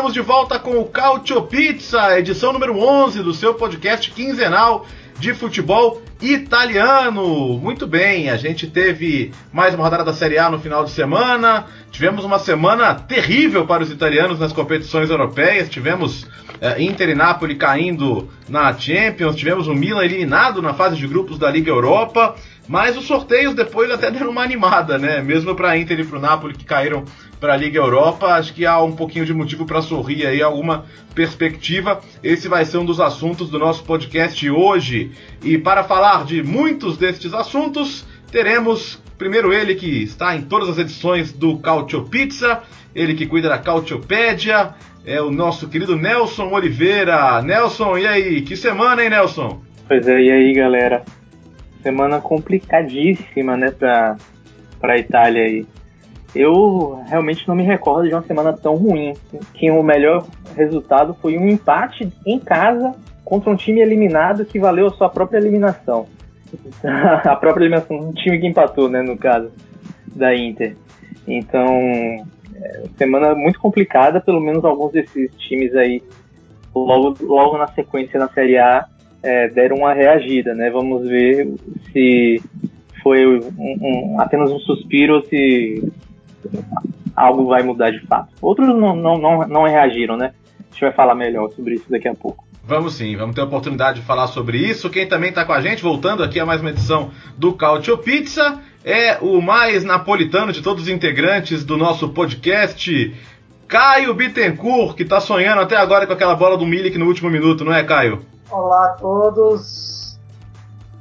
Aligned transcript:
Estamos 0.00 0.14
de 0.14 0.22
volta 0.22 0.58
com 0.58 0.78
o 0.78 0.86
Cautio 0.86 1.42
Pizza, 1.42 2.18
edição 2.18 2.54
número 2.54 2.74
11 2.74 3.22
do 3.22 3.34
seu 3.34 3.52
podcast 3.52 4.10
quinzenal 4.12 4.86
de 5.18 5.34
futebol 5.34 6.00
italiano. 6.22 7.58
Muito 7.58 7.86
bem, 7.86 8.30
a 8.30 8.36
gente 8.38 8.66
teve 8.66 9.30
mais 9.52 9.74
uma 9.74 9.84
rodada 9.84 10.02
da 10.02 10.14
Série 10.14 10.38
A 10.38 10.48
no 10.48 10.58
final 10.58 10.84
de 10.84 10.90
semana. 10.90 11.66
Tivemos 11.92 12.24
uma 12.24 12.38
semana 12.38 12.94
terrível 12.94 13.66
para 13.66 13.82
os 13.82 13.90
italianos 13.90 14.40
nas 14.40 14.54
competições 14.54 15.10
europeias. 15.10 15.68
Tivemos 15.68 16.26
é, 16.62 16.82
Inter 16.82 17.10
e 17.10 17.14
Napoli 17.14 17.54
caindo 17.54 18.26
na 18.48 18.72
Champions. 18.72 19.36
Tivemos 19.36 19.68
o 19.68 19.74
Milan 19.74 20.02
eliminado 20.02 20.62
na 20.62 20.72
fase 20.72 20.96
de 20.96 21.06
grupos 21.06 21.38
da 21.38 21.50
Liga 21.50 21.70
Europa. 21.70 22.36
Mas 22.66 22.96
os 22.96 23.04
sorteios 23.04 23.54
depois 23.54 23.90
até 23.90 24.10
deram 24.10 24.30
uma 24.30 24.42
animada, 24.42 24.96
né? 24.96 25.20
Mesmo 25.20 25.54
para 25.54 25.76
Inter 25.76 26.00
e 26.00 26.04
para 26.04 26.18
o 26.18 26.20
Napoli 26.22 26.54
que 26.54 26.64
caíram 26.64 27.04
para 27.40 27.54
a 27.54 27.56
Liga 27.56 27.78
Europa, 27.78 28.26
acho 28.34 28.52
que 28.52 28.66
há 28.66 28.80
um 28.82 28.92
pouquinho 28.92 29.24
de 29.24 29.32
motivo 29.32 29.64
para 29.64 29.80
sorrir 29.80 30.26
aí, 30.26 30.42
alguma 30.42 30.84
perspectiva. 31.14 32.00
Esse 32.22 32.48
vai 32.48 32.64
ser 32.64 32.78
um 32.78 32.84
dos 32.84 33.00
assuntos 33.00 33.48
do 33.48 33.58
nosso 33.58 33.82
podcast 33.84 34.50
hoje. 34.50 35.12
E 35.42 35.56
para 35.56 35.82
falar 35.82 36.24
de 36.24 36.42
muitos 36.42 36.96
destes 36.98 37.32
assuntos, 37.32 38.06
teremos 38.30 39.02
primeiro 39.16 39.52
ele 39.52 39.74
que 39.74 40.02
está 40.02 40.36
em 40.36 40.42
todas 40.42 40.68
as 40.68 40.78
edições 40.78 41.32
do 41.32 41.58
Cautio 41.58 42.04
Pizza, 42.04 42.62
ele 42.94 43.14
que 43.14 43.26
cuida 43.26 43.48
da 43.48 43.58
Cautiopédia, 43.58 44.74
é 45.04 45.20
o 45.20 45.30
nosso 45.30 45.68
querido 45.68 45.96
Nelson 45.96 46.50
Oliveira. 46.50 47.40
Nelson, 47.40 47.96
e 47.96 48.06
aí? 48.06 48.42
Que 48.42 48.56
semana, 48.56 49.02
hein, 49.02 49.10
Nelson? 49.10 49.62
Pois 49.88 50.06
é, 50.06 50.20
e 50.20 50.30
aí, 50.30 50.52
galera? 50.52 51.02
semana 51.82 52.20
complicadíssima, 52.20 53.56
né, 53.56 53.70
pra, 53.70 54.16
pra 54.80 54.98
Itália 54.98 55.42
aí. 55.42 55.66
Eu 56.34 57.02
realmente 57.06 57.46
não 57.48 57.54
me 57.54 57.62
recordo 57.62 58.08
de 58.08 58.14
uma 58.14 58.22
semana 58.22 58.52
tão 58.52 58.76
ruim. 58.76 59.14
Que 59.54 59.70
o 59.70 59.82
melhor 59.82 60.26
resultado 60.56 61.16
foi 61.20 61.36
um 61.36 61.48
empate 61.48 62.10
em 62.24 62.38
casa 62.38 62.94
contra 63.24 63.50
um 63.50 63.56
time 63.56 63.80
eliminado 63.80 64.44
que 64.44 64.58
valeu 64.58 64.86
a 64.86 64.90
sua 64.90 65.08
própria 65.08 65.38
eliminação. 65.38 66.06
a 66.82 67.36
própria 67.36 67.64
eliminação 67.64 67.98
do 67.98 68.12
time 68.14 68.38
que 68.38 68.46
empatou, 68.46 68.88
né, 68.88 69.02
no 69.02 69.16
caso, 69.16 69.50
da 70.14 70.34
Inter. 70.34 70.76
Então, 71.26 71.66
é, 72.60 72.84
semana 72.96 73.34
muito 73.34 73.60
complicada, 73.60 74.20
pelo 74.20 74.40
menos 74.40 74.64
alguns 74.64 74.92
desses 74.92 75.32
times 75.36 75.74
aí, 75.76 76.02
logo, 76.74 77.16
logo 77.20 77.58
na 77.58 77.68
sequência 77.68 78.18
na 78.18 78.28
Série 78.28 78.58
A, 78.58 78.86
é, 79.22 79.48
deram 79.48 79.76
uma 79.76 79.92
reagida, 79.92 80.54
né? 80.54 80.70
Vamos 80.70 81.06
ver 81.06 81.54
se 81.92 82.42
foi 83.02 83.26
um, 83.26 83.40
um, 83.58 84.20
apenas 84.20 84.50
um 84.50 84.58
suspiro 84.60 85.16
ou 85.16 85.22
se 85.22 85.90
algo 87.14 87.46
vai 87.46 87.62
mudar 87.62 87.90
de 87.90 88.00
fato. 88.06 88.28
Outros 88.40 88.68
não, 88.68 88.96
não, 88.96 89.18
não, 89.18 89.48
não 89.48 89.62
reagiram, 89.64 90.16
né? 90.16 90.32
A 90.58 90.72
gente 90.72 90.80
vai 90.80 90.92
falar 90.92 91.14
melhor 91.14 91.50
sobre 91.50 91.74
isso 91.74 91.90
daqui 91.90 92.08
a 92.08 92.14
pouco. 92.14 92.44
Vamos 92.62 92.94
sim, 92.94 93.16
vamos 93.16 93.34
ter 93.34 93.40
a 93.40 93.44
oportunidade 93.44 94.00
de 94.00 94.06
falar 94.06 94.28
sobre 94.28 94.58
isso. 94.58 94.90
Quem 94.90 95.08
também 95.08 95.30
está 95.30 95.44
com 95.44 95.52
a 95.52 95.60
gente, 95.60 95.82
voltando 95.82 96.22
aqui 96.22 96.38
a 96.38 96.46
mais 96.46 96.60
uma 96.60 96.70
edição 96.70 97.10
do 97.36 97.52
Cautio 97.54 97.98
Pizza, 97.98 98.60
é 98.84 99.18
o 99.20 99.40
mais 99.40 99.82
napolitano 99.82 100.52
de 100.52 100.62
todos 100.62 100.84
os 100.84 100.88
integrantes 100.88 101.64
do 101.64 101.76
nosso 101.76 102.10
podcast, 102.10 103.14
Caio 103.66 104.14
Bittencourt, 104.14 104.94
que 104.94 105.02
está 105.02 105.20
sonhando 105.20 105.60
até 105.60 105.76
agora 105.76 106.06
com 106.06 106.12
aquela 106.12 106.34
bola 106.34 106.56
do 106.56 106.66
Milik 106.66 106.96
no 106.96 107.06
último 107.06 107.28
minuto, 107.28 107.64
não 107.64 107.74
é, 107.74 107.82
Caio? 107.82 108.20
Olá 108.50 108.86
a 108.86 108.88
todos. 108.90 110.09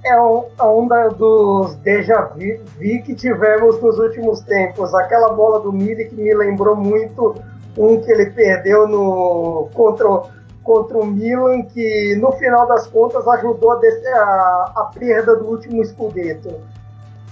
É 0.04 0.20
um, 0.20 0.46
é 0.58 0.64
um 0.64 0.88
da, 0.88 1.10
dos 1.10 1.76
déjà 1.78 2.22
vu 2.22 3.04
que 3.04 3.14
tivemos 3.16 3.82
nos 3.82 4.00
últimos 4.00 4.40
tempos. 4.42 4.94
Aquela 4.96 5.34
bola 5.34 5.60
do 5.60 5.74
Milik 5.74 6.16
me 6.16 6.34
lembrou 6.34 6.76
muito 6.76 7.36
um 7.78 8.00
que 8.00 8.12
ele 8.12 8.28
perdeu 8.32 8.88
no 8.88 9.70
contra, 9.74 10.08
contra 10.64 10.98
o 10.98 11.06
Milan, 11.06 11.64
que 11.64 12.16
no 12.16 12.32
final 12.34 12.66
das 12.68 12.88
contas 12.88 13.28
ajudou 13.28 13.74
a, 13.74 13.80
a, 14.16 14.74
a 14.76 14.92
perda 14.98 15.36
do 15.36 15.48
último 15.48 15.82
escudeto. 15.82 16.56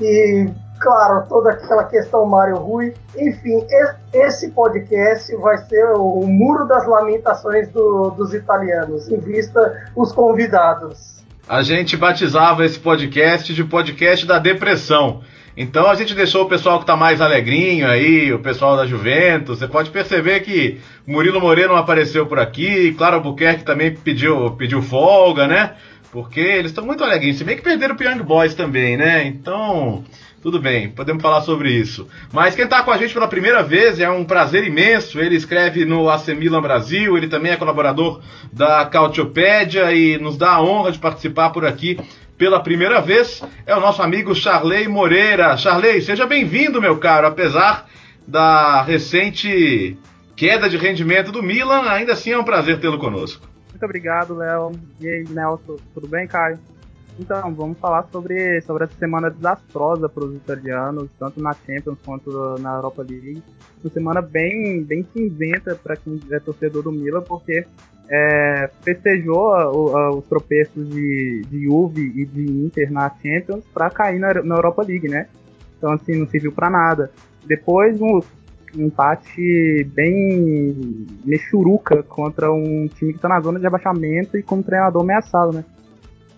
E 0.02 0.50
claro, 0.80 1.26
toda 1.28 1.52
aquela 1.52 1.86
questão 1.86 2.26
Mário 2.26 2.58
Rui. 2.58 2.94
Enfim, 3.18 3.66
esse 4.14 4.52
podcast 4.52 5.36
vai 5.38 5.58
ser 5.58 5.86
o 5.96 6.26
muro 6.26 6.66
das 6.66 6.86
lamentações 6.86 7.70
do, 7.70 8.12
dos 8.12 8.34
italianos, 8.34 9.10
em 9.10 9.18
vista 9.18 9.90
os 9.96 10.12
convidados. 10.12 11.17
A 11.48 11.64
gente 11.64 11.96
batizava 11.96 12.66
esse 12.66 12.78
podcast 12.78 13.54
de 13.54 13.64
podcast 13.64 14.26
da 14.26 14.38
depressão. 14.38 15.22
Então 15.56 15.90
a 15.90 15.96
gente 15.96 16.14
deixou 16.14 16.44
o 16.44 16.50
pessoal 16.50 16.78
que 16.78 16.84
está 16.84 16.98
mais 16.98 17.22
alegrinho 17.22 17.88
aí, 17.88 18.34
o 18.34 18.40
pessoal 18.40 18.76
da 18.76 18.86
Juventus. 18.86 19.60
Você 19.60 19.68
pode 19.68 19.90
perceber 19.90 20.42
que 20.42 20.80
Murilo 21.06 21.40
Moreira 21.40 21.72
não 21.72 21.80
apareceu 21.80 22.26
por 22.26 22.38
aqui, 22.38 22.94
Claro 22.98 23.16
Albuquerque 23.16 23.64
também 23.64 23.96
pediu, 23.96 24.52
pediu 24.52 24.82
folga, 24.82 25.48
né? 25.48 25.76
Porque 26.12 26.42
eles 26.42 26.72
estão 26.72 26.86
muito 26.86 27.02
alegrinhos. 27.02 27.38
Se 27.38 27.46
bem 27.46 27.56
que 27.56 27.64
perderam 27.64 27.96
o 27.96 28.04
Young 28.04 28.24
Boys 28.24 28.54
também, 28.54 28.98
né? 28.98 29.26
Então, 29.26 30.04
tudo 30.42 30.62
bem, 30.62 30.90
podemos 30.90 31.22
falar 31.22 31.42
sobre 31.42 31.72
isso. 31.72 32.08
Mas 32.32 32.56
quem 32.56 32.66
está 32.66 32.84
com 32.84 32.92
a 32.92 32.98
gente 32.98 33.14
pela 33.14 33.28
primeira 33.28 33.64
vez 33.64 34.00
é 34.00 34.10
um 34.10 34.24
prazer 34.24 34.64
imenso. 34.66 35.20
Ele 35.20 35.36
escreve 35.36 35.84
no 35.84 36.10
AC 36.10 36.30
Milan 36.30 36.62
Brasil, 36.62 37.18
ele 37.18 37.28
também 37.28 37.52
é 37.52 37.58
colaborador 37.58 38.22
da 38.54 38.86
Cautiopédia 38.86 39.92
e 39.94 40.18
nos 40.18 40.38
dá 40.38 40.52
a 40.52 40.62
honra 40.62 40.92
de 40.92 41.00
participar 41.00 41.50
por 41.50 41.66
aqui 41.66 42.00
pela 42.38 42.60
primeira 42.60 43.02
vez. 43.02 43.44
É 43.66 43.76
o 43.76 43.80
nosso 43.80 44.02
amigo 44.02 44.36
Charley 44.36 44.88
Moreira. 44.88 45.58
Charley, 45.58 46.02
seja 46.02 46.26
bem-vindo, 46.26 46.80
meu 46.80 46.98
caro. 46.98 47.28
Apesar 47.28 47.88
da 48.28 48.84
recente 48.84 49.98
queda 50.36 50.70
de 50.70 50.78
rendimento 50.78 51.32
do 51.32 51.42
Milan, 51.42 51.90
ainda 51.90 52.14
assim 52.14 52.32
é 52.32 52.38
um 52.38 52.44
prazer 52.44 52.80
tê-lo 52.80 53.00
conosco. 53.00 53.48
Muito 53.72 53.84
obrigado, 53.84 54.36
Léo. 54.36 54.72
E 55.00 55.08
aí, 55.08 55.24
Nelson, 55.30 55.78
tudo 55.94 56.08
bem, 56.08 56.28
Caio? 56.28 56.60
Então, 57.20 57.54
vamos 57.54 57.80
falar 57.80 58.08
sobre, 58.12 58.62
sobre 58.62 58.84
essa 58.84 58.94
semana 58.98 59.32
desastrosa 59.32 60.08
para 60.08 60.24
os 60.24 60.36
italianos, 60.36 61.10
tanto 61.18 61.42
na 61.42 61.54
Champions 61.54 61.98
quanto 62.06 62.60
na 62.60 62.76
Europa 62.76 63.02
League. 63.02 63.42
Uma 63.84 63.92
semana 63.92 64.22
bem, 64.22 64.84
bem 64.84 65.04
cinzenta 65.14 65.76
para 65.76 65.96
quem 65.96 66.20
é 66.32 66.40
torcedor 66.40 66.84
do 66.84 66.92
Milan, 66.92 67.22
porque 67.22 67.66
é, 68.10 68.70
festejou 68.84 69.54
a, 69.54 69.64
a, 69.64 70.12
os 70.12 70.26
tropeços 70.28 70.88
de, 70.90 71.42
de 71.50 71.64
Juve 71.64 72.02
e 72.02 72.26
de 72.26 72.66
Inter 72.66 72.92
na 72.92 73.10
Champions 73.10 73.66
para 73.74 73.90
cair 73.90 74.20
na, 74.20 74.36
na, 74.36 74.56
Europa 74.56 74.84
League, 74.84 75.10
né? 75.10 75.28
Então, 75.78 75.92
assim, 75.94 76.20
não 76.20 76.28
serviu 76.28 76.52
para 76.52 76.70
nada. 76.70 77.12
Depois, 77.46 78.00
um, 78.00 78.20
um 78.76 78.86
empate 78.86 79.84
bem 79.94 81.08
mexuruca 81.26 82.04
contra 82.04 82.52
um 82.52 82.88
time 82.88 83.12
que 83.12 83.18
está 83.18 83.28
na 83.28 83.42
zona 83.42 83.60
de 83.60 83.66
abaixamento 83.66 84.38
e 84.38 84.44
com 84.44 84.58
um 84.58 84.64
treinador 84.64 85.02
ameaçado, 85.02 85.52
né? 85.52 85.66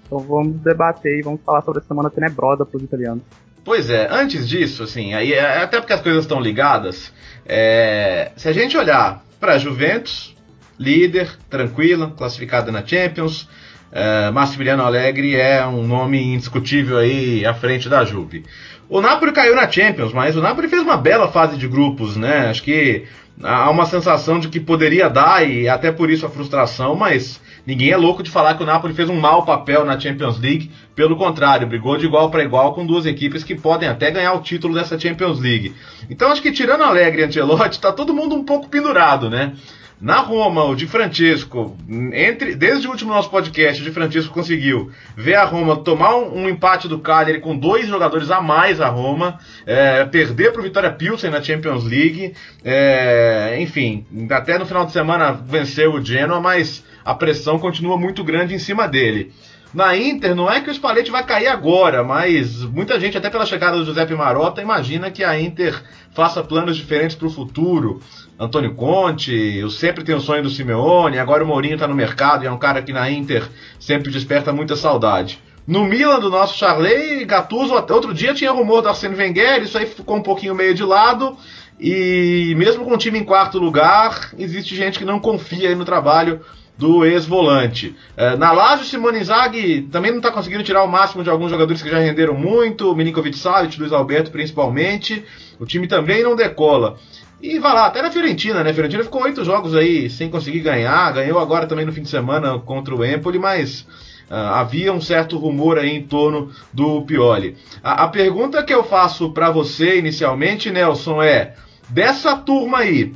Então 0.10 0.18
vamos 0.18 0.60
debater 0.62 1.20
e 1.20 1.22
vamos 1.22 1.40
falar 1.46 1.62
sobre 1.62 1.82
a 1.82 1.84
semana 1.84 2.10
tenebrosa 2.10 2.66
para 2.66 2.78
os 2.78 2.84
italianos. 2.84 3.22
Pois 3.64 3.92
é, 3.92 4.08
antes 4.10 4.50
disso, 4.50 4.82
assim, 4.82 5.14
aí, 5.14 5.34
é, 5.34 5.62
até 5.62 5.80
porque 5.80 5.94
as 5.94 6.02
coisas 6.02 6.24
estão 6.24 6.42
ligadas, 6.42 7.14
é, 7.46 8.32
se 8.36 8.50
a 8.50 8.52
gente 8.52 8.76
olhar 8.76 9.24
para 9.40 9.60
Juventus, 9.60 10.36
líder, 10.80 11.38
tranquila, 11.48 12.12
classificada 12.18 12.72
na 12.72 12.84
Champions, 12.84 13.48
é, 13.92 14.32
Massimiliano 14.32 14.82
Allegri 14.82 15.36
é 15.36 15.66
um 15.68 15.86
nome 15.86 16.20
indiscutível 16.34 16.98
aí 16.98 17.46
à 17.46 17.54
frente 17.54 17.88
da 17.88 18.04
Juve. 18.04 18.46
O 18.90 19.02
Napoli 19.02 19.32
caiu 19.32 19.56
na 19.56 19.70
Champions, 19.70 20.12
mas 20.12 20.36
o 20.36 20.42
Napoli 20.42 20.68
fez 20.68 20.82
uma 20.82 20.98
bela 20.98 21.32
fase 21.32 21.58
de 21.58 21.68
grupos, 21.68 22.18
né? 22.18 22.50
Acho 22.50 22.64
que 22.64 23.06
há 23.42 23.70
uma 23.70 23.86
sensação 23.86 24.40
de 24.40 24.50
que 24.50 24.60
poderia 24.60 25.08
dar 25.08 25.48
e 25.48 25.70
até 25.70 25.92
por 25.92 26.10
isso 26.10 26.26
a 26.26 26.30
frustração, 26.30 26.96
mas 26.96 27.40
Ninguém 27.70 27.92
é 27.92 27.98
louco 27.98 28.24
de 28.24 28.32
falar 28.32 28.56
que 28.56 28.64
o 28.64 28.66
Napoli 28.66 28.96
fez 28.96 29.10
um 29.10 29.20
mau 29.20 29.46
papel 29.46 29.86
na 29.86 30.00
Champions 30.00 30.40
League. 30.40 30.72
Pelo 30.96 31.16
contrário, 31.16 31.68
brigou 31.68 31.98
de 31.98 32.06
igual 32.08 32.32
para 32.32 32.44
igual 32.44 32.74
com 32.74 32.84
duas 32.84 33.06
equipes 33.06 33.44
que 33.44 33.54
podem 33.54 33.88
até 33.88 34.10
ganhar 34.10 34.34
o 34.34 34.42
título 34.42 34.74
dessa 34.74 35.00
Champions 35.00 35.40
League. 35.40 35.76
Então 36.10 36.32
acho 36.32 36.42
que 36.42 36.52
tirando 36.52 36.84
Alegre 36.84 37.22
e 37.22 37.26
Ancelotti, 37.26 37.76
está 37.76 37.92
todo 37.92 38.12
mundo 38.12 38.34
um 38.34 38.44
pouco 38.44 38.70
pendurado, 38.70 39.30
né? 39.30 39.54
Na 40.02 40.22
Roma, 40.22 40.64
o 40.64 40.76
Di 40.76 40.88
Francesco, 40.88 41.76
entre, 42.14 42.56
desde 42.56 42.88
o 42.88 42.92
último 42.92 43.14
nosso 43.14 43.30
podcast, 43.30 43.82
o 43.82 43.84
Di 43.86 43.92
Francesco 43.92 44.34
conseguiu 44.34 44.90
ver 45.14 45.36
a 45.36 45.44
Roma 45.44 45.76
tomar 45.76 46.16
um, 46.16 46.44
um 46.44 46.50
empate 46.50 46.88
do 46.88 47.00
Cagliari 47.00 47.42
com 47.42 47.58
dois 47.58 47.86
jogadores 47.86 48.32
a 48.32 48.40
mais 48.40 48.80
a 48.80 48.88
Roma, 48.88 49.40
é, 49.66 50.06
perder 50.06 50.54
para 50.54 50.62
o 50.62 50.64
Vitória 50.64 50.90
Pilsen 50.90 51.30
na 51.30 51.44
Champions 51.44 51.84
League, 51.84 52.34
é, 52.64 53.58
enfim, 53.60 54.06
até 54.32 54.58
no 54.58 54.66
final 54.66 54.86
de 54.86 54.94
semana 54.94 55.34
venceu 55.34 55.94
o 55.94 56.02
Genoa, 56.02 56.40
mas 56.40 56.82
a 57.04 57.14
pressão 57.14 57.60
continua 57.60 57.98
muito 57.98 58.24
grande 58.24 58.56
em 58.56 58.60
cima 58.60 58.88
dele. 58.88 59.34
Na 59.74 59.98
Inter, 59.98 60.34
não 60.34 60.50
é 60.50 60.62
que 60.62 60.70
o 60.70 60.74
Spalletti 60.74 61.12
vai 61.12 61.26
cair 61.26 61.48
agora, 61.48 62.06
mas 62.06 62.64
muita 62.64 62.98
gente, 63.00 63.18
até 63.18 63.30
pela 63.30 63.46
chegada 63.46 63.78
do 63.78 63.86
Giuseppe 63.86 64.16
Marotta, 64.16 64.62
imagina 64.62 65.12
que 65.12 65.24
a 65.24 65.40
Inter 65.40 65.84
faça 66.12 66.42
planos 66.42 66.78
diferentes 66.78 67.16
para 67.16 67.28
o 67.28 67.32
futuro. 67.32 68.02
Antônio 68.40 68.74
Conte, 68.74 69.34
eu 69.34 69.70
sempre 69.70 70.02
tenho 70.02 70.18
o 70.18 70.22
sonho 70.22 70.42
do 70.42 70.50
Simeone, 70.50 71.20
agora 71.20 71.44
o 71.44 71.48
Mourinho 71.48 71.74
está 71.74 71.86
no 71.86 71.94
mercado 71.94 72.46
e 72.46 72.48
é 72.48 72.52
um 72.52 72.58
cara 72.58 72.82
que 72.82 72.94
na 72.94 73.12
Inter 73.12 73.46
sempre 73.78 74.10
desperta 74.10 74.54
muita 74.54 74.78
saudade. 74.78 75.42
No 75.68 75.84
Milan, 75.84 76.22
do 76.22 76.30
nosso 76.30 76.58
Charley, 76.58 77.26
Gattuso, 77.26 77.74
outro 77.74 78.14
dia 78.14 78.34
tinha 78.34 78.50
rumor 78.52 78.82
do 78.82 78.88
Arsene 78.88 79.14
Wenger, 79.14 79.62
isso 79.62 79.78
aí 79.78 79.86
ficou 79.86 80.16
um 80.16 80.22
pouquinho 80.22 80.56
meio 80.56 80.74
de 80.74 80.84
lado, 80.84 81.36
e 81.78 82.56
mesmo 82.58 82.86
com 82.86 82.94
o 82.94 82.98
time 82.98 83.20
em 83.20 83.26
quarto 83.26 83.60
lugar, 83.60 84.32
existe 84.38 84.74
gente 84.74 84.98
que 84.98 85.04
não 85.04 85.20
confia 85.20 85.76
no 85.76 85.84
trabalho 85.84 86.40
do 86.78 87.06
ex-volante. 87.06 87.94
É, 88.16 88.38
na 88.38 88.54
Lazio, 88.54 88.86
Simone 88.86 89.20
Inzaghi 89.20 89.82
também 89.92 90.12
não 90.12 90.20
está 90.20 90.32
conseguindo 90.32 90.64
tirar 90.64 90.82
o 90.86 90.88
máximo 90.88 91.26
de 91.26 91.30
alguns 91.30 91.52
jogadores 91.52 91.82
que 91.82 91.90
já 91.90 92.00
renderam 92.00 92.36
muito, 92.36 92.96
Milinkovic 92.96 93.38
Savic, 93.38 93.78
Luiz 93.78 93.92
Alberto 93.92 94.32
principalmente. 94.32 95.26
O 95.60 95.66
time 95.66 95.90
também 95.90 96.24
não 96.24 96.38
decola. 96.38 96.98
E 97.42 97.58
vai 97.58 97.74
lá, 97.74 97.86
até 97.86 98.02
na 98.02 98.12
Fiorentina, 98.12 98.64
né? 98.64 98.72
A 98.72 98.74
Fiorentina 98.74 99.04
ficou 99.04 99.24
oito 99.24 99.46
jogos 99.46 99.74
aí 99.74 100.10
sem 100.10 100.30
conseguir 100.30 100.60
ganhar, 100.60 101.14
ganhou 101.14 101.40
agora 101.40 101.68
também 101.68 101.86
no 101.86 101.94
fim 101.94 102.02
de 102.02 102.10
semana 102.10 102.60
contra 102.60 102.94
o 102.94 103.06
Empoli, 103.06 103.40
mas 103.40 103.82
uh, 104.30 104.34
havia 104.34 104.92
um 104.92 105.00
certo 105.00 105.38
rumor 105.38 105.78
aí 105.78 105.96
em 105.96 106.04
torno 106.04 106.52
do 106.74 107.02
Pioli. 107.04 107.56
A, 107.82 108.04
a 108.04 108.08
pergunta 108.10 108.62
que 108.62 108.74
eu 108.74 108.84
faço 108.84 109.32
para 109.32 109.50
você 109.52 109.98
inicialmente, 109.98 110.70
Nelson, 110.70 111.22
é: 111.22 111.56
dessa 111.88 112.36
turma 112.36 112.80
aí, 112.80 113.14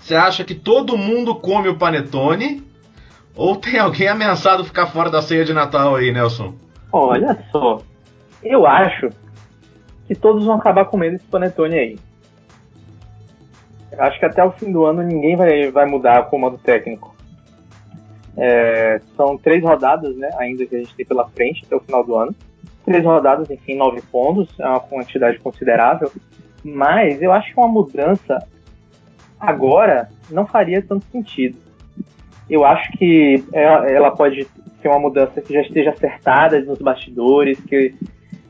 você 0.00 0.14
acha 0.14 0.42
que 0.42 0.54
todo 0.54 0.96
mundo 0.96 1.34
come 1.34 1.68
o 1.68 1.76
panetone? 1.76 2.64
Ou 3.36 3.56
tem 3.56 3.78
alguém 3.78 4.06
ameaçado 4.06 4.64
ficar 4.64 4.86
fora 4.86 5.10
da 5.10 5.20
ceia 5.20 5.44
de 5.44 5.52
Natal 5.52 5.96
aí, 5.96 6.12
Nelson? 6.12 6.54
Olha 6.92 7.36
só, 7.50 7.82
eu 8.42 8.64
acho 8.64 9.10
que 10.06 10.14
todos 10.14 10.44
vão 10.44 10.54
acabar 10.54 10.84
comendo 10.84 11.16
esse 11.16 11.26
panetone 11.26 11.74
aí. 11.74 11.98
Acho 13.98 14.18
que 14.18 14.24
até 14.24 14.44
o 14.44 14.52
fim 14.52 14.72
do 14.72 14.84
ano 14.84 15.02
ninguém 15.02 15.36
vai, 15.36 15.70
vai 15.70 15.86
mudar 15.86 16.22
o 16.22 16.26
comando 16.26 16.58
técnico. 16.58 17.14
É, 18.36 19.00
são 19.16 19.38
três 19.38 19.62
rodadas, 19.62 20.16
né, 20.16 20.28
ainda 20.38 20.66
que 20.66 20.74
a 20.74 20.78
gente 20.78 20.94
tem 20.94 21.06
pela 21.06 21.28
frente 21.28 21.64
até 21.64 21.76
o 21.76 21.80
final 21.80 22.04
do 22.04 22.16
ano. 22.16 22.34
Três 22.84 23.04
rodadas, 23.04 23.50
enfim, 23.50 23.76
nove 23.76 24.02
pontos, 24.02 24.58
é 24.58 24.66
uma 24.66 24.80
quantidade 24.80 25.38
considerável. 25.38 26.10
Mas 26.64 27.22
eu 27.22 27.32
acho 27.32 27.52
que 27.52 27.60
uma 27.60 27.68
mudança 27.68 28.46
agora 29.38 30.08
não 30.30 30.46
faria 30.46 30.82
tanto 30.82 31.04
sentido 31.06 31.64
eu 32.48 32.64
acho 32.64 32.92
que 32.92 33.42
ela 33.52 34.10
pode 34.10 34.46
ser 34.80 34.88
uma 34.88 34.98
mudança 34.98 35.40
que 35.40 35.52
já 35.52 35.62
esteja 35.62 35.90
acertada 35.90 36.60
nos 36.60 36.78
bastidores, 36.78 37.58
que, 37.60 37.94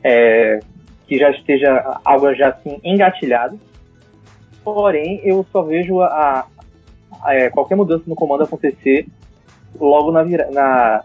é, 0.03 0.59
que 1.07 1.17
já 1.17 1.31
esteja 1.31 1.99
algo 2.03 2.33
já 2.33 2.49
assim 2.49 2.79
engatilhado. 2.83 3.59
Porém, 4.65 5.21
eu 5.23 5.45
só 5.51 5.61
vejo 5.61 6.01
a, 6.01 6.47
a 7.21 7.35
é, 7.35 7.51
qualquer 7.51 7.75
mudança 7.75 8.03
no 8.07 8.15
comando 8.15 8.43
acontecer 8.45 9.05
logo 9.79 10.11
na, 10.11 10.25
na 10.51 11.03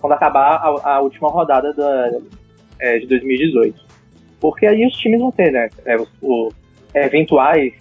quando 0.00 0.12
acabar 0.14 0.56
a, 0.56 0.94
a 0.94 1.00
última 1.00 1.28
rodada 1.28 1.74
da, 1.74 2.18
é, 2.78 2.98
de 2.98 3.06
2018. 3.06 3.78
Porque 4.40 4.64
aí 4.64 4.86
os 4.86 4.94
times 4.94 5.20
vão 5.20 5.30
ter, 5.30 5.52
né? 5.52 5.68
É, 5.84 5.98
os 5.98 6.54
eventuais 6.94 7.74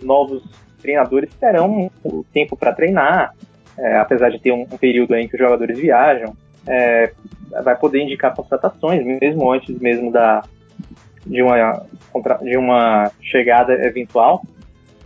novos 0.00 0.44
treinadores 0.80 1.34
terão 1.34 1.90
o 2.04 2.24
tempo 2.32 2.56
para 2.56 2.72
treinar, 2.72 3.34
é, 3.76 3.96
apesar 3.98 4.30
de 4.30 4.38
ter 4.38 4.52
um, 4.52 4.62
um, 4.62 4.78
período 4.78 5.16
em 5.16 5.26
que 5.26 5.34
os 5.34 5.40
jogadores 5.40 5.76
viajam, 5.76 6.36
é, 6.64 7.12
vai 7.64 7.76
poder 7.76 8.02
indicar 8.02 8.36
contratações, 8.36 9.04
mesmo 9.04 9.50
antes 9.50 9.76
mesmo 9.80 10.12
da, 10.12 10.44
de, 11.26 11.42
uma, 11.42 11.86
de 12.42 12.56
uma 12.56 13.10
chegada 13.20 13.74
eventual, 13.74 14.42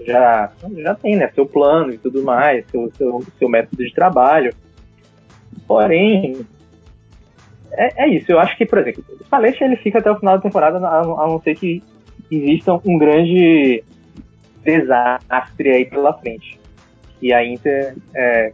já, 0.04 0.52
já 0.76 0.94
tem 0.94 1.16
né, 1.16 1.30
seu 1.34 1.46
plano 1.46 1.92
e 1.92 1.98
tudo 1.98 2.22
mais, 2.22 2.66
seu, 2.70 2.90
seu, 2.96 3.24
seu 3.38 3.48
método 3.48 3.82
de 3.82 3.92
trabalho. 3.92 4.54
Porém, 5.66 6.46
é, 7.72 8.04
é, 8.04 8.08
isso. 8.08 8.30
Eu 8.30 8.38
acho 8.38 8.56
que, 8.56 8.66
por 8.66 8.78
exemplo, 8.78 9.04
o 9.08 9.24
Spalletti 9.24 9.62
ele 9.62 9.76
fica 9.76 9.98
até 9.98 10.10
o 10.10 10.18
final 10.18 10.36
da 10.36 10.42
temporada, 10.42 10.78
a, 10.78 11.00
a 11.00 11.26
não 11.28 11.40
ser 11.40 11.56
que 11.56 11.82
exista 12.30 12.74
um 12.84 12.98
grande 12.98 13.84
desastre 14.64 15.70
aí 15.70 15.84
pela 15.84 16.12
frente. 16.14 16.58
E 17.20 17.32
a 17.32 17.44
Inter 17.44 17.94
é, 18.14 18.52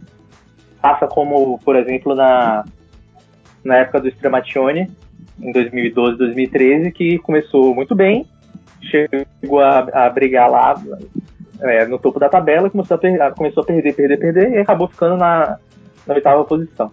faça 0.80 1.06
como, 1.06 1.58
por 1.58 1.76
exemplo, 1.76 2.14
na, 2.14 2.64
na 3.64 3.76
época 3.78 4.00
do 4.00 4.08
Stramatione, 4.08 4.90
em 5.42 5.52
2012, 5.52 6.16
2013, 6.16 6.92
que 6.92 7.18
começou 7.18 7.74
muito 7.74 7.94
bem, 7.94 8.24
chegou 8.80 9.60
a, 9.60 9.80
a 10.06 10.10
brigar 10.10 10.50
lá 10.50 10.80
é, 11.60 11.84
no 11.86 11.98
topo 11.98 12.18
da 12.18 12.28
tabela, 12.28 12.70
começou 12.70 12.94
a, 12.94 12.98
per, 12.98 13.34
começou 13.34 13.62
a 13.62 13.66
perder, 13.66 13.94
perder, 13.94 14.18
perder 14.18 14.52
e 14.52 14.58
acabou 14.58 14.88
ficando 14.88 15.16
na, 15.16 15.58
na 16.06 16.14
oitava 16.14 16.44
posição. 16.44 16.90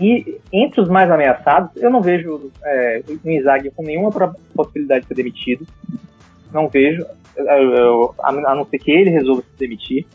E 0.00 0.38
entre 0.52 0.80
os 0.80 0.88
mais 0.88 1.10
ameaçados, 1.10 1.70
eu 1.76 1.90
não 1.90 2.00
vejo 2.00 2.50
é, 2.64 3.02
o 3.08 3.30
Inzaghi 3.30 3.70
com 3.70 3.82
nenhuma 3.82 4.10
possibilidade 4.54 5.02
de 5.02 5.08
ser 5.08 5.14
demitido. 5.14 5.66
Não 6.52 6.68
vejo, 6.68 7.04
a 8.22 8.54
não 8.54 8.64
ser 8.66 8.78
que 8.78 8.90
ele 8.90 9.10
resolva 9.10 9.42
se 9.42 9.58
demitir. 9.58 10.06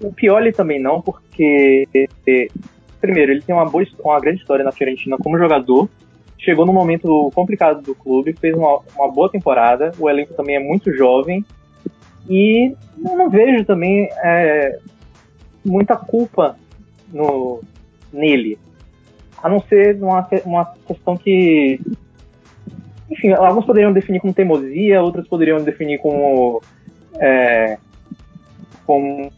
O 0.00 0.12
Pioli 0.12 0.52
também 0.52 0.80
não, 0.80 1.00
porque 1.00 1.88
primeiro, 3.00 3.32
ele 3.32 3.42
tem 3.42 3.54
uma, 3.54 3.64
boa, 3.64 3.84
uma 4.04 4.20
grande 4.20 4.40
história 4.40 4.64
na 4.64 4.70
Fiorentina 4.70 5.18
como 5.18 5.36
jogador, 5.36 5.88
chegou 6.42 6.66
num 6.66 6.72
momento 6.72 7.30
complicado 7.34 7.80
do 7.82 7.94
clube, 7.94 8.34
fez 8.34 8.54
uma, 8.54 8.80
uma 8.96 9.08
boa 9.08 9.30
temporada, 9.30 9.92
o 9.98 10.10
elenco 10.10 10.34
também 10.34 10.56
é 10.56 10.60
muito 10.60 10.92
jovem, 10.92 11.44
e 12.28 12.74
eu 13.04 13.16
não 13.16 13.30
vejo 13.30 13.64
também 13.64 14.08
é, 14.22 14.78
muita 15.64 15.96
culpa 15.96 16.56
no, 17.12 17.60
nele, 18.12 18.58
a 19.42 19.48
não 19.48 19.60
ser 19.60 19.96
uma, 20.02 20.28
uma 20.44 20.74
questão 20.86 21.16
que 21.16 21.80
enfim, 23.10 23.30
alguns 23.32 23.66
poderiam 23.66 23.92
definir 23.92 24.20
como 24.20 24.32
teimosia, 24.32 25.02
outros 25.02 25.28
poderiam 25.28 25.62
definir 25.62 25.98
como 25.98 26.62
é, 27.20 27.76
como 28.86 29.30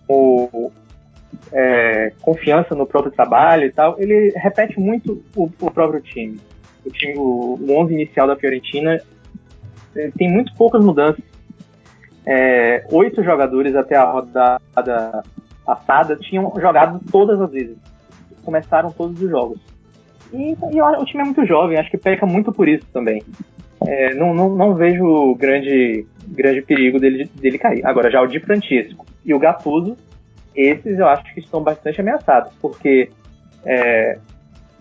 é, 1.52 2.12
confiança 2.20 2.74
no 2.74 2.86
próprio 2.86 3.12
trabalho 3.12 3.66
e 3.66 3.72
tal, 3.72 3.96
ele 3.98 4.32
repete 4.36 4.78
muito 4.78 5.22
o, 5.36 5.50
o 5.60 5.70
próprio 5.70 6.00
time. 6.00 6.38
O, 6.84 6.90
time 6.90 7.14
o, 7.16 7.58
o 7.60 7.76
11 7.78 7.94
inicial 7.94 8.26
da 8.26 8.36
Fiorentina 8.36 9.00
tem 10.16 10.30
muito 10.30 10.54
poucas 10.54 10.84
mudanças. 10.84 11.22
É, 12.26 12.86
oito 12.90 13.22
jogadores 13.22 13.76
até 13.76 13.96
a 13.96 14.10
rodada 14.10 15.22
passada 15.64 16.16
tinham 16.16 16.52
jogado 16.60 17.00
todas 17.10 17.40
as 17.40 17.50
vezes. 17.50 17.76
Começaram 18.44 18.90
todos 18.90 19.20
os 19.20 19.30
jogos. 19.30 19.60
E, 20.32 20.56
e 20.72 20.82
o 20.82 21.04
time 21.04 21.22
é 21.22 21.24
muito 21.24 21.46
jovem, 21.46 21.78
acho 21.78 21.90
que 21.90 21.98
peca 21.98 22.26
muito 22.26 22.52
por 22.52 22.68
isso 22.68 22.86
também. 22.92 23.22
É, 23.86 24.14
não, 24.14 24.34
não, 24.34 24.54
não, 24.54 24.74
vejo 24.74 25.34
grande, 25.34 26.06
grande 26.28 26.62
perigo 26.62 26.98
dele, 26.98 27.30
dele 27.34 27.58
cair. 27.58 27.84
Agora, 27.86 28.10
já 28.10 28.20
o 28.20 28.26
Di 28.26 28.40
Francisco 28.40 29.06
e 29.24 29.34
o 29.34 29.38
Gattuso, 29.38 29.96
esses 30.54 30.98
eu 30.98 31.06
acho 31.06 31.32
que 31.34 31.40
estão 31.40 31.62
bastante 31.62 32.00
ameaçados, 32.00 32.52
porque 32.60 33.10
é, 33.64 34.18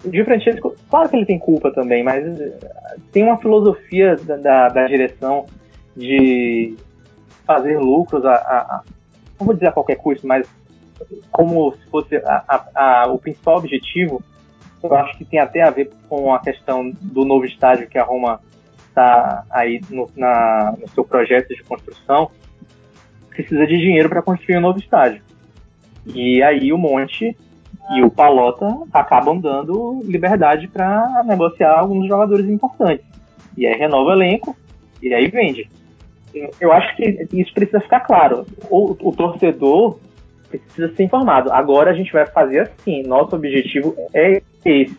Di 0.05 0.23
Francisco, 0.23 0.75
claro 0.89 1.09
que 1.09 1.15
ele 1.15 1.25
tem 1.25 1.39
culpa 1.39 1.71
também, 1.71 2.03
mas 2.03 2.25
é, 2.39 2.57
tem 3.11 3.23
uma 3.23 3.37
filosofia 3.37 4.15
da, 4.17 4.35
da, 4.35 4.69
da 4.69 4.87
direção 4.87 5.45
de 5.95 6.75
fazer 7.45 7.79
lucros 7.79 8.25
a, 8.25 8.33
a, 8.33 8.57
a, 8.57 8.83
não 9.39 9.45
vou 9.45 9.53
dizer 9.53 9.67
a 9.67 9.71
qualquer 9.71 9.95
custo, 9.95 10.27
mas 10.27 10.47
como 11.31 11.73
se 11.73 11.89
fosse 11.89 12.15
a, 12.25 13.05
o 13.09 13.17
principal 13.17 13.57
objetivo, 13.57 14.21
eu 14.81 14.93
acho 14.95 15.17
que 15.17 15.25
tem 15.25 15.39
até 15.39 15.61
a 15.61 15.69
ver 15.69 15.91
com 16.09 16.33
a 16.33 16.39
questão 16.39 16.91
do 17.01 17.23
novo 17.23 17.45
estádio 17.45 17.87
que 17.87 17.97
a 17.97 18.03
Roma 18.03 18.41
está 18.89 19.45
aí 19.49 19.81
no, 19.89 20.09
na, 20.15 20.75
no 20.79 20.87
seu 20.89 21.03
projeto 21.03 21.49
de 21.49 21.63
construção, 21.63 22.29
precisa 23.29 23.65
de 23.65 23.77
dinheiro 23.77 24.09
para 24.09 24.21
construir 24.21 24.57
um 24.57 24.61
novo 24.61 24.79
estádio. 24.79 25.21
E 26.05 26.43
aí 26.43 26.71
o 26.71 26.77
Monte 26.77 27.35
e 27.91 28.01
o 28.01 28.09
Palota 28.09 28.65
acabam 28.93 29.39
dando 29.39 29.99
liberdade 30.03 30.67
para 30.67 31.23
negociar 31.25 31.79
alguns 31.79 32.07
jogadores 32.07 32.47
importantes. 32.47 33.05
E 33.57 33.67
aí 33.67 33.77
renova 33.77 34.09
o 34.09 34.13
elenco 34.13 34.55
e 35.01 35.13
aí 35.13 35.27
vende. 35.27 35.69
Eu 36.59 36.71
acho 36.71 36.95
que 36.95 37.27
isso 37.33 37.53
precisa 37.53 37.79
ficar 37.79 37.99
claro. 37.99 38.45
O, 38.69 38.95
o 39.09 39.11
torcedor 39.11 39.99
precisa 40.49 40.93
ser 40.95 41.03
informado. 41.03 41.51
Agora 41.51 41.91
a 41.91 41.93
gente 41.93 42.11
vai 42.11 42.25
fazer 42.25 42.61
assim, 42.61 43.03
nosso 43.03 43.35
objetivo 43.35 43.95
é 44.13 44.41
esse. 44.65 44.97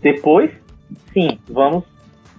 Depois, 0.00 0.50
sim, 1.12 1.38
vamos 1.48 1.84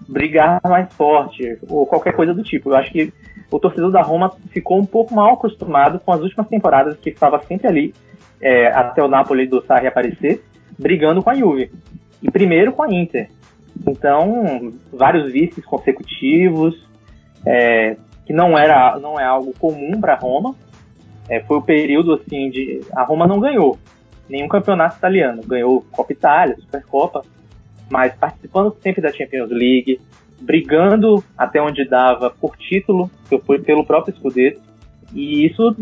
brigar 0.07 0.59
mais 0.63 0.91
forte, 0.93 1.59
ou 1.69 1.85
qualquer 1.85 2.13
coisa 2.13 2.33
do 2.33 2.43
tipo. 2.43 2.69
Eu 2.69 2.75
acho 2.75 2.91
que 2.91 3.13
o 3.51 3.59
torcedor 3.59 3.91
da 3.91 4.01
Roma 4.01 4.31
ficou 4.49 4.79
um 4.79 4.85
pouco 4.85 5.13
mal 5.13 5.33
acostumado 5.33 5.99
com 5.99 6.11
as 6.11 6.21
últimas 6.21 6.47
temporadas, 6.47 6.97
que 6.97 7.09
estava 7.09 7.39
sempre 7.43 7.67
ali, 7.67 7.93
é, 8.41 8.67
até 8.67 9.03
o 9.03 9.07
Napoli 9.07 9.47
do 9.47 9.63
Sarri 9.65 9.87
aparecer, 9.87 10.43
brigando 10.77 11.21
com 11.21 11.29
a 11.29 11.35
Juve. 11.35 11.71
E 12.21 12.29
primeiro 12.29 12.73
com 12.73 12.83
a 12.83 12.93
Inter. 12.93 13.29
Então, 13.87 14.73
vários 14.91 15.31
vices 15.31 15.65
consecutivos, 15.65 16.87
é, 17.45 17.95
que 18.25 18.33
não 18.33 18.57
era 18.57 18.99
não 18.99 19.19
é 19.19 19.25
algo 19.25 19.53
comum 19.57 19.99
para 19.99 20.15
Roma. 20.15 20.55
É, 21.27 21.39
foi 21.41 21.57
o 21.57 21.61
período 21.61 22.13
assim 22.13 22.49
de 22.49 22.81
a 22.95 23.03
Roma 23.03 23.27
não 23.27 23.39
ganhou 23.39 23.77
nenhum 24.29 24.47
campeonato 24.47 24.97
italiano, 24.97 25.41
ganhou 25.43 25.83
Copa 25.91 26.13
Itália, 26.13 26.55
Supercopa, 26.57 27.23
mas 27.89 28.13
participando 28.13 28.75
sempre 28.81 29.01
da 29.01 29.11
Champions 29.11 29.49
League, 29.49 29.99
brigando 30.39 31.23
até 31.37 31.61
onde 31.61 31.83
dava 31.83 32.29
por 32.29 32.55
título, 32.55 33.09
pelo 33.65 33.83
próprio 33.83 34.15
Scudetto, 34.15 34.61
e 35.13 35.45
isso 35.45 35.75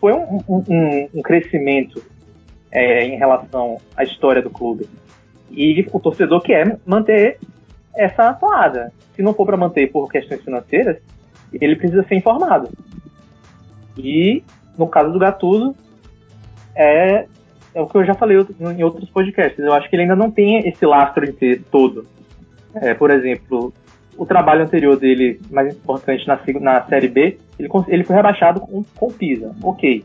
foi 0.00 0.12
um, 0.12 0.40
um, 0.48 1.08
um 1.14 1.22
crescimento 1.22 2.02
é, 2.70 3.04
em 3.04 3.16
relação 3.16 3.78
à 3.96 4.04
história 4.04 4.42
do 4.42 4.50
clube. 4.50 4.88
E 5.50 5.86
o 5.92 6.00
torcedor 6.00 6.42
quer 6.42 6.78
manter 6.86 7.38
essa 7.94 8.32
toada. 8.34 8.92
Se 9.14 9.22
não 9.22 9.34
for 9.34 9.46
para 9.46 9.56
manter 9.56 9.90
por 9.90 10.10
questões 10.10 10.42
financeiras, 10.42 10.98
ele 11.52 11.76
precisa 11.76 12.04
ser 12.04 12.16
informado. 12.16 12.68
E 13.96 14.42
no 14.76 14.86
caso 14.86 15.12
do 15.12 15.18
Gattuso, 15.18 15.74
é, 16.74 17.26
é 17.74 17.80
o 17.80 17.86
que 17.86 17.96
eu 17.96 18.04
já 18.04 18.14
falei 18.14 18.36
em 18.60 18.84
outros 18.84 19.10
podcasts. 19.10 19.58
Eu 19.58 19.72
acho 19.72 19.88
que 19.88 19.96
ele 19.96 20.02
ainda 20.02 20.14
não 20.14 20.30
tem 20.30 20.68
esse 20.68 20.86
lastro 20.86 21.24
inteiro 21.28 21.64
todo. 21.70 22.06
É, 22.74 22.94
por 22.94 23.10
exemplo, 23.10 23.72
o 24.18 24.26
trabalho 24.26 24.64
anterior 24.64 24.98
dele, 24.98 25.40
mais 25.48 25.72
importante 25.72 26.26
na, 26.26 26.38
na 26.60 26.82
Série 26.86 27.08
B, 27.08 27.38
ele, 27.56 27.68
ele 27.86 28.04
foi 28.04 28.16
rebaixado 28.16 28.60
com, 28.60 28.82
com 28.82 29.06
o 29.06 29.12
Pisa. 29.12 29.54
Ok. 29.62 30.04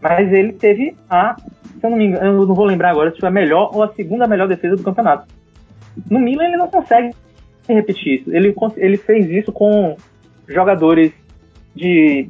Mas 0.00 0.32
ele 0.32 0.54
teve 0.54 0.96
a. 1.08 1.36
Se 1.36 1.86
eu 1.86 1.90
não 1.90 1.98
me 1.98 2.06
engano, 2.06 2.40
eu 2.42 2.46
não 2.46 2.54
vou 2.54 2.64
lembrar 2.64 2.90
agora 2.90 3.12
se 3.12 3.20
foi 3.20 3.28
a 3.28 3.32
melhor 3.32 3.70
ou 3.74 3.82
a 3.82 3.92
segunda 3.92 4.26
melhor 4.26 4.48
defesa 4.48 4.76
do 4.76 4.82
campeonato. 4.82 5.26
No 6.10 6.18
Milan 6.18 6.44
ele 6.44 6.56
não 6.56 6.68
consegue 6.68 7.14
repetir 7.68 8.20
isso. 8.20 8.34
Ele, 8.34 8.54
ele 8.76 8.96
fez 8.96 9.30
isso 9.30 9.52
com 9.52 9.94
jogadores 10.48 11.12
de. 11.74 12.28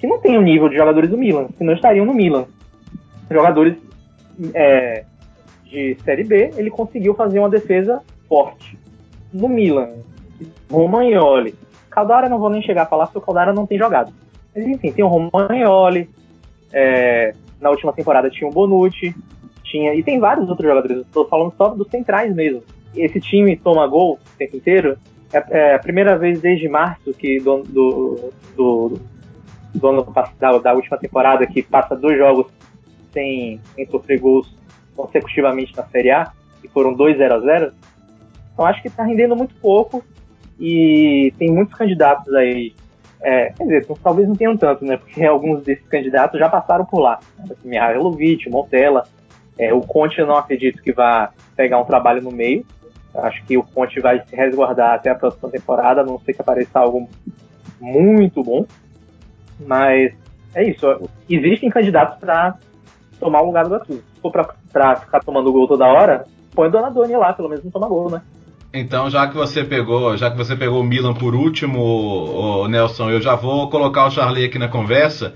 que 0.00 0.06
não 0.08 0.18
tem 0.20 0.36
o 0.36 0.42
nível 0.42 0.68
de 0.68 0.76
jogadores 0.76 1.08
do 1.08 1.16
Milan, 1.16 1.46
que 1.56 1.62
não 1.62 1.72
estariam 1.72 2.04
no 2.04 2.12
Milan. 2.12 2.46
Jogadores 3.30 3.76
é, 4.52 5.04
de 5.64 5.96
Série 6.04 6.24
B, 6.24 6.50
ele 6.56 6.70
conseguiu 6.70 7.14
fazer 7.14 7.38
uma 7.38 7.48
defesa 7.48 8.02
forte. 8.28 8.76
No 9.32 9.48
Milan, 9.48 9.90
Romagnoli. 10.70 11.54
Caldara 11.90 12.28
não 12.28 12.38
vou 12.38 12.50
nem 12.50 12.62
chegar 12.62 12.82
a 12.82 12.86
falar 12.86 13.06
porque 13.06 13.18
o 13.18 13.22
Caldara 13.22 13.52
não 13.52 13.66
tem 13.66 13.78
jogado. 13.78 14.12
Mas 14.54 14.66
enfim, 14.66 14.92
tem 14.92 15.04
o 15.04 15.08
Romagnoli. 15.08 16.08
É, 16.72 17.34
na 17.60 17.70
última 17.70 17.92
temporada 17.92 18.30
tinha 18.30 18.48
o 18.48 18.52
Bonucci. 18.52 19.14
Tinha, 19.62 19.94
e 19.94 20.02
tem 20.02 20.18
vários 20.18 20.48
outros 20.48 20.68
jogadores. 20.68 20.98
Estou 20.98 21.26
falando 21.28 21.54
só 21.56 21.68
dos 21.68 21.88
centrais 21.88 22.34
mesmo. 22.34 22.62
Esse 22.94 23.20
time 23.20 23.56
toma 23.56 23.86
gol 23.86 24.14
o 24.14 24.38
tempo 24.38 24.56
inteiro. 24.56 24.98
É, 25.32 25.44
é 25.50 25.74
a 25.74 25.78
primeira 25.78 26.16
vez 26.16 26.40
desde 26.40 26.68
março 26.68 27.12
que 27.12 27.40
do, 27.40 27.62
do, 27.62 28.32
do, 28.56 29.00
do 29.74 29.88
ano 29.88 30.04
passado, 30.04 30.60
da 30.60 30.72
última 30.74 30.96
temporada, 30.98 31.46
que 31.46 31.62
passa 31.62 31.96
dois 31.96 32.16
jogos 32.18 32.46
sem, 33.12 33.60
sem 33.74 33.86
sofrer 33.86 34.20
gols 34.20 34.54
consecutivamente 34.96 35.76
na 35.76 35.84
Série 35.84 36.10
A, 36.10 36.32
e 36.62 36.68
foram 36.68 36.92
dois 36.92 37.16
0 37.16 37.34
a 37.34 37.40
0 37.40 37.72
Então 38.52 38.64
acho 38.64 38.80
que 38.80 38.88
está 38.88 39.02
rendendo 39.02 39.34
muito 39.34 39.54
pouco 39.56 40.04
e 40.58 41.32
tem 41.38 41.50
muitos 41.50 41.74
candidatos 41.74 42.32
aí. 42.34 42.74
É, 43.20 43.50
quer 43.52 43.64
dizer, 43.64 43.86
talvez 44.02 44.28
não 44.28 44.36
tenham 44.36 44.56
tanto, 44.56 44.84
né? 44.84 44.96
Porque 44.98 45.24
alguns 45.24 45.62
desses 45.62 45.86
candidatos 45.88 46.38
já 46.38 46.48
passaram 46.48 46.84
por 46.84 47.00
lá. 47.00 47.18
Assim, 47.38 47.68
Mihailovic, 47.68 48.50
Montella. 48.50 49.04
É, 49.58 49.72
o 49.72 49.80
Conte 49.80 50.18
eu 50.18 50.26
não 50.26 50.36
acredito 50.36 50.82
que 50.82 50.92
vá 50.92 51.30
pegar 51.56 51.78
um 51.78 51.84
trabalho 51.84 52.20
no 52.20 52.30
meio. 52.30 52.66
Acho 53.14 53.44
que 53.44 53.56
o 53.56 53.62
Conte 53.62 54.00
vai 54.00 54.20
se 54.26 54.34
resguardar 54.34 54.94
até 54.94 55.10
a 55.10 55.14
próxima 55.14 55.48
temporada, 55.48 56.00
a 56.00 56.04
não 56.04 56.18
sei 56.18 56.34
que 56.34 56.42
apareça 56.42 56.78
algo 56.80 57.08
muito 57.80 58.42
bom. 58.42 58.66
Mas 59.66 60.12
é 60.54 60.64
isso. 60.64 61.08
Existem 61.28 61.70
candidatos 61.70 62.18
para 62.18 62.56
tomar 63.18 63.42
o 63.42 63.46
lugar 63.46 63.64
do 63.64 63.70
Gattuso. 63.70 64.02
Se 64.14 64.20
for 64.20 64.30
pra, 64.30 64.96
ficar 64.96 65.20
tomando 65.20 65.52
gol 65.52 65.66
toda 65.68 65.86
hora, 65.86 66.26
põe 66.54 66.68
o 66.68 66.70
Donadoni 66.70 67.16
lá, 67.16 67.32
pelo 67.32 67.48
menos 67.48 67.64
não 67.64 67.70
toma 67.70 67.88
gol, 67.88 68.10
né? 68.10 68.20
Então, 68.76 69.08
já 69.08 69.28
que 69.28 69.36
você 69.36 69.62
pegou, 69.62 70.16
já 70.16 70.28
que 70.28 70.36
você 70.36 70.56
pegou 70.56 70.80
o 70.80 70.84
Milan 70.84 71.14
por 71.14 71.32
último, 71.32 72.66
Nelson, 72.68 73.08
eu 73.08 73.22
já 73.22 73.36
vou 73.36 73.70
colocar 73.70 74.04
o 74.04 74.10
Charlie 74.10 74.46
aqui 74.46 74.58
na 74.58 74.66
conversa, 74.66 75.32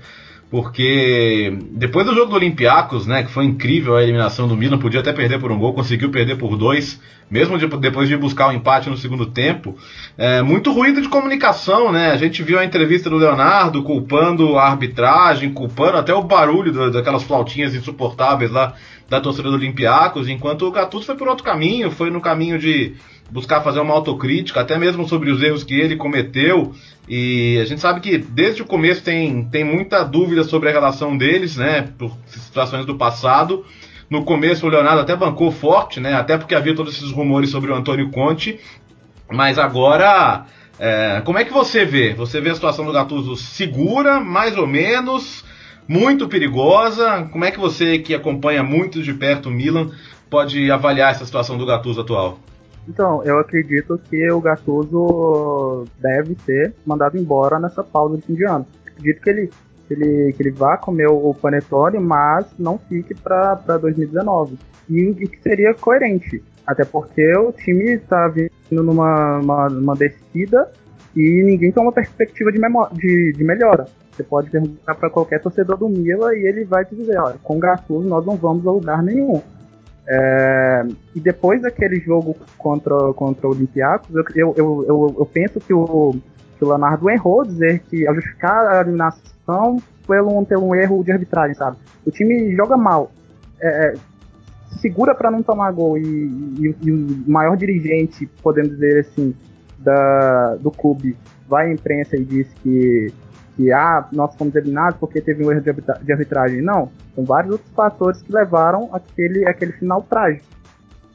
porque 0.51 1.57
depois 1.71 2.05
do 2.05 2.13
jogo 2.13 2.31
do 2.31 2.35
Olympiacos, 2.35 3.07
né, 3.07 3.23
que 3.23 3.31
foi 3.31 3.45
incrível 3.45 3.95
a 3.95 4.03
eliminação 4.03 4.45
do 4.45 4.57
Milan, 4.57 4.77
podia 4.77 4.99
até 4.99 5.13
perder 5.13 5.39
por 5.39 5.53
um 5.53 5.57
gol, 5.57 5.73
conseguiu 5.73 6.11
perder 6.11 6.35
por 6.35 6.57
dois, 6.57 6.99
mesmo 7.31 7.57
de, 7.57 7.65
depois 7.65 8.09
de 8.09 8.17
buscar 8.17 8.47
o 8.47 8.49
um 8.49 8.53
empate 8.55 8.89
no 8.89 8.97
segundo 8.97 9.27
tempo. 9.27 9.77
É, 10.17 10.41
muito 10.41 10.73
ruído 10.73 11.01
de 11.01 11.07
comunicação, 11.07 11.93
né? 11.93 12.11
A 12.11 12.17
gente 12.17 12.43
viu 12.43 12.59
a 12.59 12.65
entrevista 12.65 13.09
do 13.09 13.15
Leonardo 13.15 13.83
culpando 13.83 14.57
a 14.57 14.65
arbitragem, 14.65 15.53
culpando 15.53 15.95
até 15.95 16.13
o 16.13 16.23
barulho 16.23 16.73
do, 16.73 16.91
daquelas 16.91 17.23
flautinhas 17.23 17.73
insuportáveis 17.73 18.51
lá 18.51 18.73
da 19.07 19.21
torcida 19.21 19.49
do 19.49 19.55
Olympiacos, 19.55 20.27
enquanto 20.27 20.67
o 20.67 20.71
Gattuso 20.71 21.05
foi 21.05 21.15
por 21.15 21.27
outro 21.27 21.43
caminho, 21.43 21.89
foi 21.89 22.11
no 22.11 22.21
caminho 22.21 22.59
de 22.59 22.95
buscar 23.29 23.61
fazer 23.61 23.79
uma 23.79 23.93
autocrítica, 23.93 24.61
até 24.61 24.77
mesmo 24.77 25.07
sobre 25.07 25.31
os 25.31 25.41
erros 25.41 25.63
que 25.63 25.79
ele 25.79 25.95
cometeu. 25.95 26.73
E 27.07 27.57
a 27.61 27.65
gente 27.65 27.81
sabe 27.81 27.99
que 27.99 28.17
desde 28.17 28.61
o 28.61 28.65
começo 28.65 29.03
tem, 29.03 29.45
tem 29.45 29.63
muita 29.63 30.03
dúvida 30.03 30.43
sobre 30.43 30.69
a 30.69 30.71
relação 30.71 31.17
deles, 31.17 31.57
né, 31.57 31.89
por 31.97 32.15
situações 32.25 32.85
do 32.85 32.95
passado. 32.95 33.65
No 34.09 34.23
começo 34.23 34.65
o 34.65 34.69
Leonardo 34.69 35.01
até 35.01 35.15
bancou 35.15 35.51
forte, 35.51 35.99
né, 35.99 36.13
até 36.13 36.37
porque 36.37 36.55
havia 36.55 36.75
todos 36.75 36.95
esses 36.95 37.11
rumores 37.11 37.49
sobre 37.49 37.71
o 37.71 37.75
Antônio 37.75 38.09
Conte. 38.09 38.59
Mas 39.31 39.59
agora, 39.59 40.45
é, 40.79 41.21
como 41.23 41.37
é 41.37 41.45
que 41.45 41.53
você 41.53 41.85
vê? 41.85 42.13
Você 42.13 42.41
vê 42.41 42.49
a 42.49 42.55
situação 42.55 42.85
do 42.85 42.91
Gattuso 42.91 43.35
segura, 43.35 44.19
mais 44.19 44.57
ou 44.57 44.65
menos, 44.65 45.45
muito 45.87 46.27
perigosa? 46.27 47.27
Como 47.31 47.45
é 47.45 47.51
que 47.51 47.59
você, 47.59 47.99
que 47.99 48.15
acompanha 48.15 48.63
muito 48.63 49.03
de 49.03 49.13
perto 49.13 49.49
o 49.49 49.51
Milan, 49.51 49.91
pode 50.29 50.71
avaliar 50.71 51.11
essa 51.11 51.25
situação 51.25 51.57
do 51.57 51.65
Gattuso 51.65 52.01
atual? 52.01 52.39
Então, 52.87 53.23
eu 53.23 53.37
acredito 53.39 53.99
que 54.09 54.31
o 54.31 54.41
Gattuso 54.41 55.85
deve 55.99 56.35
ser 56.45 56.73
mandado 56.85 57.17
embora 57.17 57.59
nessa 57.59 57.83
pausa 57.83 58.17
de 58.17 58.23
fim 58.23 58.33
de 58.33 58.45
ano. 58.45 58.65
Acredito 58.87 59.21
que 59.21 59.29
ele, 59.29 59.49
que 59.87 59.93
ele, 59.93 60.33
que 60.33 60.43
ele 60.43 60.51
vá 60.51 60.77
comer 60.77 61.07
o 61.07 61.33
panetone, 61.33 61.99
mas 61.99 62.47
não 62.57 62.77
fique 62.77 63.13
para 63.13 63.55
2019. 63.77 64.57
E 64.89 65.09
o 65.09 65.15
que 65.15 65.39
seria 65.41 65.73
coerente. 65.75 66.43
Até 66.65 66.83
porque 66.83 67.35
o 67.37 67.51
time 67.51 67.93
está 67.93 68.27
vindo 68.27 68.83
numa 68.83 69.39
uma, 69.39 69.67
uma 69.67 69.95
descida 69.95 70.71
e 71.15 71.43
ninguém 71.43 71.71
tem 71.71 71.81
uma 71.81 71.91
perspectiva 71.91 72.51
de, 72.51 72.59
de, 72.93 73.33
de 73.33 73.43
melhora. 73.43 73.85
Você 74.11 74.23
pode 74.23 74.49
perguntar 74.49 74.95
para 74.95 75.09
qualquer 75.09 75.41
torcedor 75.41 75.77
do 75.77 75.89
Mila 75.89 76.35
e 76.35 76.45
ele 76.45 76.65
vai 76.65 76.85
te 76.85 76.95
dizer, 76.95 77.17
olha, 77.17 77.37
com 77.41 77.57
o 77.57 77.59
Gattuso 77.59 78.07
nós 78.07 78.25
não 78.25 78.35
vamos 78.35 78.67
a 78.67 78.71
lugar 78.71 79.01
nenhum. 79.01 79.41
É, 80.11 80.87
e 81.13 81.19
depois 81.19 81.61
daquele 81.61 81.99
jogo 81.99 82.35
contra, 82.57 83.13
contra 83.13 83.47
o 83.47 83.51
Olympiacos, 83.51 84.09
eu, 84.35 84.55
eu, 84.57 84.85
eu, 84.87 85.15
eu, 85.19 85.25
penso 85.25 85.59
que 85.59 85.71
o, 85.71 86.15
que 86.57 86.65
o 86.65 86.67
Leonardo 86.67 87.07
errou 87.11 87.45
dizer 87.45 87.79
que 87.81 88.07
ao 88.07 88.15
justificar 88.15 88.65
a 88.65 88.81
eliminação 88.81 89.77
um, 90.09 90.43
ter 90.43 90.57
um 90.57 90.73
erro 90.73 91.03
de 91.03 91.11
arbitragem, 91.11 91.53
sabe? 91.53 91.77
O 92.03 92.09
time 92.09 92.55
joga 92.55 92.75
mal, 92.75 93.11
é, 93.61 93.67
é 93.67 93.93
segura 94.81 95.13
para 95.13 95.29
não 95.29 95.43
tomar 95.43 95.71
gol 95.71 95.95
e, 95.95 96.01
e, 96.01 96.75
e, 96.81 96.91
o 96.91 97.23
maior 97.27 97.55
dirigente, 97.55 98.27
podemos 98.41 98.71
dizer 98.71 99.01
assim, 99.01 99.35
da, 99.77 100.55
do 100.55 100.71
clube 100.71 101.15
vai 101.47 101.67
à 101.67 101.73
imprensa 101.73 102.15
e 102.15 102.23
diz 102.23 102.47
que 102.63 103.13
que 103.59 103.73
ah, 103.73 104.07
nós 104.13 104.33
fomos 104.35 104.55
eliminados 104.55 104.97
porque 104.97 105.19
teve 105.19 105.45
um 105.45 105.51
erro 105.51 105.61
de 105.61 106.11
arbitragem. 106.13 106.61
Não, 106.61 106.89
são 107.13 107.25
vários 107.25 107.51
outros 107.51 107.69
fatores 107.71 108.21
que 108.21 108.31
levaram 108.31 108.89
aquele, 108.93 109.45
aquele 109.45 109.73
final 109.73 110.01
trágico. 110.01 110.45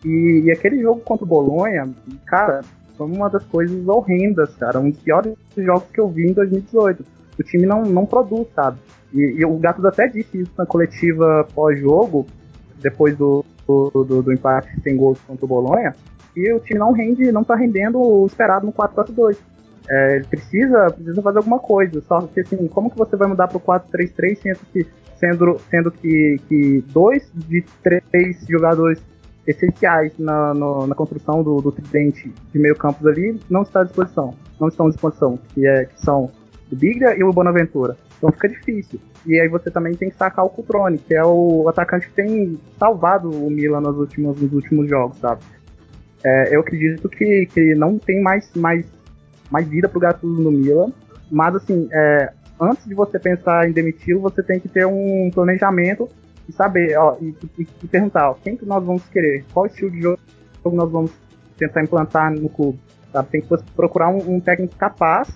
E, 0.05 0.43
e 0.45 0.53
aquele 0.53 0.83
jogo 0.83 1.01
contra 1.01 1.25
o 1.25 1.29
Bolonha, 1.29 1.89
cara, 2.27 2.61
foi 2.99 3.07
uma 3.07 3.31
das 3.31 3.43
coisas 3.47 3.89
horrendas, 3.89 4.55
cara. 4.57 4.79
Um 4.79 4.91
dos 4.91 5.01
piores 5.01 5.35
jogos 5.57 5.89
que 5.91 5.99
eu 5.99 6.07
vi 6.07 6.29
em 6.29 6.35
2018. 6.35 7.03
O 7.39 7.43
time 7.43 7.65
não, 7.65 7.83
não 7.83 8.05
produz, 8.05 8.47
sabe? 8.55 8.77
E, 9.15 9.21
e 9.39 9.45
o 9.47 9.57
Gatos 9.57 9.87
até 9.87 10.07
disse 10.07 10.43
isso 10.43 10.53
na 10.59 10.67
coletiva 10.67 11.49
pós-jogo, 11.55 12.27
depois 12.83 13.17
do, 13.17 13.43
do, 13.67 14.05
do, 14.05 14.23
do, 14.23 14.33
empate 14.35 14.69
sem 14.83 14.99
gols 14.99 15.19
contra 15.27 15.47
o 15.47 15.49
Bolonha, 15.49 15.95
e 16.37 16.53
o 16.53 16.61
time 16.61 16.79
não 16.79 16.93
rende, 16.93 17.33
não 17.33 17.43
tá 17.43 17.55
rendendo 17.55 17.99
o 17.99 18.27
esperado 18.27 18.67
no 18.67 18.73
4-4-2. 18.73 19.39
É, 19.89 20.17
ele 20.17 20.25
precisa, 20.25 20.91
precisa 20.91 21.23
fazer 21.23 21.39
alguma 21.39 21.59
coisa. 21.59 22.01
Só 22.03 22.21
que 22.23 22.41
assim, 22.41 22.67
como 22.69 22.91
que 22.91 22.99
você 22.99 23.17
vai 23.17 23.29
mudar 23.29 23.49
pro 23.49 23.61
4-3-3 23.61 24.37
sendo 24.37 24.59
que, 24.73 24.87
sendo, 25.17 25.61
sendo 25.71 25.91
que, 25.91 26.41
que 26.49 26.85
dois 26.89 27.31
de 27.35 27.65
três 27.83 28.45
jogadores 28.49 29.03
essenciais 29.47 30.19
na, 30.19 30.55
no, 30.55 30.87
na 30.87 30.95
construção 30.95 31.43
do, 31.43 31.61
do 31.61 31.71
tridente 31.71 32.33
de 32.53 32.59
meio 32.59 32.75
campos 32.77 33.07
ali 33.07 33.39
não 33.51 33.63
está 33.63 33.81
à 33.81 33.85
disposição. 33.85 34.35
Não 34.59 34.69
estão 34.69 34.87
à 34.87 34.91
disposição, 34.91 35.39
que, 35.53 35.67
é, 35.67 35.85
que 35.85 36.01
são 36.01 36.31
o 36.71 36.77
Biglia 36.77 37.17
e 37.17 37.23
o 37.23 37.31
Bonaventura. 37.33 37.97
Então 38.17 38.33
fica 38.33 38.49
difícil. 38.49 39.01
E 39.27 39.39
aí 39.39 39.49
você 39.49 39.71
também 39.71 39.95
tem 39.95 40.11
que 40.11 40.17
sacar 40.17 40.45
o 40.45 40.51
Cutrone, 40.51 40.99
que 40.99 41.15
é 41.15 41.25
o 41.25 41.69
atacante 41.69 42.09
que 42.09 42.15
tem 42.15 42.59
salvado 42.79 43.31
o 43.31 43.51
Milan 43.51 43.81
nos 43.81 43.97
últimos, 43.97 44.41
nos 44.41 44.53
últimos 44.53 44.89
jogos, 44.89 45.19
sabe? 45.19 45.43
É, 46.25 46.55
eu 46.55 46.61
acredito 46.61 47.09
que, 47.09 47.47
que 47.53 47.75
não 47.75 47.99
tem 47.99 48.23
mais, 48.23 48.51
mais, 48.55 48.87
mais 49.55 49.69
vida 49.69 49.89
pro 49.89 50.01
Gattuso 50.01 50.43
no 50.43 50.51
Milan, 50.51 50.93
mas 51.31 51.55
assim, 51.55 51.89
é, 51.93 52.33
antes 52.61 52.85
de 52.87 52.93
você 52.93 53.21
pensar 53.21 53.69
em 53.69 53.73
demiti-lo, 53.73 54.21
você 54.21 54.43
tem 54.43 54.59
que 54.59 54.69
ter 54.69 54.85
um 54.85 55.31
planejamento 55.33 56.09
e 56.49 56.53
saber, 56.53 56.99
ó, 56.99 57.17
e, 57.21 57.33
e, 57.57 57.69
e, 57.85 57.87
perguntar, 57.87 58.31
ó, 58.31 58.35
quem 58.35 58.57
que 58.57 58.67
nós 58.67 58.85
vamos 58.85 59.05
querer, 59.05 59.45
qual 59.55 59.67
estilo 59.67 59.93
de 59.93 60.03
jogo 60.03 60.19
nós 60.73 60.91
vamos 60.91 61.13
tentar 61.57 61.85
implantar 61.85 62.33
no 62.33 62.49
clube, 62.49 62.81
sabe? 63.13 63.29
Tem 63.31 63.41
que 63.43 63.49
procurar 63.77 64.09
um, 64.09 64.37
um 64.37 64.41
técnico 64.41 64.75
capaz 64.75 65.29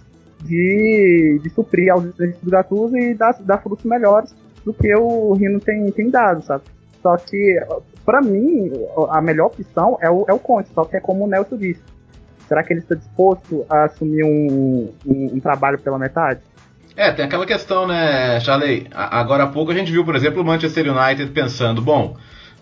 de, 0.43 1.39
de 1.41 1.51
suprir 1.51 1.93
aos 1.93 2.05
interesses 2.05 2.43
do 2.43 2.51
Gattuso 2.51 2.97
e 2.97 3.15
dar, 3.15 3.39
dar 3.41 3.59
frutos 3.59 3.85
melhores 3.85 4.35
do 4.65 4.75
que 4.75 4.93
o 4.97 5.33
Rino 5.35 5.61
tem, 5.61 5.91
tem 5.93 6.11
dado, 6.11 6.43
sabe? 6.43 6.65
Só 7.01 7.17
que, 7.17 7.61
para 8.05 8.21
mim, 8.21 8.73
a 9.11 9.21
melhor 9.21 9.47
opção 9.47 9.97
é 10.01 10.11
o, 10.11 10.25
é 10.29 10.33
o 10.33 10.41
Conte, 10.41 10.71
só 10.75 10.85
que 10.85 10.97
é 10.97 11.01
como 11.01 11.25
o 11.25 11.29
Nelson 11.29 11.57
disse. 11.57 11.83
Será 12.49 12.63
que 12.63 12.73
ele 12.73 12.81
está 12.81 12.95
disposto 12.95 13.67
a 13.69 13.85
assumir 13.85 14.25
um, 14.25 14.91
um, 15.07 15.35
um 15.35 15.41
trabalho 15.41 15.79
pela 15.79 15.99
metade? 15.99 16.41
É, 16.97 17.13
tem 17.13 17.25
aquela 17.25 17.47
questão, 17.47 17.87
né, 17.87 18.41
Charley? 18.41 18.89
Agora 18.93 19.45
há 19.45 19.47
pouco 19.47 19.71
a 19.71 19.75
gente 19.75 19.93
viu, 19.93 20.05
por 20.05 20.17
exemplo, 20.17 20.43
o 20.43 20.45
Manchester 20.45 20.91
United 20.91 21.31
pensando, 21.31 21.81
bom, 21.81 22.17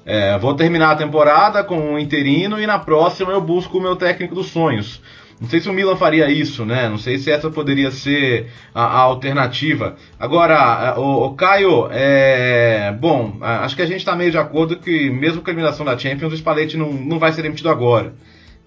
é, 0.05 0.37
vou 0.39 0.55
terminar 0.55 0.91
a 0.91 0.97
temporada 0.97 1.65
com 1.65 1.79
um 1.79 1.99
interino 1.99 2.61
e 2.61 2.67
na 2.67 2.79
próxima 2.79 3.33
eu 3.33 3.41
busco 3.41 3.79
o 3.79 3.81
meu 3.81 3.97
técnico 3.97 4.35
dos 4.35 4.49
sonhos. 4.49 5.01
Não 5.41 5.49
sei 5.49 5.61
se 5.61 5.69
o 5.69 5.73
Milan 5.73 5.97
faria 5.97 6.31
isso, 6.31 6.65
né? 6.65 6.89
Não 6.89 6.99
sei 6.99 7.19
se 7.19 7.31
essa 7.31 7.51
poderia 7.51 7.91
ser 7.91 8.51
a, 8.75 8.83
a 8.83 9.01
alternativa. 9.01 9.97
Agora, 10.19 10.99
o, 10.99 11.27
o 11.27 11.35
Caio, 11.35 11.89
é, 11.91 12.91
bom, 12.93 13.37
acho 13.41 13.77
que 13.77 13.83
a 13.83 13.87
gente 13.87 13.99
está 13.99 14.17
meio 14.17 14.31
de 14.31 14.39
acordo 14.39 14.77
que 14.77 15.11
mesmo 15.11 15.43
com 15.43 15.51
a 15.51 15.53
eliminação 15.53 15.85
da 15.85 15.97
Champions, 15.97 16.33
o 16.33 16.37
Spalletti 16.37 16.77
não, 16.77 16.93
não 16.93 17.19
vai 17.19 17.33
ser 17.33 17.43
demitido 17.43 17.69
agora. 17.69 18.15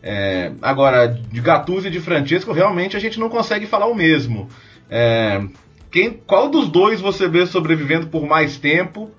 É, 0.02 0.52
agora, 0.62 1.08
de 1.08 1.42
Gattuso 1.42 1.88
e 1.88 1.92
de 1.92 2.00
Francesco, 2.00 2.54
realmente 2.54 2.96
a 2.96 3.00
gente 3.00 3.20
não 3.20 3.30
consegue 3.30 3.66
falar 3.66 3.88
o 3.88 3.96
mesmo. 3.96 4.48
É, 4.90 5.42
quem, 5.92 6.12
qual 6.26 6.50
dos 6.50 6.70
dois 6.70 7.02
você 7.02 7.28
vê 7.28 7.46
sobrevivendo 7.46 8.08
por 8.08 8.26
mais 8.26 8.58
tempo? 8.58 9.10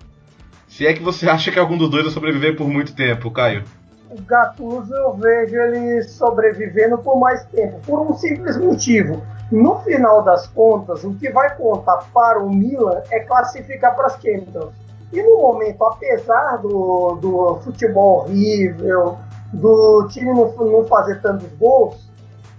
Se 0.68 0.87
é 0.87 0.92
que 0.92 1.02
você 1.02 1.28
acha 1.30 1.50
que 1.50 1.58
algum 1.58 1.76
dos 1.76 1.90
dois 1.90 2.04
vai 2.04 2.12
sobreviver 2.12 2.56
por 2.56 2.68
muito 2.68 2.94
tempo, 2.94 3.30
Caio? 3.30 3.64
o 4.10 4.20
Gattuso 4.22 4.92
eu 4.92 5.14
vejo 5.14 5.54
ele 5.54 6.02
sobrevivendo 6.02 6.99
por 6.99 7.16
mais 7.16 7.44
tempo, 7.46 7.78
por 7.87 8.00
um 8.00 8.14
simples 8.14 8.56
motivo. 8.56 9.22
No 9.52 9.78
final 9.80 10.22
das 10.22 10.49
contas, 10.49 11.04
o 11.04 11.14
que 11.14 11.30
vai 11.30 11.56
contar 11.56 12.04
para 12.12 12.40
o 12.40 12.50
Milan 12.50 13.02
é 13.10 13.20
classificar 13.20 13.94
para 13.94 14.06
as 14.06 14.14
Champions. 14.14 14.72
E 15.12 15.22
no 15.22 15.38
momento, 15.38 15.84
apesar 15.84 16.58
do, 16.58 17.18
do 17.20 17.60
futebol 17.62 18.20
horrível, 18.20 19.18
do 19.52 20.07
time 20.09 20.33
não, 20.33 20.52
não 20.57 20.85
fazer 20.85 21.21
tantos 21.21 21.49
gols, 21.59 22.11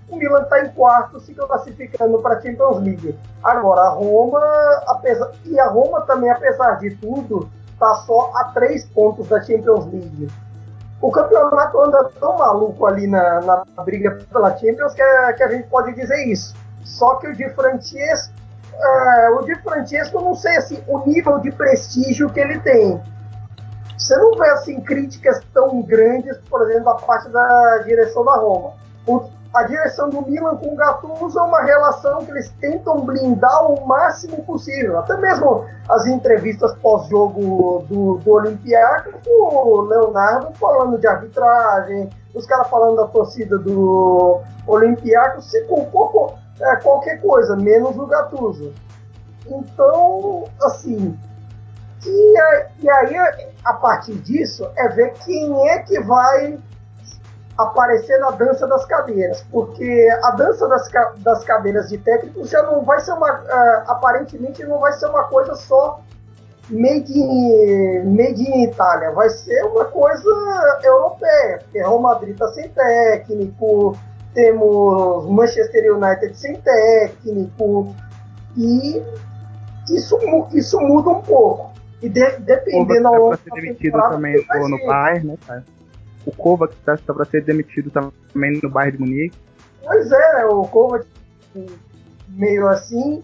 o 0.10 0.18
Milan 0.18 0.42
está 0.42 0.66
em 0.66 0.70
quarto, 0.72 1.20
se 1.20 1.34
classificando 1.34 2.20
para 2.20 2.38
a 2.38 2.42
Champions 2.42 2.82
League. 2.82 3.18
Agora, 3.44 3.82
a 3.82 3.90
Roma, 3.90 4.42
apesar, 4.88 5.32
e 5.46 5.58
a 5.60 5.68
Roma 5.68 6.02
também, 6.02 6.30
apesar 6.30 6.80
de 6.80 6.96
tudo, 6.98 7.50
está 7.72 7.96
só 8.06 8.32
a 8.36 8.46
três 8.54 8.86
pontos 8.86 9.28
da 9.28 9.42
Champions 9.42 9.86
League 9.86 10.28
o 11.02 11.12
campeonato 11.12 11.82
anda 11.82 12.12
tão 12.20 12.38
maluco 12.38 12.86
ali 12.86 13.08
na, 13.08 13.42
na 13.42 13.84
briga 13.84 14.20
pela 14.32 14.56
Champions 14.56 14.94
que, 14.94 15.02
é, 15.02 15.34
que 15.34 15.44
a 15.44 15.48
gente 15.50 15.68
pode 15.68 15.94
dizer 15.96 16.28
isso. 16.28 16.56
Só 16.84 17.16
que 17.16 17.28
o 17.28 17.36
de 17.36 17.50
Francesco, 17.50 18.34
é, 18.74 19.30
o 19.32 19.42
de 19.42 19.56
Francesco, 19.62 20.22
não 20.22 20.36
sei 20.36 20.58
assim, 20.58 20.84
o 20.88 21.00
nível 21.00 21.40
de 21.40 21.52
prestígio 21.52 22.30
que 22.30 22.40
ele 22.40 22.60
tem. 22.60 23.02
Você 24.02 24.18
não 24.18 24.32
vê 24.32 24.50
assim 24.50 24.82
críticas 24.82 25.40
tão 25.54 25.84
grandes, 25.84 26.36
por 26.50 26.64
exemplo, 26.64 26.86
da 26.86 26.96
parte 26.96 27.30
da 27.30 27.78
direção 27.86 28.26
da 28.26 28.36
Roma. 28.36 28.74
O, 29.06 29.22
a 29.54 29.64
direção 29.64 30.10
do 30.10 30.24
Milan 30.24 30.58
com 30.58 30.74
o 30.74 30.76
Gattuso 30.76 31.38
é 31.38 31.42
uma 31.44 31.62
relação 31.62 32.26
que 32.26 32.32
eles 32.32 32.50
tentam 32.60 33.02
blindar 33.02 33.72
o 33.72 33.86
máximo 33.86 34.44
possível. 34.44 34.98
Até 34.98 35.16
mesmo 35.18 35.66
as 35.88 36.08
entrevistas 36.08 36.74
pós-jogo 36.82 37.86
do, 37.88 38.18
do 38.18 38.32
Olympiacos, 38.32 39.14
o 39.28 39.82
Leonardo 39.82 40.52
falando 40.56 40.98
de 40.98 41.06
arbitragem, 41.06 42.10
os 42.34 42.48
caras 42.48 42.68
falando 42.70 42.96
da 42.96 43.06
torcida 43.06 43.60
do 43.60 44.42
Olympiacos, 44.66 45.52
se 45.52 45.62
culpou 45.66 46.34
é, 46.60 46.76
qualquer 46.78 47.22
coisa, 47.22 47.56
menos 47.56 47.96
o 48.00 48.08
Gattuso. 48.08 48.74
Então, 49.46 50.46
assim, 50.64 51.16
e, 52.06 52.38
e 52.80 52.90
aí, 52.90 53.16
a 53.64 53.74
partir 53.74 54.16
disso, 54.16 54.70
é 54.76 54.88
ver 54.90 55.14
quem 55.26 55.70
é 55.70 55.80
que 55.80 56.00
vai 56.02 56.60
aparecer 57.58 58.18
na 58.20 58.32
dança 58.32 58.68
das 58.68 58.86
cadeiras, 58.86 59.46
porque 59.52 60.10
a 60.24 60.32
dança 60.32 60.68
das, 60.68 60.90
das 61.18 61.44
cadeiras 61.44 61.90
de 61.90 61.98
técnicos 61.98 62.50
já 62.50 62.64
não 62.64 62.84
vai 62.84 63.00
ser 63.02 63.12
uma, 63.14 63.32
uh, 63.32 63.92
aparentemente 63.92 64.64
não 64.64 64.80
vai 64.80 64.94
ser 64.94 65.08
uma 65.08 65.26
coisa 65.26 65.54
só 65.56 66.02
made 66.70 67.12
in, 67.12 68.16
made 68.16 68.42
in 68.42 68.64
Itália, 68.64 69.12
vai 69.12 69.30
ser 69.30 69.64
uma 69.66 69.86
coisa 69.86 70.80
europeia, 70.84 71.60
porque 71.60 71.80
Real 71.80 72.00
Madrid 72.00 72.34
está 72.34 72.48
sem 72.50 72.70
técnico, 72.70 73.98
temos 74.34 75.26
Manchester 75.30 75.94
United 75.94 76.34
sem 76.36 76.60
técnico, 76.62 77.94
e 78.56 79.04
isso, 79.90 80.18
isso 80.54 80.80
muda 80.80 81.10
um 81.10 81.22
pouco. 81.22 81.71
E 82.02 82.10
de, 82.10 82.32
dependendo 82.40 83.08
ao 83.08 83.16
longo 83.16 83.38
da 83.38 83.56
temporada, 83.56 84.16
também 84.16 84.46
no 84.70 84.88
Bayern, 84.88 85.28
né, 85.28 85.38
cara? 85.46 85.64
o 86.26 86.32
Kovac 86.32 86.74
está 86.74 86.98
tá 86.98 87.14
para 87.14 87.26
ser 87.26 87.44
demitido 87.44 87.92
também 87.92 88.60
no 88.62 88.70
bairro 88.70 88.94
de 88.94 89.00
Munique. 89.00 89.38
Pois 89.84 90.12
é, 90.12 90.34
né? 90.36 90.46
O 90.46 90.64
Kovac 90.68 91.06
meio 92.30 92.68
assim. 92.68 93.22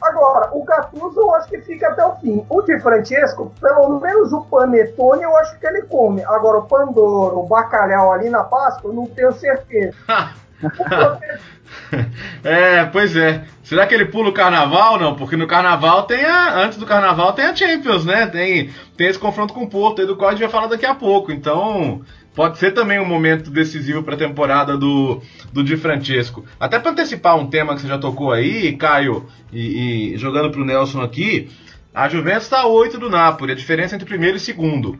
Agora, 0.00 0.50
o 0.54 0.62
Gattuso 0.62 1.18
eu 1.18 1.34
acho 1.34 1.48
que 1.48 1.58
fica 1.62 1.88
até 1.88 2.04
o 2.04 2.16
fim. 2.16 2.44
O 2.48 2.62
de 2.62 2.78
Francesco, 2.80 3.50
pelo 3.60 3.98
menos 3.98 4.32
o 4.32 4.42
panetone 4.42 5.22
eu 5.22 5.36
acho 5.38 5.58
que 5.58 5.66
ele 5.66 5.82
come. 5.82 6.22
Agora, 6.24 6.58
o 6.58 6.66
pandoro, 6.66 7.38
o 7.40 7.46
bacalhau 7.46 8.12
ali 8.12 8.28
na 8.28 8.44
Páscoa, 8.44 8.90
eu 8.90 8.94
não 8.94 9.06
tenho 9.06 9.32
certeza. 9.32 9.96
é, 12.44 12.84
pois 12.84 13.16
é. 13.16 13.44
Será 13.62 13.86
que 13.86 13.94
ele 13.94 14.06
pula 14.06 14.30
o 14.30 14.32
carnaval? 14.32 14.98
Não, 14.98 15.14
porque 15.14 15.36
no 15.36 15.46
carnaval 15.46 16.04
tem 16.04 16.24
a. 16.24 16.64
Antes 16.64 16.78
do 16.78 16.86
carnaval 16.86 17.32
tem 17.32 17.44
a 17.44 17.54
Champions, 17.54 18.04
né? 18.04 18.26
Tem, 18.26 18.70
tem 18.96 19.08
esse 19.08 19.18
confronto 19.18 19.52
com 19.52 19.64
o 19.64 19.68
Porto, 19.68 20.06
do 20.06 20.16
qual 20.16 20.30
a 20.30 20.32
gente 20.32 20.42
vai 20.42 20.50
falar 20.50 20.68
daqui 20.68 20.86
a 20.86 20.94
pouco. 20.94 21.32
Então, 21.32 22.02
pode 22.34 22.58
ser 22.58 22.72
também 22.72 23.00
um 23.00 23.04
momento 23.04 23.50
decisivo 23.50 24.02
para 24.02 24.14
a 24.14 24.18
temporada 24.18 24.76
do, 24.76 25.20
do 25.52 25.64
Di 25.64 25.76
Francesco. 25.76 26.44
Até 26.60 26.78
para 26.78 26.92
antecipar 26.92 27.36
um 27.36 27.48
tema 27.48 27.74
que 27.74 27.80
você 27.80 27.88
já 27.88 27.98
tocou 27.98 28.32
aí, 28.32 28.76
Caio, 28.76 29.26
e, 29.52 30.14
e 30.14 30.18
jogando 30.18 30.50
para 30.50 30.60
o 30.60 30.64
Nelson 30.64 31.00
aqui, 31.00 31.48
a 31.94 32.08
Juventus 32.08 32.44
está 32.44 32.60
a 32.60 32.66
8 32.66 32.98
do 32.98 33.08
Napoli, 33.10 33.52
a 33.52 33.56
diferença 33.56 33.94
entre 33.94 34.06
primeiro 34.06 34.36
e 34.36 34.40
segundo. 34.40 34.98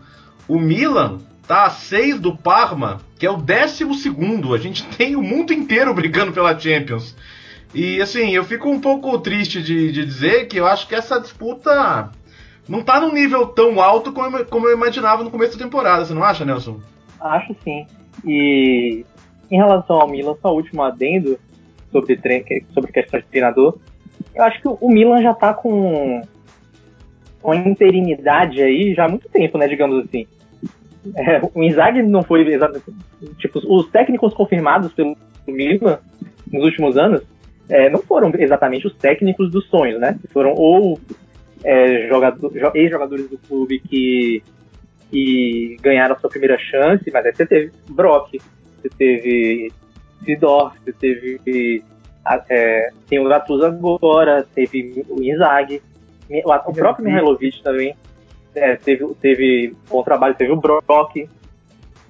O 0.48 0.58
Milan 0.58 1.18
tá 1.46 1.64
a 1.66 1.70
6 1.70 2.20
do 2.20 2.36
Parma, 2.36 3.00
que 3.18 3.26
é 3.26 3.30
o 3.30 3.36
12 3.36 3.94
segundo. 3.94 4.54
A 4.54 4.58
gente 4.58 4.84
tem 4.96 5.16
o 5.16 5.22
mundo 5.22 5.52
inteiro 5.52 5.94
brigando 5.94 6.32
pela 6.32 6.58
Champions. 6.58 7.16
E 7.74 8.00
assim, 8.00 8.30
eu 8.30 8.44
fico 8.44 8.68
um 8.68 8.80
pouco 8.80 9.18
triste 9.18 9.62
de, 9.62 9.92
de 9.92 10.04
dizer 10.04 10.46
que 10.46 10.58
eu 10.58 10.66
acho 10.66 10.88
que 10.88 10.94
essa 10.94 11.20
disputa 11.20 12.10
não 12.68 12.82
tá 12.82 13.00
num 13.00 13.12
nível 13.12 13.46
tão 13.46 13.80
alto 13.80 14.12
como, 14.12 14.44
como 14.46 14.66
eu 14.66 14.76
imaginava 14.76 15.22
no 15.22 15.30
começo 15.30 15.56
da 15.56 15.64
temporada, 15.64 16.04
você 16.04 16.14
não 16.14 16.24
acha, 16.24 16.44
Nelson? 16.44 16.80
Acho 17.20 17.54
sim. 17.62 17.86
E 18.24 19.04
em 19.50 19.56
relação 19.56 20.00
ao 20.00 20.08
Milan, 20.08 20.34
só 20.40 20.52
o 20.52 20.56
último 20.56 20.82
adendo 20.82 21.38
sobre, 21.92 22.18
sobre 22.72 22.92
questão 22.92 23.20
de 23.20 23.26
treinador. 23.26 23.78
Eu 24.34 24.44
acho 24.44 24.60
que 24.60 24.68
o 24.68 24.88
Milan 24.88 25.22
já 25.22 25.34
tá 25.34 25.54
com 25.54 26.22
uma 27.42 27.56
interinidade 27.56 28.60
aí 28.60 28.94
já 28.94 29.04
há 29.04 29.08
muito 29.08 29.28
tempo, 29.28 29.56
né, 29.56 29.68
digamos 29.68 30.04
assim. 30.04 30.26
É, 31.14 31.40
o 31.54 31.62
Inzaghi 31.62 32.02
não 32.02 32.22
foi 32.22 32.46
exatamente. 32.48 32.84
Tipo, 33.38 33.60
os 33.64 33.88
técnicos 33.90 34.34
confirmados 34.34 34.92
pelo 34.92 35.16
Milan 35.46 35.98
nos 36.50 36.64
últimos 36.64 36.96
anos 36.96 37.22
é, 37.68 37.90
não 37.90 38.00
foram 38.00 38.32
exatamente 38.38 38.86
os 38.86 38.94
técnicos 38.94 39.50
dos 39.50 39.66
sonhos, 39.68 40.00
né? 40.00 40.18
Foram 40.32 40.54
ou 40.54 40.98
é, 41.64 42.08
jogador, 42.08 42.52
ex-jogadores 42.74 43.28
do 43.28 43.38
clube 43.38 43.80
que, 43.80 44.42
que 45.10 45.76
ganharam 45.80 46.14
a 46.14 46.18
sua 46.18 46.30
primeira 46.30 46.58
chance, 46.58 47.10
mas 47.12 47.26
aí 47.26 47.34
você 47.34 47.46
teve 47.46 47.72
Brock, 47.90 48.40
você 48.80 48.88
teve 48.96 49.72
Sidorf, 50.24 50.78
você 50.84 50.92
teve 50.92 51.82
é, 52.48 52.90
tem 53.08 53.18
o 53.20 53.28
Gattuso 53.28 53.64
agora, 53.64 54.46
teve 54.54 55.04
o 55.08 55.22
Inzaghi, 55.22 55.80
o, 56.28 56.52
o 56.52 56.72
próprio 56.72 57.04
Mihailovic 57.04 57.62
também 57.62 57.94
é, 58.56 58.74
teve, 58.76 59.06
teve 59.20 59.76
bom 59.88 60.02
trabalho, 60.02 60.34
teve 60.34 60.50
o 60.50 60.56
Brock. 60.56 61.28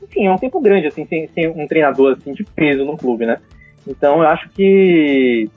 Enfim, 0.03 0.27
é 0.27 0.33
um 0.33 0.39
tempo 0.39 0.61
grande, 0.61 0.87
assim, 0.87 1.05
sem, 1.07 1.29
sem 1.29 1.49
um 1.49 1.67
treinador 1.67 2.17
assim, 2.17 2.33
de 2.33 2.45
peso 2.45 2.85
no 2.85 2.97
clube, 2.97 3.27
né? 3.27 3.41
Então 3.87 4.23
eu 4.23 4.29
acho 4.29 4.49
que. 4.51 5.51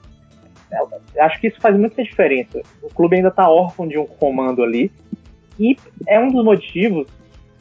Eu 1.14 1.24
acho 1.24 1.40
que 1.40 1.48
isso 1.48 1.60
faz 1.60 1.76
muita 1.76 2.02
diferença. 2.02 2.60
O 2.82 2.88
clube 2.88 3.16
ainda 3.16 3.28
está 3.28 3.48
órfão 3.48 3.88
de 3.88 3.98
um 3.98 4.06
comando 4.06 4.62
ali. 4.62 4.90
E 5.58 5.76
é 6.06 6.18
um 6.18 6.28
dos 6.28 6.44
motivos 6.44 7.06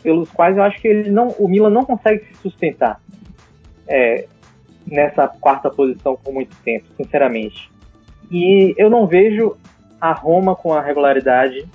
pelos 0.02 0.30
quais 0.32 0.56
eu 0.56 0.64
acho 0.64 0.80
que 0.80 0.88
ele 0.88 1.10
não, 1.10 1.30
o 1.40 1.48
Milan 1.48 1.70
não 1.70 1.84
consegue 1.84 2.26
se 2.26 2.36
sustentar 2.36 3.02
é, 3.88 4.26
nessa 4.86 5.28
quarta 5.28 5.70
posição 5.70 6.16
por 6.16 6.34
muito 6.34 6.56
tempo, 6.64 6.86
sinceramente. 6.96 7.70
E 8.32 8.74
eu 8.78 8.90
não 8.90 9.08
vejo 9.08 9.58
a 10.00 10.14
Roma 10.14 10.56
com 10.56 10.74
a 10.74 10.82
regularidade 10.82 11.68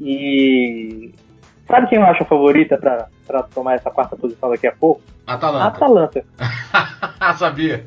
e 0.00 1.14
sabe 1.66 1.88
quem 1.88 1.98
eu 1.98 2.04
acho 2.04 2.22
a 2.22 2.26
favorita 2.26 2.78
para 2.78 3.42
tomar 3.54 3.74
essa 3.74 3.90
quarta 3.90 4.16
posição 4.16 4.50
daqui 4.50 4.66
a 4.66 4.72
pouco? 4.72 5.02
Atalanta. 5.26 5.66
Atalanta. 5.66 6.24
Sabia. 7.36 7.84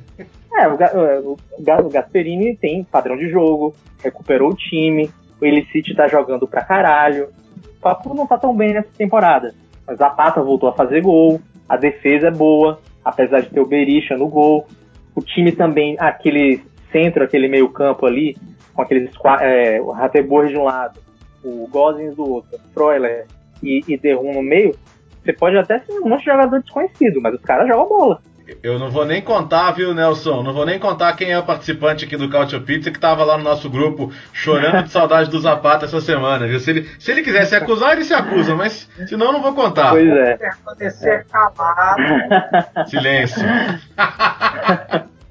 É, 0.56 0.67
o, 0.67 1.32
o, 1.32 1.38
o 1.86 1.89
Gasperini 1.89 2.56
tem 2.56 2.84
padrão 2.84 3.17
de 3.17 3.30
jogo, 3.30 3.76
recuperou 4.04 4.52
o 4.52 4.56
time, 4.56 5.12
o 5.41 5.45
Elicite 5.45 5.95
tá 5.95 6.08
jogando 6.08 6.47
pra 6.47 6.63
caralho. 6.63 7.30
O 7.78 7.82
Papu 7.82 8.13
não 8.13 8.28
tá 8.28 8.38
tão 8.38 8.56
bem 8.56 8.73
nessa 8.73 8.89
temporada. 8.95 9.54
Mas 9.86 9.99
a 9.99 10.10
Pata 10.10 10.41
voltou 10.41 10.69
a 10.69 10.73
fazer 10.73 11.02
gol, 11.02 11.41
a 11.67 11.76
defesa 11.76 12.28
é 12.28 12.32
boa, 12.32 12.80
apesar 13.04 13.41
de 13.41 13.49
ter 13.49 13.60
o 13.60 13.65
Berisha 13.65 14.15
no 14.15 14.28
gol. 14.28 14.67
O 15.15 15.21
time 15.21 15.52
também, 15.52 15.97
aquele 15.99 16.63
centro, 16.91 17.23
aquele 17.23 17.47
meio 17.47 17.67
campo 17.69 18.06
ali, 18.06 18.38
com 18.73 18.82
aqueles 18.82 19.12
é, 19.41 19.82
o 19.82 19.91
Rateborg 19.91 20.49
de 20.49 20.58
um 20.58 20.63
lado, 20.63 20.99
o 21.43 21.67
Gozens 21.67 22.15
do 22.15 22.29
outro, 22.29 22.60
Freuler 22.73 23.25
e, 23.62 23.84
e 23.88 23.97
Derrum 23.97 24.34
no 24.34 24.43
meio, 24.43 24.75
você 25.23 25.34
pode 25.34 25.58
até 25.58 25.79
ser 25.79 25.93
um 25.99 26.10
monte 26.10 26.19
de 26.19 26.25
jogador 26.25 26.60
desconhecido, 26.60 27.21
mas 27.21 27.34
os 27.36 27.41
caras 27.41 27.67
jogam 27.67 27.88
bola. 27.88 28.21
Eu 28.62 28.77
não 28.77 28.91
vou 28.91 29.06
nem 29.06 29.21
contar, 29.21 29.71
viu, 29.71 29.93
Nelson? 29.93 30.43
Não 30.43 30.53
vou 30.53 30.65
nem 30.65 30.77
contar 30.77 31.15
quem 31.15 31.32
é 31.32 31.39
o 31.39 31.45
participante 31.45 32.03
aqui 32.03 32.17
do 32.17 32.29
Cautio 32.29 32.62
Pizza 32.62 32.91
que 32.91 32.97
estava 32.97 33.23
lá 33.23 33.38
no 33.38 33.43
nosso 33.43 33.69
grupo 33.69 34.12
chorando 34.34 34.84
de 34.84 34.91
saudade 34.91 35.29
do 35.29 35.39
Zapata 35.39 35.86
essa 35.86 36.01
semana, 36.01 36.45
viu? 36.45 36.60
Se 36.60 36.69
ele, 36.69 36.89
se 36.99 37.12
ele 37.12 37.21
quiser 37.21 37.45
se 37.45 37.56
acusar, 37.56 37.93
ele 37.93 38.03
se 38.03 38.13
acusa, 38.13 38.53
mas 38.53 38.89
senão 39.08 39.27
eu 39.27 39.34
não 39.34 39.41
vou 39.41 39.53
contar. 39.53 39.91
Pois 39.91 40.08
é. 40.08 40.38
Permanecer 40.38 41.25
calado. 41.27 42.01
Silêncio. 42.88 43.43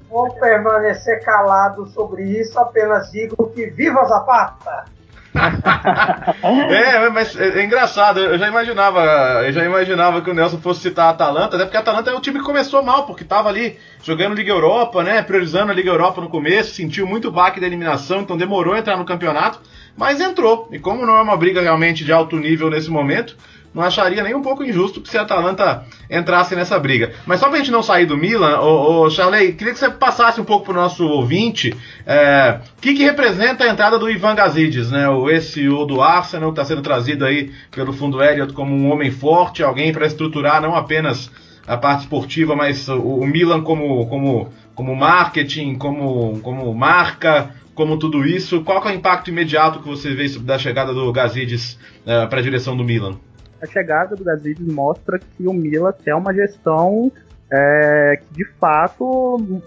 Vou 0.09 0.33
permanecer 0.33 1.23
calado 1.23 1.85
sobre 1.87 2.23
isso, 2.23 2.57
apenas 2.57 3.11
digo 3.11 3.51
que 3.51 3.67
viva 3.67 4.05
Zapata! 4.05 4.85
é, 6.69 7.09
mas 7.09 7.35
é, 7.35 7.59
é, 7.59 7.63
engraçado, 7.63 8.19
eu 8.19 8.37
já 8.37 8.47
imaginava, 8.47 9.01
eu 9.45 9.51
já 9.51 9.65
imaginava 9.65 10.21
que 10.21 10.29
o 10.29 10.33
Nelson 10.33 10.59
fosse 10.59 10.81
citar 10.81 11.07
a 11.07 11.09
Atalanta, 11.09 11.55
até 11.55 11.65
porque 11.65 11.77
a 11.77 11.79
Atalanta 11.79 12.11
é 12.11 12.15
um 12.15 12.21
time 12.21 12.39
que 12.39 12.45
começou 12.45 12.83
mal, 12.83 13.05
porque 13.05 13.23
estava 13.23 13.49
ali 13.49 13.79
jogando 14.03 14.35
Liga 14.35 14.51
Europa, 14.51 15.03
né, 15.03 15.21
priorizando 15.23 15.71
a 15.71 15.75
Liga 15.75 15.89
Europa 15.89 16.21
no 16.21 16.29
começo, 16.29 16.75
sentiu 16.75 17.07
muito 17.07 17.31
baque 17.31 17.59
da 17.59 17.65
eliminação, 17.65 18.21
então 18.21 18.37
demorou 18.37 18.75
a 18.75 18.79
entrar 18.79 18.95
no 18.95 19.05
campeonato, 19.05 19.59
mas 19.97 20.21
entrou. 20.21 20.69
E 20.71 20.77
como 20.77 21.05
não 21.05 21.17
é 21.17 21.21
uma 21.21 21.37
briga 21.37 21.61
realmente 21.61 22.05
de 22.05 22.11
alto 22.11 22.35
nível 22.37 22.69
nesse 22.69 22.89
momento, 22.89 23.35
não 23.73 23.81
acharia 23.83 24.21
nem 24.23 24.35
um 24.35 24.41
pouco 24.41 24.63
injusto 24.63 25.01
que 25.01 25.09
se 25.09 25.17
a 25.17 25.23
Atalanta 25.23 25.85
entrasse 26.09 26.55
nessa 26.55 26.77
briga. 26.77 27.13
Mas 27.25 27.39
só 27.39 27.49
pra 27.49 27.57
gente 27.57 27.71
não 27.71 27.81
sair 27.81 28.05
do 28.05 28.15
Milan, 28.15 28.59
ô, 28.59 29.01
ô 29.01 29.09
Charley, 29.09 29.53
queria 29.53 29.73
que 29.73 29.79
você 29.79 29.89
passasse 29.89 30.39
um 30.39 30.43
pouco 30.43 30.65
pro 30.65 30.73
nosso 30.73 31.05
ouvinte 31.05 31.75
é, 32.05 32.59
o 32.77 32.81
que, 32.81 32.93
que 32.93 33.03
representa 33.03 33.63
a 33.63 33.69
entrada 33.69 33.97
do 33.97 34.09
Ivan 34.09 34.35
Gazidis, 34.35 34.91
né? 34.91 35.09
O 35.09 35.29
ex-CEO 35.29 35.85
do 35.85 36.01
Arsenal, 36.01 36.53
que 36.53 36.59
está 36.59 36.65
sendo 36.65 36.81
trazido 36.81 37.25
aí 37.25 37.51
pelo 37.71 37.93
fundo 37.93 38.21
Elliott 38.21 38.53
como 38.53 38.75
um 38.75 38.91
homem 38.91 39.09
forte, 39.09 39.63
alguém 39.63 39.91
para 39.91 40.05
estruturar 40.05 40.61
não 40.61 40.75
apenas 40.75 41.31
a 41.65 41.77
parte 41.77 42.01
esportiva, 42.01 42.55
mas 42.55 42.87
o, 42.89 42.99
o 42.99 43.25
Milan 43.25 43.61
como, 43.61 44.05
como, 44.07 44.49
como 44.75 44.95
marketing, 44.95 45.75
como, 45.75 46.39
como 46.41 46.73
marca, 46.73 47.55
como 47.73 47.97
tudo 47.97 48.25
isso. 48.25 48.61
Qual 48.61 48.83
é 48.85 48.91
o 48.91 48.95
impacto 48.95 49.29
imediato 49.29 49.79
que 49.79 49.87
você 49.87 50.13
vê 50.13 50.27
da 50.39 50.59
chegada 50.59 50.93
do 50.93 51.11
Gazidis 51.11 51.79
é, 52.05 52.25
para 52.27 52.39
a 52.39 52.43
direção 52.43 52.75
do 52.77 52.83
Milan? 52.83 53.17
A 53.63 53.65
chegada 53.65 54.15
do 54.15 54.23
Gazidis 54.23 54.67
mostra 54.67 55.17
que 55.17 55.47
o 55.47 55.53
Milan 55.53 55.93
quer 56.03 56.13
uma 56.13 56.33
gestão 56.33 57.09
é, 57.49 58.19
que 58.21 58.33
de 58.33 58.45
fato 58.59 59.61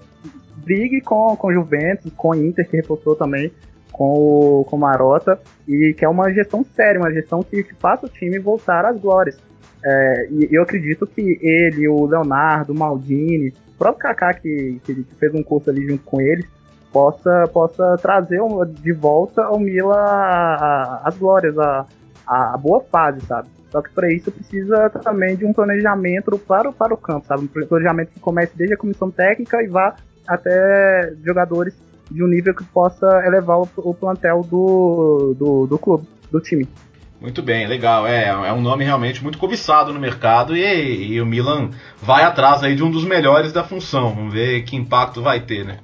brigue 0.56 1.00
com, 1.00 1.35
com 1.37 1.52
Juventus, 1.52 2.12
com 2.14 2.35
Inter, 2.35 2.68
que 2.68 2.76
reforçou 2.76 3.16
também 3.16 3.50
com 3.90 4.61
o 4.61 4.64
com 4.64 4.76
Marota, 4.76 5.40
e 5.66 5.94
que 5.94 6.04
é 6.04 6.09
uma 6.09 6.30
gestão 6.30 6.62
séria, 6.74 7.00
uma 7.00 7.11
gestão 7.11 7.42
que, 7.42 7.62
que 7.62 7.74
faça 7.74 8.04
o 8.04 8.09
time 8.09 8.38
voltar 8.38 8.85
às 8.85 9.00
glórias. 9.00 9.38
É, 9.82 10.28
e 10.30 10.48
eu 10.50 10.62
acredito 10.62 11.06
que 11.06 11.38
ele, 11.40 11.88
o 11.88 12.04
Leonardo, 12.04 12.74
o 12.74 12.78
Maldini, 12.78 13.54
o 13.68 13.78
próprio 13.78 14.02
Kaká, 14.02 14.35
que, 14.35 14.80
que, 14.85 15.06
fez 15.18 15.32
um 15.32 15.42
curso 15.42 15.70
ali 15.70 15.87
junto 15.87 16.04
com 16.04 16.20
eles, 16.20 16.44
possa, 16.92 17.48
possa 17.50 17.96
trazer 18.02 18.40
de 18.82 18.92
volta 18.92 19.48
o 19.48 19.59
Milan 19.59 19.94
às 21.02 21.16
glórias, 21.16 21.59
a, 21.59 21.87
a 22.26 22.56
boa 22.59 22.80
fase, 22.80 23.24
sabe? 23.24 23.55
Só 23.70 23.83
que 23.83 23.90
para 23.90 24.12
isso 24.12 24.31
precisa 24.31 24.88
também 24.90 25.37
de 25.37 25.44
um 25.44 25.52
planejamento 25.52 26.38
para, 26.38 26.72
para 26.72 26.94
o 26.94 26.96
campo, 26.96 27.26
sabe? 27.26 27.44
Um 27.44 27.66
planejamento 27.66 28.12
que 28.12 28.20
comece 28.20 28.52
desde 28.57 28.74
a 28.74 28.79
comissão 28.79 29.11
técnica 29.11 29.62
e 29.62 29.66
vá 29.66 29.96
até 30.26 31.12
jogadores 31.24 31.74
de 32.11 32.22
um 32.22 32.26
nível 32.26 32.55
que 32.55 32.64
possa 32.64 33.07
elevar 33.26 33.59
o, 33.59 33.68
o 33.76 33.94
plantel 33.94 34.42
do, 34.42 35.35
do, 35.38 35.66
do 35.66 35.79
clube, 35.79 36.07
do 36.31 36.40
time. 36.40 36.68
Muito 37.20 37.42
bem, 37.42 37.66
legal. 37.66 38.07
É, 38.07 38.26
é 38.29 38.52
um 38.52 38.61
nome 38.61 38.85
realmente 38.85 39.22
muito 39.22 39.38
cobiçado 39.38 39.92
no 39.92 39.98
mercado 39.98 40.57
e, 40.57 41.12
e, 41.12 41.20
o 41.20 41.26
Milan 41.26 41.70
vai 42.00 42.24
atrás 42.24 42.62
aí 42.62 42.74
de 42.74 42.83
um 42.83 42.90
dos 42.90 43.05
melhores 43.05 43.52
da 43.52 43.64
função. 43.64 44.14
Vamos 44.14 44.35
ver 44.35 44.62
que 44.62 44.76
impacto 44.76 45.22
vai 45.22 45.40
ter, 45.40 45.64
né? 45.64 45.79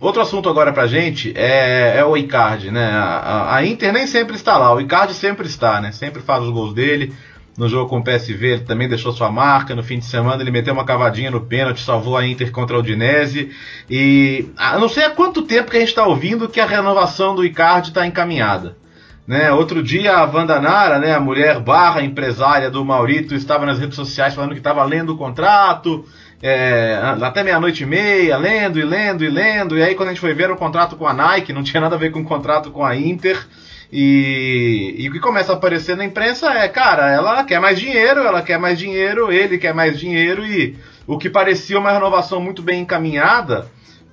Outro 0.00 0.22
assunto 0.22 0.48
agora 0.48 0.72
pra 0.72 0.86
gente 0.86 1.30
é, 1.36 1.98
é 1.98 2.04
o 2.04 2.16
Icardi, 2.16 2.70
né? 2.70 2.90
A, 2.90 3.56
a, 3.56 3.66
Inter 3.66 3.92
nem 3.92 4.06
sempre 4.06 4.34
está 4.34 4.56
lá, 4.56 4.74
o 4.74 4.80
Icardi 4.80 5.12
sempre 5.12 5.46
está, 5.46 5.78
né? 5.78 5.92
Sempre 5.92 6.22
faz 6.22 6.42
os 6.42 6.48
gols 6.48 6.72
dele. 6.72 7.12
No 7.58 7.68
jogo 7.68 7.90
com 7.90 7.98
o 7.98 8.02
PSV 8.02 8.46
ele 8.46 8.62
também 8.62 8.88
deixou 8.88 9.12
sua 9.12 9.30
marca. 9.30 9.74
No 9.74 9.82
fim 9.82 9.98
de 9.98 10.06
semana 10.06 10.42
ele 10.42 10.50
meteu 10.50 10.72
uma 10.72 10.86
cavadinha 10.86 11.30
no 11.30 11.42
pênalti, 11.42 11.82
salvou 11.82 12.16
a 12.16 12.26
Inter 12.26 12.50
contra 12.50 12.76
o 12.76 12.80
Udinese. 12.80 13.50
E 13.90 14.48
ah, 14.56 14.78
não 14.78 14.88
sei 14.88 15.04
há 15.04 15.10
quanto 15.10 15.42
tempo 15.42 15.70
que 15.70 15.76
a 15.76 15.80
gente 15.80 15.90
está 15.90 16.06
ouvindo 16.06 16.48
que 16.48 16.60
a 16.60 16.66
renovação 16.66 17.34
do 17.34 17.44
Icardi 17.44 17.88
está 17.88 18.06
encaminhada. 18.06 18.78
Né? 19.26 19.52
Outro 19.52 19.82
dia 19.82 20.16
a 20.16 20.24
Wanda 20.24 20.58
Nara, 20.60 20.98
né, 20.98 21.14
a 21.14 21.20
mulher 21.20 21.60
barra 21.60 22.02
empresária 22.02 22.70
do 22.70 22.84
Maurito, 22.84 23.34
estava 23.34 23.66
nas 23.66 23.78
redes 23.78 23.94
sociais 23.94 24.34
falando 24.34 24.52
que 24.52 24.58
estava 24.58 24.82
lendo 24.82 25.12
o 25.12 25.18
contrato, 25.18 26.06
é, 26.42 26.98
até 27.22 27.42
meia-noite 27.42 27.82
e 27.82 27.86
meia, 27.86 28.36
lendo 28.36 28.78
e 28.78 28.84
lendo 28.84 29.24
e 29.24 29.28
lendo. 29.28 29.76
E 29.76 29.82
aí, 29.82 29.94
quando 29.94 30.08
a 30.08 30.12
gente 30.12 30.20
foi 30.20 30.32
ver 30.32 30.50
o 30.50 30.56
contrato 30.56 30.96
com 30.96 31.06
a 31.06 31.12
Nike, 31.12 31.52
não 31.52 31.62
tinha 31.62 31.80
nada 31.80 31.96
a 31.96 31.98
ver 31.98 32.10
com 32.10 32.20
o 32.20 32.24
contrato 32.24 32.70
com 32.70 32.84
a 32.84 32.96
Inter. 32.96 33.46
E, 33.92 34.94
e 34.98 35.08
o 35.08 35.12
que 35.12 35.18
começa 35.18 35.52
a 35.52 35.56
aparecer 35.56 35.96
na 35.96 36.04
imprensa 36.04 36.52
é, 36.52 36.68
cara, 36.68 37.10
ela 37.10 37.44
quer 37.44 37.60
mais 37.60 37.78
dinheiro, 37.78 38.20
ela 38.20 38.40
quer 38.40 38.58
mais 38.58 38.78
dinheiro, 38.78 39.32
ele 39.32 39.58
quer 39.58 39.74
mais 39.74 39.98
dinheiro. 39.98 40.46
E 40.46 40.76
o 41.06 41.18
que 41.18 41.28
parecia 41.28 41.78
uma 41.78 41.92
renovação 41.92 42.40
muito 42.40 42.62
bem 42.62 42.82
encaminhada 42.82 43.66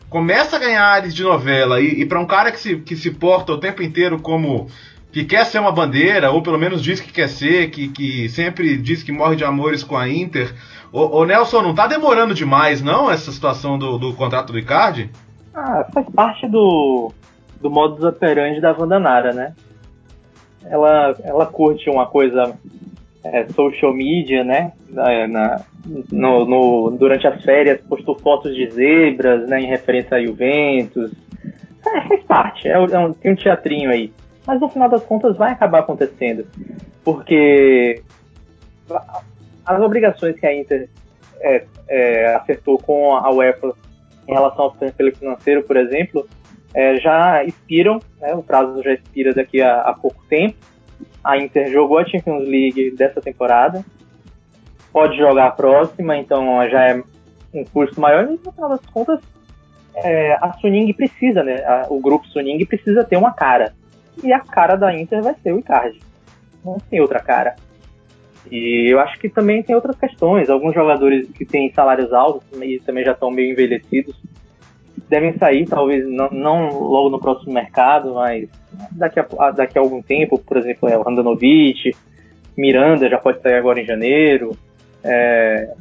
começa 0.09 0.55
a 0.55 0.59
ganhar 0.59 0.83
ares 0.83 1.13
de 1.13 1.23
novela. 1.23 1.79
E, 1.79 2.01
e 2.01 2.05
para 2.05 2.19
um 2.19 2.25
cara 2.25 2.51
que 2.51 2.59
se, 2.59 2.77
que 2.77 2.95
se 2.95 3.11
porta 3.11 3.53
o 3.53 3.59
tempo 3.59 3.83
inteiro 3.83 4.19
como 4.19 4.69
que 5.11 5.23
quer 5.23 5.45
ser 5.45 5.59
uma 5.59 5.71
bandeira, 5.71 6.31
ou 6.31 6.41
pelo 6.41 6.59
menos 6.59 6.83
diz 6.83 6.99
que 6.99 7.11
quer 7.11 7.29
ser, 7.29 7.69
que, 7.71 7.87
que 7.87 8.29
sempre 8.29 8.77
diz 8.77 9.03
que 9.03 9.11
morre 9.11 9.35
de 9.35 9.43
amores 9.43 9.83
com 9.83 9.97
a 9.97 10.07
Inter 10.07 10.53
Ô, 10.91 11.25
Nelson, 11.25 11.61
não 11.61 11.75
tá 11.75 11.85
demorando 11.85 12.33
demais, 12.33 12.81
não, 12.81 13.11
essa 13.11 13.31
situação 13.31 13.77
do, 13.77 13.97
do 13.97 14.13
contrato 14.13 14.53
do 14.53 14.59
Icardi? 14.59 15.09
Ah, 15.53 15.85
faz 15.93 16.07
parte 16.09 16.47
do, 16.47 17.11
do 17.61 17.69
modus 17.69 18.03
operandi 18.03 18.61
da 18.61 18.71
Vandanara, 18.71 19.33
né? 19.33 19.53
Ela, 20.65 21.15
ela 21.23 21.45
curte 21.45 21.89
uma 21.89 22.05
coisa 22.05 22.57
é, 23.23 23.47
social 23.49 23.93
media, 23.93 24.43
né? 24.43 24.71
Na, 24.89 25.27
na 25.27 25.61
no, 26.11 26.45
no, 26.45 26.97
durante 26.97 27.27
as 27.27 27.41
férias 27.43 27.81
postou 27.81 28.17
fotos 28.17 28.55
de 28.55 28.69
zebras, 28.71 29.47
né? 29.47 29.61
Em 29.61 29.67
referência 29.67 30.17
a 30.17 30.23
Juventus. 30.23 31.11
É, 31.85 32.01
faz 32.07 32.23
parte, 32.23 32.67
é, 32.67 32.73
é 32.73 32.99
um, 32.99 33.13
tem 33.13 33.33
um 33.33 33.35
teatrinho 33.35 33.89
aí. 33.89 34.11
Mas 34.47 34.62
no 34.62 34.69
final 34.69 34.88
das 34.88 35.03
contas 35.03 35.36
vai 35.36 35.51
acabar 35.51 35.79
acontecendo. 35.79 36.47
Porque 37.03 38.01
as 39.65 39.81
obrigações 39.81 40.39
que 40.39 40.45
a 40.45 40.55
Inter 40.55 40.89
é, 41.41 41.65
é, 41.89 42.36
acertou 42.36 42.77
com 42.77 43.13
a 43.13 43.29
UEFA 43.29 43.73
em 44.25 44.33
relação 44.33 44.65
ao 44.65 44.75
financeiro, 44.75 45.63
por 45.63 45.75
exemplo, 45.75 46.27
é, 46.73 46.95
já 46.97 47.43
expiram, 47.43 47.99
né, 48.19 48.33
o 48.33 48.41
prazo 48.41 48.81
já 48.81 48.93
expira 48.93 49.33
daqui 49.33 49.62
a, 49.62 49.81
a, 49.81 49.93
pouco 49.93 50.23
tempo. 50.29 50.55
A 51.21 51.38
Inter 51.38 51.69
jogou 51.69 51.97
a 51.97 52.05
Champions 52.05 52.47
League 52.47 52.91
dessa 52.91 53.21
temporada, 53.21 53.83
pode 54.93 55.17
jogar 55.17 55.47
a 55.47 55.51
próxima, 55.51 56.17
então 56.17 56.45
já 56.69 56.89
é 56.89 57.03
um 57.53 57.65
custo 57.65 57.99
maior, 57.99 58.23
e 58.25 58.39
no 58.43 58.51
final 58.51 58.69
das 58.69 58.86
contas 58.86 59.19
é, 59.95 60.33
a 60.33 60.53
Suning 60.62 60.93
precisa, 60.93 61.43
né? 61.43 61.63
A, 61.65 61.88
o 61.89 61.99
grupo 61.99 62.27
Suning 62.27 62.65
precisa 62.65 63.03
ter 63.03 63.17
uma 63.17 63.33
cara. 63.33 63.73
E 64.23 64.34
a 64.34 64.39
cara 64.39 64.75
da 64.75 64.97
Inter 64.97 65.21
vai 65.21 65.36
ser 65.41 65.53
o 65.53 65.60
Icardi. 65.60 65.99
Não 66.63 66.77
tem 66.89 66.99
outra 66.99 67.19
cara. 67.19 67.56
E 68.49 68.91
eu 68.91 68.99
acho 68.99 69.19
que 69.19 69.30
também 69.30 69.62
tem 69.62 69.75
outras 69.75 69.97
questões. 69.97 70.49
Alguns 70.49 70.73
jogadores 70.73 71.30
que 71.30 71.45
têm 71.45 71.71
salários 71.73 72.13
altos 72.13 72.47
e 72.62 72.80
também 72.80 73.03
já 73.03 73.12
estão 73.12 73.30
meio 73.30 73.51
envelhecidos 73.51 74.15
devem 75.10 75.38
sair, 75.38 75.65
talvez 75.65 76.08
não, 76.08 76.30
não 76.32 76.69
logo 76.80 77.10
no 77.10 77.19
próximo 77.19 77.53
mercado, 77.53 78.13
mas 78.13 78.49
daqui 78.91 79.19
a, 79.19 79.51
daqui 79.51 79.77
a 79.77 79.82
algum 79.82 80.01
tempo. 80.01 80.38
Por 80.38 80.58
exemplo, 80.58 80.89
é 80.89 80.97
o 80.97 81.08
Andanovic, 81.08 81.95
Miranda 82.56 83.10
já 83.10 83.17
pode 83.17 83.41
sair 83.41 83.56
agora 83.56 83.80
em 83.80 83.86
janeiro. 83.86 84.58
É, 85.03 85.73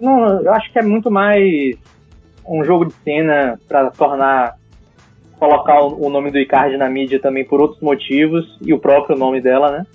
não, 0.00 0.42
eu 0.42 0.52
acho 0.52 0.72
que 0.72 0.78
é 0.78 0.82
muito 0.82 1.10
mais 1.10 1.76
um 2.46 2.64
jogo 2.64 2.86
de 2.86 2.94
cena 3.04 3.58
para 3.68 3.90
tornar 3.90 4.56
colocar 5.44 5.80
o, 5.80 6.06
o 6.06 6.10
nome 6.10 6.30
do 6.30 6.38
Icardi 6.38 6.76
na 6.76 6.88
mídia 6.88 7.20
também 7.20 7.44
por 7.44 7.60
outros 7.60 7.80
motivos 7.80 8.58
e 8.62 8.72
o 8.72 8.78
próprio 8.78 9.16
nome 9.16 9.40
dela, 9.40 9.70
né? 9.70 9.86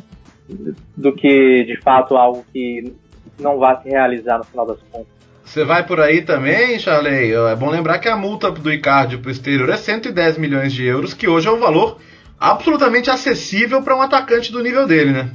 Do 0.96 1.14
que 1.14 1.64
de 1.64 1.80
fato 1.82 2.16
algo 2.16 2.44
que 2.54 2.94
não 3.40 3.58
vai 3.58 3.82
se 3.82 3.90
realizar 3.90 4.38
no 4.38 4.44
final 4.44 4.66
das 4.66 4.80
contas. 4.92 5.08
Você 5.44 5.66
vai 5.66 5.86
por 5.86 6.00
aí 6.00 6.22
também, 6.22 6.78
Charley? 6.78 7.34
É 7.34 7.56
bom 7.56 7.70
lembrar 7.72 7.98
que 7.98 8.08
a 8.08 8.16
multa 8.16 8.52
do 8.52 8.72
Icardi 8.72 9.18
para 9.18 9.30
o 9.30 9.32
exterior 9.32 9.70
é 9.70 9.78
110 9.78 10.38
milhões 10.38 10.72
de 10.72 10.86
euros, 10.86 11.14
que 11.14 11.28
hoje 11.28 11.48
é 11.48 11.52
um 11.52 11.60
valor 11.60 11.98
absolutamente 12.40 13.10
acessível 13.10 13.82
para 13.82 13.96
um 13.96 14.02
atacante 14.02 14.52
do 14.52 14.62
nível 14.62 14.86
dele, 14.86 15.12
né? 15.12 15.32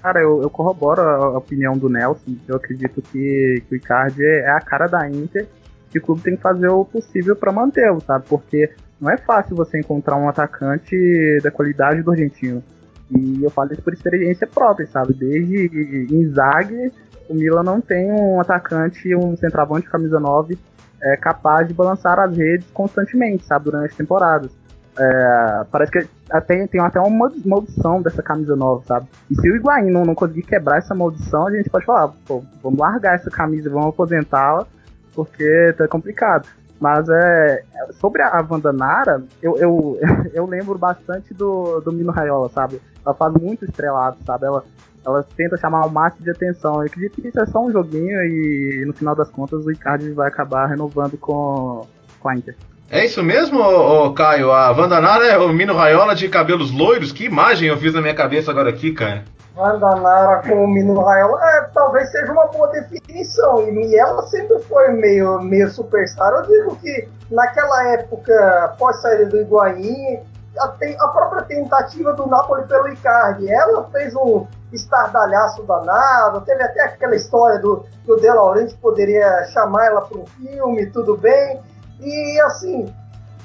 Cara, 0.00 0.20
eu, 0.20 0.40
eu 0.42 0.48
corroboro 0.48 1.00
a, 1.00 1.36
opinião 1.36 1.76
do 1.76 1.88
Nelson. 1.88 2.36
Eu 2.46 2.56
acredito 2.56 3.02
que, 3.02 3.62
que 3.68 3.74
o 3.74 3.76
Icardi 3.76 4.24
é 4.24 4.50
a 4.50 4.60
cara 4.60 4.86
da 4.86 5.08
Inter 5.08 5.48
e 5.92 5.98
o 5.98 6.02
clube 6.02 6.22
tem 6.22 6.36
que 6.36 6.42
fazer 6.42 6.68
o 6.68 6.84
possível 6.84 7.34
para 7.34 7.50
mantê-lo, 7.50 8.00
sabe? 8.00 8.24
Porque 8.28 8.70
não 9.00 9.10
é 9.10 9.16
fácil 9.16 9.56
você 9.56 9.78
encontrar 9.78 10.16
um 10.16 10.28
atacante 10.28 11.40
da 11.42 11.50
qualidade 11.50 12.02
do 12.02 12.10
argentino. 12.10 12.62
E 13.10 13.42
eu 13.42 13.50
falo 13.50 13.72
isso 13.72 13.82
por 13.82 13.92
experiência 13.92 14.46
própria, 14.46 14.86
sabe? 14.86 15.14
Desde 15.14 16.06
Inzaghi, 16.14 16.92
o 17.28 17.34
Milan 17.34 17.62
não 17.62 17.80
tem 17.80 18.12
um 18.12 18.40
atacante, 18.40 19.14
um 19.14 19.36
centroavante 19.36 19.86
de 19.86 19.90
camisa 19.90 20.20
9 20.20 20.58
é, 21.02 21.16
capaz 21.16 21.66
de 21.66 21.74
balançar 21.74 22.18
as 22.18 22.36
redes 22.36 22.70
constantemente, 22.72 23.44
sabe? 23.44 23.66
Durante 23.66 23.90
as 23.90 23.96
temporadas. 23.96 24.50
É, 24.98 25.64
parece 25.70 25.90
que 25.90 26.06
tem, 26.46 26.66
tem 26.66 26.80
até 26.80 27.00
uma 27.00 27.30
maldição 27.44 28.02
dessa 28.02 28.22
camisa 28.22 28.54
nova, 28.54 28.84
sabe? 28.84 29.06
E 29.30 29.34
se 29.34 29.50
o 29.50 29.56
Higuaín 29.56 29.90
não, 29.90 30.04
não 30.04 30.14
conseguir 30.14 30.42
quebrar 30.42 30.78
essa 30.78 30.94
maldição, 30.94 31.46
a 31.46 31.52
gente 31.52 31.70
pode 31.70 31.86
falar, 31.86 32.08
pô, 32.26 32.44
vamos 32.62 32.78
largar 32.78 33.14
essa 33.14 33.30
camisa, 33.30 33.70
vamos 33.70 33.88
aposentá-la, 33.88 34.66
porque 35.14 35.74
tá 35.78 35.88
complicado. 35.88 36.48
Mas 36.80 37.06
é, 37.10 37.62
sobre 38.00 38.22
a 38.22 38.44
Wanda 38.48 38.72
Nara, 38.72 39.22
eu, 39.42 39.56
eu, 39.58 39.98
eu 40.32 40.46
lembro 40.46 40.78
bastante 40.78 41.34
do, 41.34 41.80
do 41.80 41.92
Mino 41.92 42.10
Raiola, 42.10 42.48
sabe? 42.48 42.80
Ela 43.04 43.14
faz 43.14 43.34
muito 43.34 43.66
estrelado, 43.66 44.16
sabe? 44.24 44.46
Ela, 44.46 44.64
ela 45.04 45.22
tenta 45.36 45.58
chamar 45.58 45.84
o 45.86 45.90
máximo 45.90 46.24
de 46.24 46.30
atenção. 46.30 46.76
Eu 46.76 46.86
acredito 46.86 47.20
que 47.20 47.28
isso 47.28 47.38
é 47.38 47.46
só 47.46 47.60
um 47.60 47.70
joguinho 47.70 48.22
e 48.24 48.84
no 48.86 48.94
final 48.94 49.14
das 49.14 49.30
contas 49.30 49.64
o 49.64 49.70
Icardi 49.70 50.10
vai 50.12 50.28
acabar 50.28 50.66
renovando 50.66 51.18
com, 51.18 51.86
com 52.18 52.28
a 52.28 52.34
Inter. 52.34 52.56
É 52.90 53.04
isso 53.04 53.22
mesmo, 53.22 53.60
ô, 53.60 54.06
ô, 54.06 54.12
Caio? 54.14 54.50
A 54.50 54.72
Vandanara 54.72 55.24
é 55.26 55.38
o 55.38 55.52
Mino 55.52 55.74
Raiola 55.74 56.14
de 56.14 56.28
cabelos 56.28 56.72
loiros? 56.72 57.12
Que 57.12 57.24
imagem 57.24 57.68
eu 57.68 57.76
fiz 57.76 57.92
na 57.92 58.00
minha 58.00 58.14
cabeça 58.14 58.50
agora 58.50 58.70
aqui, 58.70 58.90
cara? 58.92 59.24
Vandanara 59.60 60.42
com 60.48 60.64
o 60.64 60.68
Mino 60.68 60.98
Raiola, 60.98 61.38
é, 61.50 61.60
talvez 61.74 62.10
seja 62.10 62.32
uma 62.32 62.46
boa 62.46 62.68
definição. 62.68 63.68
E 63.68 63.94
ela 63.96 64.22
sempre 64.22 64.58
foi 64.60 64.88
meio, 64.92 65.38
meio 65.42 65.70
superstar. 65.70 66.32
Eu 66.32 66.42
digo 66.46 66.76
que 66.76 67.08
naquela 67.30 67.88
época, 67.92 68.74
pós 68.78 69.00
saída 69.02 69.26
do 69.26 69.40
Higuaín, 69.40 70.20
a, 70.58 70.64
a, 70.64 71.08
própria 71.08 71.42
tentativa 71.42 72.14
do 72.14 72.26
Napoli 72.26 72.66
pelo 72.66 72.88
Icardi, 72.88 73.48
ela 73.50 73.84
fez 73.90 74.14
um 74.16 74.46
estardalhaço 74.72 75.62
danado, 75.64 76.40
teve 76.40 76.62
até 76.62 76.82
aquela 76.82 77.14
história 77.14 77.58
do 77.58 77.84
que 78.04 78.12
o 78.12 78.16
De 78.16 78.28
Laurentiis 78.28 78.76
poderia 78.76 79.44
chamar 79.52 79.86
ela 79.86 80.00
para 80.00 80.18
um 80.18 80.26
filme, 80.26 80.86
tudo 80.86 81.16
bem. 81.16 81.60
E 82.00 82.40
assim, 82.40 82.92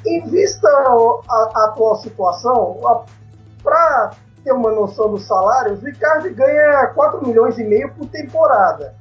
em 0.06 0.26
vista 0.30 0.68
a, 0.70 1.66
atual 1.66 1.98
situação, 1.98 2.80
para 3.62 4.12
ter 4.46 4.54
uma 4.54 4.72
noção 4.72 5.10
dos 5.10 5.26
salários, 5.26 5.82
o 5.82 5.86
Ricardo 5.86 6.34
ganha 6.34 6.86
4 6.94 7.28
milhões 7.28 7.58
e 7.58 7.64
meio 7.64 7.92
por 7.96 8.08
temporada. 8.08 8.94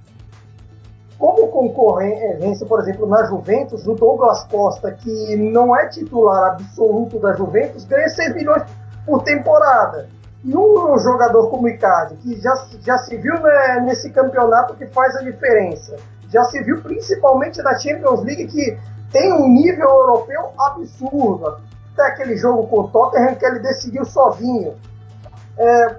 Como 1.18 1.48
concorrência, 1.48 2.66
por 2.66 2.80
exemplo, 2.80 3.06
na 3.06 3.24
Juventus, 3.24 3.86
o 3.86 3.94
Douglas 3.94 4.42
Costa, 4.44 4.90
que 4.90 5.36
não 5.36 5.76
é 5.76 5.86
titular 5.88 6.52
absoluto 6.52 7.20
da 7.20 7.34
Juventus, 7.34 7.84
ganha 7.84 8.08
6 8.08 8.34
milhões 8.34 8.62
por 9.04 9.22
temporada. 9.22 10.08
E 10.42 10.56
um 10.56 10.98
jogador 10.98 11.50
como 11.50 11.64
o 11.64 11.68
Icardi, 11.68 12.16
que 12.16 12.40
já, 12.40 12.54
já 12.80 12.98
se 12.98 13.16
viu 13.16 13.34
né, 13.40 13.80
nesse 13.80 14.10
campeonato 14.10 14.74
que 14.74 14.86
faz 14.86 15.14
a 15.16 15.22
diferença, 15.22 15.96
já 16.30 16.42
se 16.44 16.62
viu 16.62 16.82
principalmente 16.82 17.62
na 17.62 17.78
Champions 17.78 18.22
League, 18.22 18.46
que 18.48 18.76
tem 19.12 19.32
um 19.32 19.48
nível 19.48 19.88
europeu 19.88 20.50
absurdo. 20.58 21.58
Até 21.92 22.08
aquele 22.08 22.36
jogo 22.36 22.66
com 22.66 22.80
o 22.80 22.88
Tottenham 22.88 23.36
que 23.36 23.46
ele 23.46 23.60
decidiu 23.60 24.04
sozinho. 24.04 24.74
É, 25.58 25.96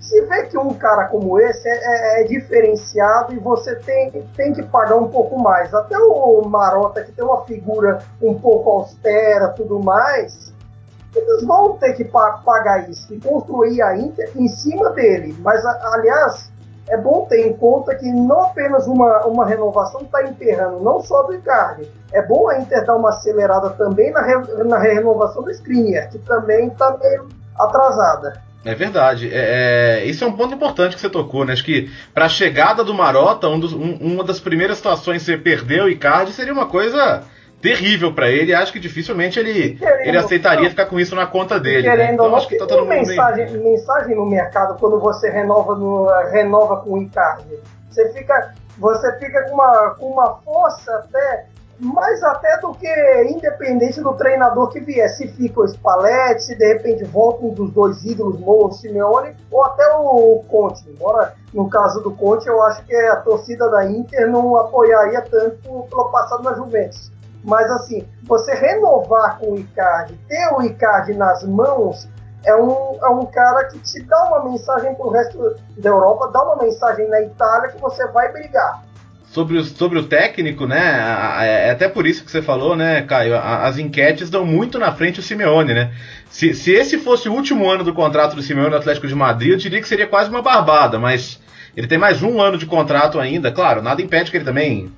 se 0.00 0.20
vê 0.22 0.44
que 0.44 0.56
um 0.56 0.72
cara 0.72 1.08
como 1.08 1.38
esse 1.38 1.68
é, 1.68 1.72
é, 1.72 2.22
é, 2.22 2.24
diferenciado 2.24 3.34
e 3.34 3.38
você 3.38 3.76
tem, 3.76 4.10
tem 4.34 4.54
que 4.54 4.62
pagar 4.62 4.96
um 4.96 5.08
pouco 5.08 5.38
mais. 5.38 5.74
Até 5.74 5.98
o 5.98 6.42
Marota, 6.46 7.02
que 7.02 7.12
tem 7.12 7.24
uma 7.24 7.44
figura 7.44 7.98
um 8.22 8.38
pouco 8.38 8.70
austera 8.70 9.48
tudo 9.48 9.78
mais, 9.80 10.52
eles 11.14 11.44
vão 11.44 11.76
ter 11.76 11.92
que 11.94 12.04
pagar 12.04 12.88
isso 12.88 13.12
e 13.12 13.20
construir 13.20 13.82
a 13.82 13.96
Inter 13.98 14.30
em 14.34 14.48
cima 14.48 14.90
dele. 14.90 15.36
Mas, 15.40 15.64
aliás, 15.64 16.50
é 16.88 16.96
bom 16.96 17.26
ter 17.26 17.46
em 17.46 17.52
conta 17.54 17.94
que 17.94 18.10
não 18.10 18.44
apenas 18.44 18.86
uma, 18.86 19.26
uma 19.26 19.44
renovação 19.44 20.00
está 20.02 20.22
emperrando, 20.22 20.80
não 20.80 21.02
só 21.02 21.22
do 21.24 21.34
Icardi. 21.34 21.90
É 22.12 22.22
bom 22.22 22.48
a 22.48 22.58
Inter 22.58 22.84
dar 22.86 22.96
uma 22.96 23.10
acelerada 23.10 23.70
também 23.70 24.10
na, 24.10 24.22
re, 24.22 24.36
na 24.64 24.78
renovação 24.78 25.42
do 25.42 25.50
Skriniar, 25.50 26.08
que 26.08 26.18
também 26.20 26.68
está 26.68 26.96
meio 26.96 27.28
atrasada. 27.58 28.47
É 28.68 28.74
verdade. 28.74 29.30
É, 29.32 30.00
é, 30.00 30.04
isso 30.04 30.22
é 30.22 30.26
um 30.26 30.32
ponto 30.32 30.54
importante 30.54 30.94
que 30.94 31.00
você 31.00 31.08
tocou, 31.08 31.42
né? 31.42 31.54
Acho 31.54 31.64
que 31.64 31.90
para 32.12 32.26
a 32.26 32.28
chegada 32.28 32.84
do 32.84 32.92
Marota, 32.92 33.48
um 33.48 33.58
dos, 33.58 33.72
um, 33.72 33.96
uma 33.98 34.22
das 34.22 34.38
primeiras 34.38 34.76
situações 34.76 35.22
que 35.22 35.24
você 35.24 35.38
perdeu 35.38 35.86
o 35.86 35.88
Icardi 35.88 36.32
seria 36.32 36.52
uma 36.52 36.66
coisa 36.66 37.22
terrível 37.62 38.12
para 38.12 38.28
ele. 38.28 38.52
Acho 38.52 38.70
que 38.70 38.78
dificilmente 38.78 39.38
ele, 39.38 39.76
querendo, 39.76 40.06
ele 40.06 40.18
aceitaria 40.18 40.68
ficar 40.68 40.84
com 40.84 41.00
isso 41.00 41.16
na 41.16 41.26
conta 41.26 41.58
dele. 41.58 41.88
Né? 41.88 42.12
Então 42.12 42.36
acho 42.36 42.46
que 42.46 42.58
tá 42.58 42.66
todo 42.66 42.80
mundo 42.80 42.90
mensagem, 42.90 43.46
bem... 43.46 43.62
mensagem 43.62 44.14
no 44.14 44.26
mercado 44.26 44.78
quando 44.78 45.00
você 45.00 45.30
renova, 45.30 45.74
no, 45.74 46.06
renova 46.30 46.76
com 46.82 46.92
o 46.92 47.02
Icardi. 47.02 47.58
Você 47.88 48.12
fica, 48.12 48.52
você 48.76 49.18
fica 49.18 49.44
com, 49.44 49.54
uma, 49.54 49.94
com 49.98 50.06
uma 50.12 50.34
força 50.44 50.92
até 50.92 51.46
mais 51.80 52.22
até 52.22 52.58
do 52.58 52.72
que 52.74 52.88
independente 53.24 54.00
do 54.00 54.12
treinador 54.14 54.68
que 54.68 54.80
vier. 54.80 55.08
Se 55.10 55.28
fica 55.28 55.60
o 55.60 55.68
Spalletti, 55.68 56.42
se 56.42 56.56
de 56.56 56.66
repente 56.66 57.04
volta 57.04 57.44
um 57.44 57.50
dos 57.50 57.70
dois 57.70 58.04
ídolos, 58.04 58.38
Mo, 58.40 58.70
Simeone, 58.72 59.36
ou 59.50 59.64
até 59.64 59.86
o 59.96 60.42
Conte. 60.48 60.88
Embora 60.90 61.34
no 61.52 61.68
caso 61.68 62.00
do 62.00 62.10
Conte, 62.12 62.48
eu 62.48 62.62
acho 62.64 62.84
que 62.84 62.94
a 62.94 63.16
torcida 63.16 63.70
da 63.70 63.86
Inter 63.86 64.30
não 64.30 64.56
apoiaria 64.56 65.22
tanto 65.22 65.86
pelo 65.88 66.10
passado 66.10 66.42
na 66.42 66.54
Juventus. 66.54 67.12
Mas 67.44 67.70
assim, 67.70 68.06
você 68.24 68.52
renovar 68.54 69.38
com 69.38 69.52
o 69.52 69.58
Icardi, 69.58 70.18
ter 70.28 70.52
o 70.54 70.62
Icardi 70.62 71.14
nas 71.14 71.44
mãos, 71.44 72.08
é 72.44 72.54
um, 72.54 72.96
é 73.00 73.08
um 73.08 73.26
cara 73.26 73.64
que 73.64 73.78
te 73.80 74.02
dá 74.04 74.24
uma 74.24 74.44
mensagem 74.44 74.94
para 74.94 75.06
o 75.06 75.10
resto 75.10 75.56
da 75.76 75.90
Europa, 75.90 76.30
dá 76.32 76.42
uma 76.42 76.56
mensagem 76.56 77.08
na 77.08 77.20
Itália 77.22 77.70
que 77.70 77.80
você 77.80 78.06
vai 78.08 78.32
brigar. 78.32 78.82
Sobre 79.30 79.58
o, 79.58 79.64
sobre 79.64 79.98
o 79.98 80.04
técnico, 80.04 80.66
né? 80.66 80.78
É 81.42 81.70
até 81.70 81.86
por 81.86 82.06
isso 82.06 82.24
que 82.24 82.30
você 82.30 82.40
falou, 82.40 82.74
né, 82.74 83.02
Caio? 83.02 83.36
As 83.36 83.78
enquetes 83.78 84.30
dão 84.30 84.44
muito 84.44 84.78
na 84.78 84.90
frente 84.92 85.20
o 85.20 85.22
Simeone, 85.22 85.74
né? 85.74 85.92
Se, 86.30 86.54
se 86.54 86.72
esse 86.72 86.98
fosse 86.98 87.28
o 87.28 87.32
último 87.34 87.68
ano 87.68 87.84
do 87.84 87.92
contrato 87.92 88.34
do 88.34 88.42
Simeone 88.42 88.70
no 88.70 88.76
Atlético 88.76 89.06
de 89.06 89.14
Madrid, 89.14 89.52
eu 89.52 89.58
diria 89.58 89.80
que 89.80 89.88
seria 89.88 90.06
quase 90.06 90.30
uma 90.30 90.40
barbada, 90.40 90.98
mas 90.98 91.38
ele 91.76 91.86
tem 91.86 91.98
mais 91.98 92.22
um 92.22 92.40
ano 92.40 92.56
de 92.56 92.66
contrato 92.66 93.20
ainda. 93.20 93.52
Claro, 93.52 93.82
nada 93.82 94.00
impede 94.00 94.30
que 94.30 94.36
ele 94.38 94.44
também 94.44 94.90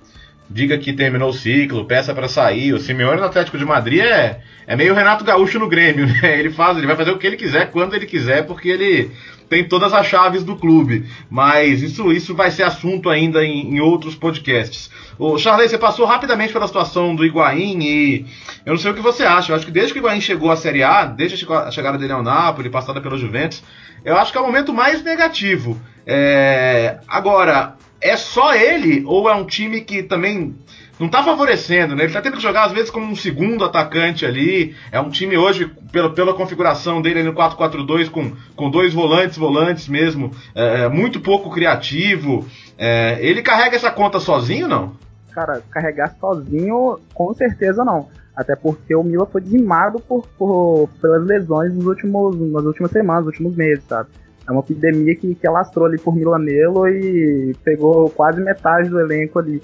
diga 0.51 0.77
que 0.79 0.93
terminou 0.93 1.31
o 1.31 1.35
ciclo, 1.35 1.85
peça 1.85 2.13
para 2.13 2.27
sair. 2.29 2.73
O 2.73 2.81
Simeone 2.81 3.21
no 3.21 3.27
Atlético 3.27 3.57
de 3.57 3.65
Madrid 3.65 4.01
é, 4.01 4.41
é 4.67 4.75
meio 4.75 4.95
Renato 4.95 5.25
Gaúcho 5.25 5.59
no 5.59 5.69
Grêmio, 5.69 6.07
né? 6.23 6.39
Ele 6.39 6.51
faz, 6.51 6.77
ele 6.77 6.87
vai 6.87 6.97
fazer 6.97 7.13
o 7.13 7.19
que 7.19 7.27
ele 7.27 7.37
quiser, 7.37 7.71
quando 7.71 7.95
ele 7.95 8.07
quiser, 8.07 8.45
porque 8.45 8.69
ele 8.69 9.11
tem 9.51 9.65
todas 9.65 9.93
as 9.93 10.07
chaves 10.07 10.45
do 10.45 10.57
clube. 10.57 11.05
Mas 11.29 11.83
isso, 11.83 12.13
isso 12.13 12.35
vai 12.35 12.53
ser 12.53 12.63
assunto 12.63 13.11
ainda 13.11 13.45
em, 13.45 13.75
em 13.75 13.81
outros 13.81 14.15
podcasts. 14.15 14.89
O 15.19 15.37
Charley, 15.37 15.69
você 15.69 15.77
passou 15.77 16.07
rapidamente 16.07 16.53
pela 16.53 16.69
situação 16.69 17.15
do 17.17 17.27
Higuaín 17.27 17.81
e 17.83 18.27
eu 18.65 18.73
não 18.73 18.79
sei 18.79 18.93
o 18.93 18.95
que 18.95 19.03
você 19.03 19.25
acha. 19.25 19.51
Eu 19.51 19.57
acho 19.57 19.67
que 19.67 19.73
desde 19.73 19.93
que 19.93 19.99
o 19.99 20.03
Higuaín 20.03 20.21
chegou 20.21 20.53
à 20.53 20.57
Série 20.57 20.85
A, 20.85 21.05
desde 21.05 21.45
a 21.53 21.71
chegada 21.71 21.99
dele 21.99 22.13
ao 22.13 22.23
Napoli, 22.23 22.71
passada 22.71 23.01
pela 23.01 23.19
Juventus, 23.19 23.63
eu 24.05 24.17
acho 24.17 24.31
que 24.31 24.39
é 24.39 24.41
o 24.41 24.47
momento 24.47 24.73
mais 24.73 25.03
negativo. 25.03 25.79
É... 26.07 27.01
Agora, 27.09 27.75
é 28.01 28.17
só 28.17 28.55
ele 28.55 29.03
ou 29.05 29.29
é 29.29 29.35
um 29.35 29.45
time 29.45 29.81
que 29.81 30.05
também 30.05 30.55
não 31.01 31.09
tá 31.09 31.25
favorecendo, 31.25 31.97
né? 31.97 32.05
Ele 32.05 32.13
tá 32.13 32.21
tendo 32.21 32.37
que 32.37 32.43
jogar 32.43 32.67
às 32.67 32.73
vezes 32.73 32.91
como 32.91 33.07
um 33.07 33.17
segundo 33.17 33.65
atacante 33.65 34.27
ali. 34.27 34.77
É 34.93 35.01
um 35.01 35.09
time 35.09 35.35
hoje, 35.39 35.67
pela, 35.91 36.13
pela 36.13 36.35
configuração 36.35 37.01
dele 37.01 37.23
no 37.23 37.33
4-4-2, 37.33 38.11
com, 38.11 38.33
com 38.55 38.71
dois 38.71 38.93
volantes, 38.93 39.39
volantes 39.39 39.89
mesmo, 39.89 40.31
é, 40.55 40.83
é, 40.83 40.89
muito 40.91 41.19
pouco 41.19 41.51
criativo. 41.51 42.47
É, 42.77 43.19
ele 43.21 43.41
carrega 43.41 43.77
essa 43.77 43.91
conta 43.91 44.21
sozinho, 44.21 44.69
não? 44.69 44.93
Cara, 45.33 45.63
carregar 45.71 46.15
sozinho, 46.21 47.01
com 47.15 47.33
certeza 47.33 47.83
não. 47.83 48.09
Até 48.37 48.55
porque 48.55 48.95
o 48.95 49.03
Mila 49.03 49.25
foi 49.25 49.41
dizimado 49.41 50.01
por, 50.01 50.27
por, 50.39 50.91
pelas 51.01 51.25
lesões 51.25 51.73
nos 51.73 51.87
últimos, 51.87 52.39
nas 52.53 52.65
últimas 52.65 52.91
semanas, 52.91 53.25
nos 53.25 53.33
últimos 53.33 53.57
meses, 53.57 53.85
sabe? 53.85 54.11
É 54.47 54.53
uma 54.53 54.61
epidemia 54.61 55.15
que, 55.15 55.35
que 55.35 55.47
alastrou 55.47 55.87
ali 55.87 55.99
por 55.99 56.15
Milanelo 56.15 56.87
e 56.89 57.55
pegou 57.65 58.11
quase 58.11 58.41
metade 58.41 58.91
do 58.91 59.01
elenco 59.01 59.39
ali. 59.39 59.63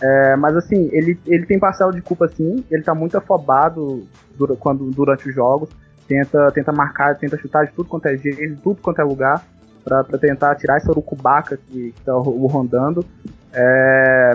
É, 0.00 0.36
mas 0.36 0.56
assim, 0.56 0.88
ele, 0.92 1.18
ele 1.26 1.46
tem 1.46 1.58
parcela 1.58 1.92
de 1.92 2.00
culpa 2.02 2.28
sim, 2.28 2.64
ele 2.70 2.82
tá 2.82 2.94
muito 2.94 3.16
afobado 3.16 4.06
dura, 4.36 4.56
quando, 4.56 4.90
durante 4.90 5.28
os 5.28 5.34
jogos, 5.34 5.68
tenta, 6.08 6.50
tenta 6.52 6.72
marcar, 6.72 7.16
tenta 7.16 7.38
chutar 7.38 7.66
de 7.66 7.72
tudo 7.72 7.88
quanto 7.88 8.06
é 8.06 8.16
jeito, 8.16 8.38
de 8.38 8.56
tudo 8.56 8.80
quanto 8.80 9.00
é 9.00 9.04
lugar, 9.04 9.44
para 9.84 10.04
tentar 10.18 10.54
tirar 10.56 10.78
esse 10.78 10.88
urucubaca 10.88 11.56
que, 11.56 11.92
que 11.92 12.00
tá 12.02 12.16
o, 12.16 12.46
rondando. 12.46 13.04
É, 13.52 14.32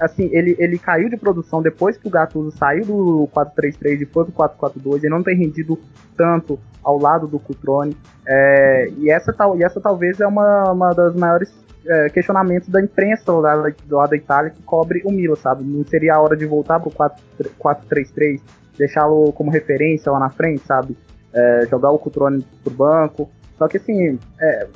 assim, 0.00 0.28
ele, 0.32 0.56
ele 0.58 0.78
caiu 0.78 1.08
de 1.08 1.16
produção 1.16 1.62
depois 1.62 1.96
que 1.96 2.08
o 2.08 2.10
Gattuso 2.10 2.56
saiu 2.56 2.84
do 2.84 3.28
4-3-3 3.34 4.02
e 4.02 4.06
foi 4.06 4.24
pro 4.24 4.32
4-4-2, 4.32 4.98
ele 4.98 5.08
não 5.08 5.22
tem 5.22 5.36
rendido 5.36 5.78
tanto 6.16 6.58
ao 6.82 6.98
lado 6.98 7.26
do 7.26 7.38
Cutrone, 7.38 7.96
é, 8.26 8.88
e, 8.98 9.10
essa, 9.10 9.34
e 9.56 9.64
essa 9.64 9.80
talvez 9.80 10.20
é 10.20 10.26
uma, 10.26 10.72
uma 10.72 10.92
das 10.92 11.14
maiores 11.14 11.63
é, 11.86 12.08
questionamentos 12.08 12.68
da 12.68 12.80
imprensa 12.80 13.32
lá, 13.32 13.54
do 13.84 13.96
lado 13.96 14.10
da 14.10 14.16
Itália 14.16 14.50
que 14.50 14.62
cobre 14.62 15.02
o 15.04 15.10
Milan, 15.10 15.36
sabe? 15.36 15.64
Não 15.64 15.84
seria 15.84 16.14
a 16.14 16.20
hora 16.20 16.36
de 16.36 16.46
voltar 16.46 16.80
pro 16.80 16.90
4-3-3, 16.90 18.40
deixá-lo 18.78 19.32
como 19.32 19.50
referência 19.50 20.10
lá 20.10 20.18
na 20.18 20.30
frente, 20.30 20.64
sabe? 20.66 20.96
É, 21.32 21.66
jogar 21.70 21.90
o 21.90 21.98
Cutrone 21.98 22.46
pro 22.62 22.72
banco. 22.72 23.30
Só 23.58 23.68
que 23.68 23.76
assim, 23.76 24.18
é, 24.40 24.66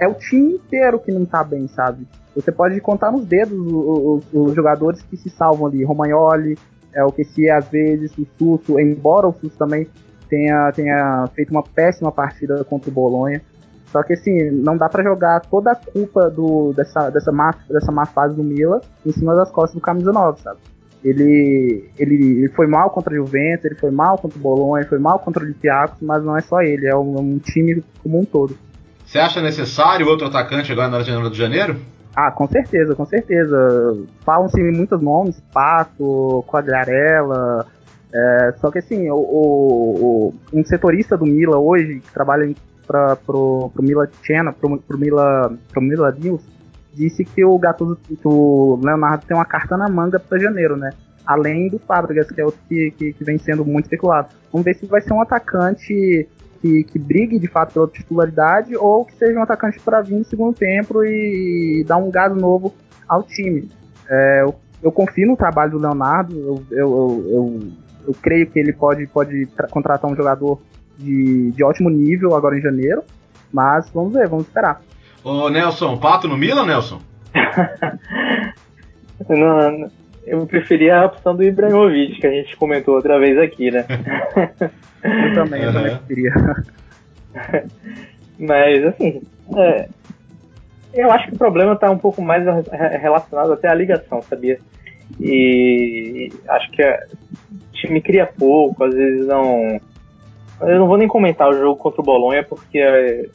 é 0.00 0.08
o 0.08 0.14
time 0.14 0.54
inteiro 0.54 0.98
que 0.98 1.12
não 1.12 1.24
tá 1.24 1.42
bem, 1.42 1.66
sabe? 1.68 2.06
Você 2.34 2.52
pode 2.52 2.78
contar 2.80 3.10
nos 3.10 3.24
dedos 3.24 3.58
os, 3.58 4.24
os, 4.32 4.48
os 4.48 4.54
jogadores 4.54 5.02
que 5.02 5.16
se 5.16 5.30
salvam 5.30 5.66
ali. 5.66 5.84
Romagnoli, 5.84 6.58
é, 6.92 7.04
o 7.04 7.12
que 7.12 7.24
se 7.24 7.48
às 7.48 7.68
vezes, 7.68 8.12
o 8.18 8.26
Susso, 8.38 8.78
embora 8.78 9.26
o 9.26 9.32
Susso 9.32 9.56
também 9.56 9.86
tenha, 10.28 10.72
tenha 10.72 11.26
feito 11.34 11.50
uma 11.50 11.62
péssima 11.62 12.12
partida 12.12 12.62
contra 12.64 12.90
o 12.90 12.92
Bolonha. 12.92 13.40
Só 13.96 14.02
que 14.02 14.12
assim, 14.12 14.50
não 14.50 14.76
dá 14.76 14.90
para 14.90 15.02
jogar 15.02 15.40
toda 15.40 15.72
a 15.72 15.74
culpa 15.74 16.28
do, 16.28 16.74
dessa, 16.76 17.08
dessa, 17.08 17.32
má, 17.32 17.54
dessa 17.66 17.90
má 17.90 18.04
fase 18.04 18.36
do 18.36 18.44
Mila 18.44 18.82
em 19.06 19.10
cima 19.10 19.34
das 19.34 19.50
costas 19.50 19.74
do 19.74 19.80
Camisa 19.80 20.12
9, 20.12 20.42
sabe? 20.42 20.58
Ele, 21.02 21.88
ele, 21.98 22.14
ele 22.14 22.48
foi 22.50 22.66
mal 22.66 22.90
contra 22.90 23.14
o 23.14 23.16
Juventus, 23.16 23.64
ele 23.64 23.74
foi 23.76 23.90
mal 23.90 24.18
contra 24.18 24.38
o 24.38 24.42
Bolonha, 24.42 24.82
ele 24.82 24.88
foi 24.90 24.98
mal 24.98 25.18
contra 25.18 25.42
o 25.42 25.46
Olympiacos, 25.46 25.96
mas 26.02 26.22
não 26.22 26.36
é 26.36 26.42
só 26.42 26.60
ele, 26.60 26.86
é 26.86 26.94
um, 26.94 27.18
um 27.18 27.38
time 27.38 27.82
como 28.02 28.20
um 28.20 28.24
todo. 28.26 28.54
Você 29.06 29.18
acha 29.18 29.40
necessário 29.40 30.06
outro 30.06 30.26
atacante 30.26 30.70
agora 30.70 30.90
na 30.90 31.00
janela 31.00 31.30
de 31.30 31.38
janeiro? 31.38 31.80
Ah, 32.14 32.30
com 32.30 32.46
certeza, 32.46 32.94
com 32.94 33.06
certeza. 33.06 33.96
Falam-se 34.26 34.62
muitos 34.62 35.00
nomes, 35.00 35.40
Pato, 35.54 36.44
Quagliarella, 36.46 37.64
é, 38.12 38.52
só 38.60 38.70
que 38.70 38.78
assim, 38.80 39.08
o, 39.08 39.16
o, 39.16 40.02
o, 40.02 40.34
um 40.52 40.64
setorista 40.66 41.16
do 41.16 41.24
Mila 41.24 41.58
hoje, 41.58 42.00
que 42.00 42.12
trabalha 42.12 42.54
para 42.86 43.16
pro, 43.16 43.70
pro 43.74 43.82
Mila 43.82 44.08
Channel, 44.22 44.52
pro, 44.52 44.78
pro, 44.78 44.98
Mila, 44.98 45.52
pro 45.72 45.82
Mila 45.82 46.12
disse 46.96 47.24
que 47.24 47.44
o 47.44 47.58
Gattuso, 47.58 47.96
que 47.96 48.18
o 48.24 48.80
Leonardo 48.82 49.26
tem 49.26 49.36
uma 49.36 49.44
carta 49.44 49.76
na 49.76 49.88
manga 49.88 50.18
para 50.18 50.38
janeiro, 50.38 50.76
né? 50.76 50.90
Além 51.26 51.68
do 51.68 51.78
Fábricas, 51.78 52.30
que 52.30 52.40
é 52.40 52.44
outro 52.44 52.60
que, 52.68 52.92
que, 52.92 53.12
que, 53.12 53.24
vem 53.24 53.36
sendo 53.36 53.64
muito 53.64 53.86
especulado. 53.86 54.28
Vamos 54.50 54.64
ver 54.64 54.74
se 54.74 54.86
vai 54.86 55.00
ser 55.00 55.12
um 55.12 55.20
atacante 55.20 56.26
que, 56.62 56.84
que 56.84 56.98
brigue 56.98 57.38
de 57.38 57.48
fato 57.48 57.74
pela 57.74 57.88
titularidade 57.88 58.76
ou 58.76 59.04
que 59.04 59.14
seja 59.14 59.38
um 59.38 59.42
atacante 59.42 59.78
para 59.80 60.00
vir 60.00 60.16
no 60.16 60.24
segundo 60.24 60.54
tempo 60.54 61.04
e, 61.04 61.84
dar 61.86 61.98
um 61.98 62.10
gás 62.10 62.34
novo 62.34 62.74
ao 63.08 63.22
time. 63.22 63.70
É, 64.08 64.42
eu, 64.42 64.54
eu, 64.82 64.92
confio 64.92 65.26
no 65.26 65.36
trabalho 65.36 65.72
do 65.72 65.78
Leonardo, 65.78 66.34
eu, 66.38 66.62
eu, 66.70 67.26
eu, 67.28 67.60
eu 68.08 68.14
creio 68.22 68.46
que 68.46 68.58
ele 68.58 68.72
pode, 68.72 69.06
pode 69.08 69.48
contratar 69.70 70.10
um 70.10 70.16
jogador 70.16 70.60
de, 70.98 71.50
de 71.52 71.64
ótimo 71.64 71.90
nível 71.90 72.34
agora 72.34 72.58
em 72.58 72.62
janeiro. 72.62 73.02
Mas 73.52 73.88
vamos 73.90 74.12
ver, 74.12 74.28
vamos 74.28 74.46
esperar. 74.46 74.80
Ô 75.22 75.48
Nelson, 75.48 75.96
pato 75.98 76.28
no 76.28 76.36
Milan, 76.36 76.66
Nelson? 76.66 77.00
não, 79.28 79.90
eu 80.26 80.46
preferia 80.46 80.98
a 80.98 81.06
opção 81.06 81.34
do 81.34 81.42
Ibrahimovic, 81.42 82.20
que 82.20 82.26
a 82.26 82.30
gente 82.30 82.56
comentou 82.56 82.94
outra 82.94 83.18
vez 83.18 83.38
aqui, 83.38 83.70
né? 83.70 83.84
eu 85.02 85.34
também, 85.34 85.62
eu 85.62 85.72
também 85.72 85.96
preferia. 85.96 86.32
Mas, 88.38 88.84
assim, 88.84 89.22
é, 89.56 89.88
eu 90.92 91.10
acho 91.10 91.28
que 91.28 91.34
o 91.34 91.38
problema 91.38 91.74
está 91.74 91.90
um 91.90 91.98
pouco 91.98 92.20
mais 92.20 92.44
relacionado 93.00 93.52
até 93.52 93.68
à 93.68 93.74
ligação, 93.74 94.20
sabia? 94.22 94.58
E 95.20 96.30
acho 96.48 96.70
que 96.72 96.82
o 96.82 97.72
time 97.72 98.00
cria 98.00 98.26
pouco, 98.26 98.84
às 98.84 98.94
vezes 98.94 99.26
não 99.26 99.80
eu 100.60 100.78
não 100.78 100.86
vou 100.86 100.96
nem 100.96 101.08
comentar 101.08 101.48
o 101.48 101.54
jogo 101.54 101.76
contra 101.76 102.00
o 102.00 102.04
Bolonha, 102.04 102.42
porque, 102.42 102.78
é, 102.78 103.26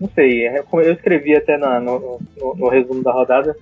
não 0.00 0.08
sei, 0.08 0.46
é, 0.46 0.62
eu 0.72 0.92
escrevi 0.92 1.36
até 1.36 1.56
na, 1.56 1.80
no, 1.80 2.18
no, 2.36 2.54
no, 2.56 2.68
resumo 2.68 3.02
da 3.02 3.12
rodada, 3.12 3.56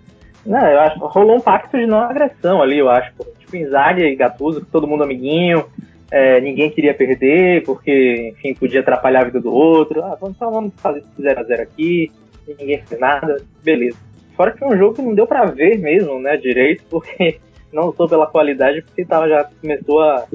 não, 0.45 0.67
eu 0.67 0.81
acho, 0.81 0.99
rolou 0.99 1.37
um 1.37 1.41
pacto 1.41 1.79
de 1.79 1.87
não 1.87 1.99
agressão 1.99 2.63
ali, 2.63 2.79
eu 2.79 2.89
acho. 2.89 3.13
Tipo, 3.39 3.57
Inzaghi 3.57 4.03
e 4.03 4.17
Gattuso, 4.17 4.67
todo 4.73 4.89
mundo 4.89 5.05
amiguinho, 5.05 5.65
é, 6.11 6.41
ninguém 6.41 6.71
queria 6.71 6.95
perder, 6.95 7.63
porque, 7.65 8.35
enfim, 8.35 8.55
podia 8.55 8.81
atrapalhar 8.81 9.21
a 9.21 9.25
vida 9.25 9.41
do 9.41 9.53
outro. 9.53 10.03
Ah, 10.03 10.19
então 10.21 10.51
vamos 10.51 10.73
fazer 10.77 11.05
0x0 11.19 11.61
aqui, 11.61 12.11
ninguém 12.47 12.83
fez 12.83 13.01
nada, 13.01 13.41
beleza. 13.63 13.97
Fora 14.37 14.51
que 14.51 14.59
foi 14.59 14.69
um 14.69 14.79
jogo 14.79 14.95
que 14.95 15.03
não 15.03 15.15
deu 15.15 15.27
para 15.27 15.45
ver 15.45 15.79
mesmo, 15.79 16.19
né, 16.19 16.37
direito, 16.37 16.83
porque 16.91 17.39
não 17.73 17.93
sou 17.93 18.09
pela 18.09 18.27
qualidade, 18.27 18.83
porque 18.83 19.05
tava, 19.05 19.29
já 19.29 19.45
começou 19.45 20.01
a 20.01 20.27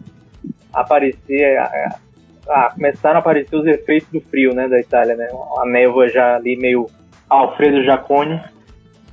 aparecer 0.73 1.57
a, 1.57 1.99
ah, 2.49 2.71
começaram 2.73 3.17
a 3.17 3.19
aparecer 3.19 3.55
os 3.55 3.65
efeitos 3.65 4.09
do 4.09 4.21
frio, 4.21 4.53
né, 4.53 4.67
da 4.67 4.79
Itália, 4.79 5.15
né? 5.15 5.27
A 5.57 5.65
névoa 5.65 6.09
já 6.09 6.35
ali 6.35 6.55
meio 6.55 6.89
Alfredo 7.29 7.83
Jacone 7.83 8.41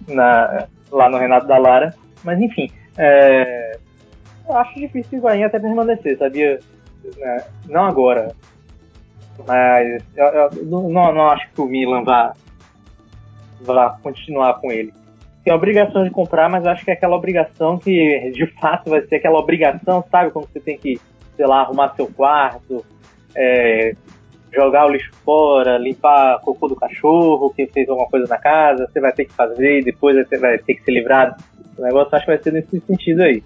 na, 0.09 0.67
lá 0.91 1.09
no 1.09 1.19
Renato 1.19 1.47
da 1.47 1.59
Lara. 1.59 1.95
Mas 2.23 2.41
enfim, 2.41 2.71
é, 2.97 3.77
eu 4.49 4.57
acho 4.57 4.75
difícil 4.75 5.21
o 5.21 5.29
até 5.29 5.59
permanecer, 5.59 6.19
sabia? 6.19 6.61
É, 7.19 7.45
não 7.69 7.85
agora. 7.85 8.35
Mas 9.47 10.03
eu, 10.17 10.27
eu 10.27 10.51
não, 10.65 11.13
não, 11.13 11.29
acho 11.29 11.51
que 11.51 11.61
o 11.61 11.67
Milan 11.67 12.05
vá, 12.05 12.35
vá 13.61 13.99
continuar 14.03 14.55
com 14.61 14.71
ele. 14.71 14.93
Tem 15.43 15.53
a 15.53 15.57
obrigação 15.57 16.05
de 16.05 16.11
comprar, 16.11 16.49
mas 16.49 16.65
acho 16.67 16.85
que 16.85 16.91
é 16.91 16.95
aquela 16.95 17.17
obrigação 17.17 17.79
que 17.79 18.31
de 18.31 18.47
fato 18.59 18.91
vai 18.91 19.03
ser 19.03 19.17
aquela 19.17 19.39
obrigação, 19.39 20.05
sabe? 20.11 20.31
Quando 20.31 20.49
você 20.49 20.61
tem 20.61 20.79
que, 20.79 20.99
sei 21.37 21.47
lá, 21.47 21.61
arrumar 21.61 21.95
seu 21.97 22.07
quarto, 22.07 22.85
é, 23.37 23.95
jogar 24.53 24.87
o 24.87 24.91
lixo 24.91 25.11
fora, 25.25 25.79
limpar 25.79 26.41
cocô 26.41 26.69
do 26.69 26.77
cachorro, 26.77 27.53
que 27.55 27.67
fez 27.67 27.89
alguma 27.89 28.09
coisa 28.09 28.27
na 28.29 28.39
casa, 28.39 28.89
você 28.91 29.01
vai 29.01 29.13
ter 29.13 29.25
que 29.25 29.33
fazer 29.33 29.83
depois 29.83 30.17
você 30.17 30.39
vai 30.39 30.59
ter 30.59 30.75
que 30.75 30.85
se 30.85 30.91
livrar. 30.91 31.37
O 31.77 31.83
negócio 31.83 32.15
acho 32.15 32.25
que 32.25 32.33
vai 32.33 32.43
ser 32.43 32.53
nesse 32.53 32.81
sentido 32.81 33.23
aí. 33.23 33.43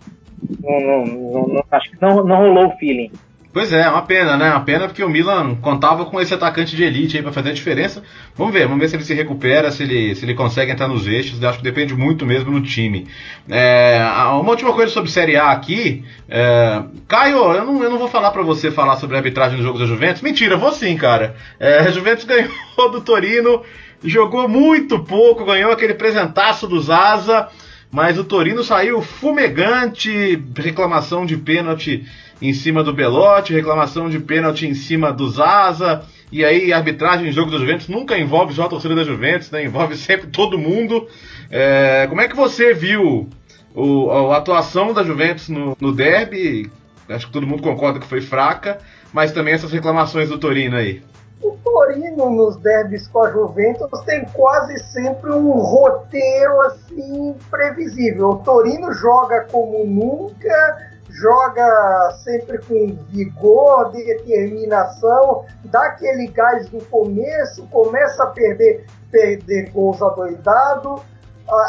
Não, 0.61 0.81
não, 0.81 1.05
não, 1.05 1.49
não 1.49 1.65
acho 1.71 1.91
que 1.91 2.01
não, 2.01 2.23
não 2.25 2.37
rolou 2.37 2.69
o 2.69 2.77
feeling. 2.77 3.11
Pois 3.59 3.73
é, 3.73 3.89
uma 3.89 4.03
pena, 4.03 4.37
né? 4.37 4.53
Uma 4.53 4.61
pena 4.61 4.87
porque 4.87 5.03
o 5.03 5.09
Milan 5.09 5.57
contava 5.57 6.05
com 6.05 6.21
esse 6.21 6.33
atacante 6.33 6.77
de 6.77 6.85
elite 6.85 7.17
aí 7.17 7.25
para 7.25 7.33
fazer 7.33 7.51
a 7.51 7.53
diferença. 7.53 8.05
Vamos 8.37 8.53
ver, 8.53 8.69
vamos 8.69 8.79
ver 8.79 8.89
se 8.89 8.95
ele 8.95 9.03
se 9.03 9.13
recupera, 9.15 9.73
se 9.73 9.83
ele, 9.83 10.15
se 10.15 10.25
ele 10.25 10.33
consegue 10.35 10.71
entrar 10.71 10.87
nos 10.87 11.09
eixos. 11.09 11.43
Eu 11.43 11.49
acho 11.49 11.59
que 11.59 11.65
depende 11.65 11.93
muito 11.93 12.25
mesmo 12.25 12.53
do 12.53 12.65
time. 12.65 13.09
É, 13.49 14.01
uma 14.31 14.51
última 14.51 14.73
coisa 14.73 14.93
sobre 14.93 15.11
Série 15.11 15.37
A 15.37 15.51
aqui. 15.51 16.05
É, 16.29 16.85
Caio, 17.09 17.53
eu 17.53 17.65
não, 17.65 17.83
eu 17.83 17.91
não 17.91 17.99
vou 17.99 18.07
falar 18.07 18.31
para 18.31 18.45
você 18.45 18.71
falar 18.71 18.95
sobre 18.95 19.17
a 19.17 19.19
arbitragem 19.19 19.57
do 19.57 19.65
jogo 19.65 19.77
da 19.77 19.87
Juventus. 19.87 20.23
Mentira, 20.23 20.57
vou 20.57 20.71
sim, 20.71 20.97
cara. 20.97 21.35
É, 21.59 21.81
a 21.81 21.91
Juventus 21.91 22.23
ganhou 22.31 22.93
do 22.93 23.01
Torino, 23.01 23.65
jogou 24.05 24.49
muito 24.49 25.01
pouco, 25.01 25.45
ganhou 25.45 25.73
aquele 25.73 25.95
presentaço 25.95 26.69
do 26.69 26.81
Zaza, 26.81 27.49
mas 27.91 28.19
o 28.19 28.25
Torino 28.25 28.63
saiu 28.63 29.03
fumegante, 29.03 30.41
reclamação 30.57 31.27
de 31.27 31.37
pênalti 31.37 32.07
em 32.41 32.53
cima 32.53 32.85
do 32.85 32.93
Belotti, 32.93 33.53
reclamação 33.53 34.09
de 34.09 34.19
pênalti 34.19 34.67
em 34.67 34.75
cima 34.75 35.13
do 35.13 35.29
Zaza, 35.29 36.03
e 36.31 36.45
aí 36.45 36.73
arbitragem 36.73 37.29
em 37.29 37.33
jogo 37.33 37.51
do 37.51 37.59
Juventus 37.59 37.89
nunca 37.89 38.19
envolve 38.19 38.55
só 38.55 38.65
a 38.65 38.69
torcida 38.69 38.95
da 38.95 39.05
Juventus, 39.05 39.51
né? 39.51 39.65
envolve 39.65 39.97
sempre 39.99 40.29
todo 40.29 40.59
mundo. 40.59 41.07
É, 41.51 42.07
como 42.09 42.21
é 42.21 42.29
que 42.29 42.37
você 42.37 42.75
viu 42.75 43.29
o, 43.75 44.11
a 44.11 44.37
atuação 44.37 44.93
da 44.93 45.03
Juventus 45.03 45.49
no, 45.49 45.77
no 45.81 45.93
derby? 45.93 46.71
Acho 47.09 47.27
que 47.27 47.33
todo 47.33 47.47
mundo 47.47 47.63
concorda 47.63 47.99
que 47.99 48.07
foi 48.07 48.21
fraca, 48.21 48.79
mas 49.13 49.33
também 49.33 49.55
essas 49.55 49.73
reclamações 49.73 50.29
do 50.29 50.39
Torino 50.39 50.77
aí. 50.77 51.03
o 51.41 51.57
Torino 51.65 52.29
nos 52.31 52.57
derbys 52.59 53.09
com 53.09 53.23
a 53.23 53.31
Juventus 53.31 53.89
tem 54.03 54.27
quase 54.27 54.79
sempre 54.93 55.31
um 55.31 55.53
roteiro 55.53 56.61
assim 56.63 57.35
previsível. 57.51 58.31
O 58.31 58.37
Torino 58.37 58.93
joga 58.93 59.47
como 59.51 59.87
nunca, 59.87 60.91
joga 61.21 62.13
sempre 62.23 62.59
com 62.59 62.97
vigor, 63.09 63.91
determinação, 63.93 65.45
dá 65.65 65.87
aquele 65.87 66.29
gás 66.29 66.71
no 66.71 66.81
começo, 66.87 67.67
começa 67.69 68.23
a 68.23 68.27
perder, 68.29 68.87
perder 69.11 69.71
gols 69.71 70.01
adoidado, 70.01 71.03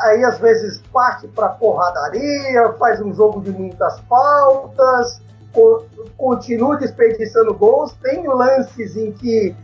aí 0.04 0.24
às 0.24 0.38
vezes 0.39 0.82
parte 0.93 1.28
para 1.30 1.50
porradaria, 1.50 2.74
faz 2.74 3.02
um 3.02 3.14
jogo 3.14 3.41
de 3.41 3.52
muitas 3.52 4.00
faltas, 4.02 5.22
continua 6.18 6.78
desperdiçando 6.78 7.54
gols. 7.54 7.93
Tem 8.04 8.28
lances 8.28 8.95
em 8.95 9.12
que, 9.12 9.56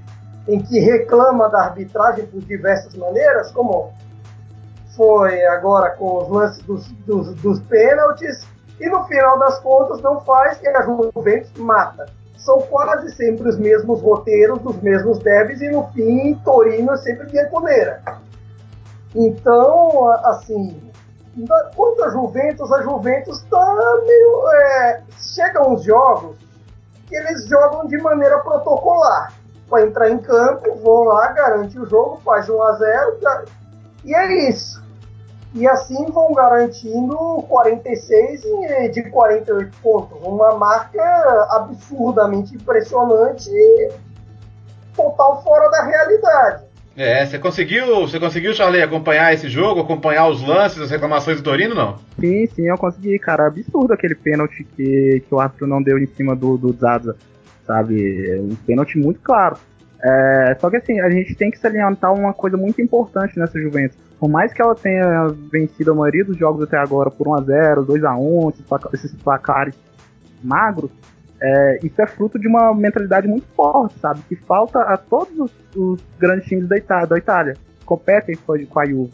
em 0.47 0.61
que 0.61 0.79
reclama 0.79 1.49
da 1.49 1.65
arbitragem 1.65 2.25
por 2.25 2.41
diversas 2.41 2.95
maneiras, 2.95 3.51
como 3.51 3.93
foi 4.95 5.45
agora 5.47 5.91
com 5.91 6.23
os 6.23 6.29
lances 6.29 6.63
dos, 6.63 6.87
dos, 7.05 7.33
dos 7.35 7.59
pênaltis, 7.61 8.47
e 8.79 8.89
no 8.89 9.03
final 9.05 9.39
das 9.39 9.59
contas 9.59 10.01
não 10.01 10.21
faz 10.21 10.61
e 10.61 10.67
a 10.67 10.81
Juventus 10.81 11.51
mata. 11.57 12.05
São 12.37 12.59
quase 12.61 13.11
sempre 13.15 13.49
os 13.49 13.57
mesmos 13.57 14.01
roteiros, 14.01 14.59
dos 14.59 14.79
mesmos 14.81 15.19
derbys, 15.19 15.61
e 15.61 15.69
no 15.69 15.87
fim 15.91 16.35
Torino 16.43 16.91
é 16.93 16.97
sempre 16.97 17.25
bianconeira. 17.27 18.01
Então, 19.15 20.09
assim, 20.25 20.91
quanto 21.75 22.03
a 22.03 22.09
Juventus, 22.09 22.71
a 22.71 22.81
Juventus 22.81 23.41
está 23.41 24.01
meio. 24.05 24.51
É, 24.51 25.03
chegam 25.17 25.73
uns 25.73 25.83
jogos 25.83 26.37
que 27.07 27.15
eles 27.15 27.47
jogam 27.47 27.87
de 27.87 27.97
maneira 27.97 28.39
protocolar. 28.39 29.33
Para 29.69 29.81
entrar 29.81 30.09
em 30.11 30.19
campo, 30.19 30.75
vão 30.75 31.05
lá, 31.05 31.31
garante 31.31 31.79
o 31.79 31.85
jogo, 31.87 32.21
faz 32.23 32.47
1 32.47 32.61
a 32.61 32.71
0 32.73 33.17
e 34.03 34.13
é 34.13 34.49
isso. 34.49 34.84
E 35.55 35.65
assim 35.65 36.05
vão 36.11 36.33
garantindo 36.33 37.15
46 37.47 38.41
de 38.91 39.03
48 39.03 39.77
pontos. 39.81 40.17
Uma 40.21 40.55
marca 40.55 41.01
absurdamente 41.51 42.53
impressionante 42.53 43.49
e 43.49 43.89
total 44.93 45.41
fora 45.41 45.69
da 45.69 45.83
realidade. 45.85 46.65
É, 46.97 47.25
você 47.25 47.39
conseguiu, 47.39 48.01
você 48.01 48.19
conseguiu, 48.19 48.53
Charlie, 48.53 48.81
acompanhar 48.81 49.33
esse 49.33 49.47
jogo, 49.47 49.81
acompanhar 49.81 50.27
os 50.27 50.45
lances, 50.45 50.81
as 50.81 50.89
reclamações 50.89 51.37
do 51.37 51.43
Torino, 51.43 51.73
não? 51.73 51.97
Sim, 52.19 52.47
sim, 52.47 52.67
eu 52.67 52.77
consegui, 52.77 53.17
cara. 53.17 53.47
Absurdo 53.47 53.93
aquele 53.93 54.15
pênalti 54.15 54.65
que, 54.75 55.23
que 55.25 55.35
o 55.35 55.39
árbitro 55.39 55.67
não 55.67 55.81
deu 55.81 55.97
em 55.97 56.05
cima 56.05 56.35
do, 56.35 56.57
do 56.57 56.73
Zaza, 56.73 57.15
sabe? 57.65 58.39
Um 58.41 58.55
pênalti 58.65 58.97
muito 58.97 59.21
claro. 59.21 59.57
É, 60.01 60.57
só 60.59 60.69
que 60.69 60.77
assim, 60.77 60.99
a 60.99 61.09
gente 61.09 61.33
tem 61.35 61.49
que 61.49 61.57
salientar 61.57 62.13
uma 62.13 62.33
coisa 62.33 62.57
muito 62.57 62.81
importante 62.81 63.39
nessa 63.39 63.59
Juventus. 63.59 64.04
Por 64.19 64.29
mais 64.29 64.53
que 64.53 64.61
ela 64.61 64.75
tenha 64.75 65.27
vencido 65.51 65.91
a 65.91 65.95
maioria 65.95 66.23
dos 66.23 66.37
jogos 66.37 66.63
até 66.63 66.77
agora 66.77 67.11
por 67.11 67.27
1x0, 67.27 67.85
2x1, 67.85 68.93
esses 68.93 69.13
placares 69.15 69.75
magros, 70.43 70.91
é, 71.41 71.79
isso 71.83 72.01
é 72.01 72.07
fruto 72.07 72.39
de 72.39 72.47
uma 72.47 72.73
mentalidade 72.73 73.27
muito 73.27 73.45
forte, 73.55 73.99
sabe? 73.99 74.21
Que 74.27 74.35
falta 74.35 74.79
a 74.81 74.97
todos 74.97 75.37
os, 75.37 75.51
os 75.75 75.99
grandes 76.17 76.47
times 76.47 76.67
da 76.67 76.77
Itália, 76.77 77.07
da 77.07 77.17
Itália 77.17 77.57
competem 77.85 78.35
com 78.35 78.79
a 78.79 78.85
Juve. 78.85 79.11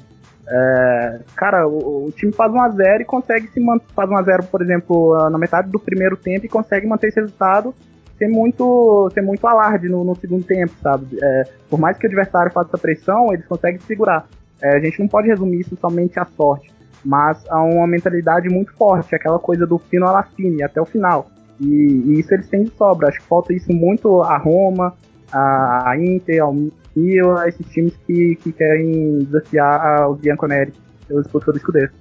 É, 0.48 1.20
cara, 1.36 1.68
o, 1.68 2.08
o, 2.08 2.12
time 2.12 2.32
faz 2.32 2.52
1x0 2.52 3.02
e 3.02 3.06
consegue 3.06 3.48
se 3.48 3.60
manter. 3.60 3.86
Faz 3.94 4.10
1x0, 4.10 4.46
por 4.48 4.62
exemplo, 4.62 5.30
na 5.30 5.38
metade 5.38 5.70
do 5.70 5.80
primeiro 5.80 6.16
tempo 6.16 6.46
e 6.46 6.50
consegue 6.50 6.88
manter 6.88 7.08
esse 7.08 7.20
resultado 7.20 7.74
sem 8.18 8.30
muito, 8.30 9.10
sem 9.14 9.24
muito 9.24 9.46
alarde 9.48 9.90
no, 9.90 10.04
no 10.04 10.16
segundo 10.16 10.44
tempo, 10.44 10.74
sabe? 10.82 11.18
É, 11.22 11.44
por 11.70 11.80
mais 11.80 11.98
que 11.98 12.06
o 12.06 12.08
adversário 12.08 12.52
faça 12.52 12.78
pressão, 12.78 13.34
eles 13.34 13.46
conseguem 13.48 13.80
segurar. 13.82 14.28
É, 14.62 14.78
a 14.78 14.80
gente 14.80 15.00
não 15.00 15.08
pode 15.08 15.28
resumir 15.28 15.62
isso 15.62 15.78
somente 15.80 16.20
à 16.20 16.26
sorte, 16.26 16.72
mas 17.04 17.44
a 17.50 17.62
uma 17.64 17.88
mentalidade 17.88 18.50
muito 18.50 18.74
forte, 18.74 19.16
aquela 19.16 19.40
coisa 19.40 19.66
do 19.66 19.78
fino 19.78 20.08
à 20.08 20.12
la 20.12 20.24
fine, 20.24 20.64
até 20.64 20.82
o 20.82 20.86
final. 20.86 21.30
E, 21.60 21.66
e, 21.66 22.20
isso 22.20 22.34
eles 22.34 22.48
têm 22.48 22.64
de 22.64 22.72
sobra. 22.72 23.10
Acho 23.10 23.20
que 23.20 23.28
falta 23.28 23.54
isso 23.54 23.72
muito 23.72 24.22
a 24.22 24.38
Roma, 24.38 24.94
a, 25.32 25.92
a 25.92 25.98
Inter, 25.98 26.44
ao 26.44 26.54
Milan, 26.96 27.48
esses 27.48 27.66
times 27.68 27.94
que, 28.06 28.36
que 28.36 28.52
querem 28.52 29.20
desafiar 29.20 30.10
os 30.10 30.20
Bianconeri 30.20 30.74
disputa 31.20 31.52
do 31.52 31.58
escudeiro. 31.58 31.92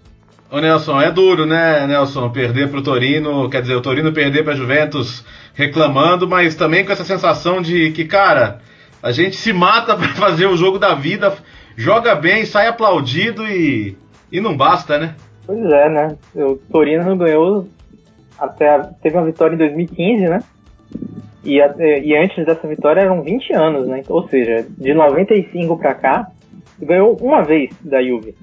Ô 0.50 0.60
Nelson, 0.60 1.00
é 1.00 1.10
duro, 1.10 1.46
né, 1.46 1.86
Nelson, 1.86 2.28
perder 2.30 2.68
pro 2.68 2.82
Torino, 2.82 3.48
quer 3.48 3.62
dizer, 3.62 3.76
o 3.76 3.80
Torino 3.80 4.12
perder 4.12 4.42
pra 4.42 4.54
Juventus 4.54 5.24
reclamando, 5.54 6.28
mas 6.28 6.56
também 6.56 6.84
com 6.84 6.92
essa 6.92 7.04
sensação 7.04 7.62
de 7.62 7.92
que, 7.92 8.04
cara, 8.04 8.60
a 9.02 9.12
gente 9.12 9.36
se 9.36 9.52
mata 9.52 9.94
para 9.96 10.08
fazer 10.08 10.46
o 10.46 10.56
jogo 10.56 10.78
da 10.78 10.94
vida, 10.94 11.32
joga 11.80 12.14
bem, 12.14 12.44
sai 12.44 12.66
aplaudido 12.66 13.46
e, 13.46 13.96
e 14.30 14.38
não 14.38 14.54
basta, 14.54 14.98
né? 14.98 15.14
Pois 15.46 15.64
é, 15.64 15.88
né? 15.88 16.18
O 16.34 16.56
Torino 16.70 17.16
ganhou 17.16 17.66
até 18.38 18.78
teve 19.02 19.16
uma 19.16 19.24
vitória 19.24 19.54
em 19.54 19.58
2015, 19.58 20.28
né? 20.28 20.42
E, 21.42 21.56
e 21.56 22.14
antes 22.14 22.44
dessa 22.44 22.68
vitória 22.68 23.00
eram 23.00 23.22
20 23.22 23.52
anos, 23.54 23.88
né? 23.88 24.02
Ou 24.08 24.28
seja, 24.28 24.66
de 24.68 24.92
95 24.92 25.78
para 25.78 25.94
cá, 25.94 26.30
ganhou 26.78 27.16
uma 27.16 27.42
vez 27.42 27.70
da 27.80 28.02
Juve. 28.02 28.34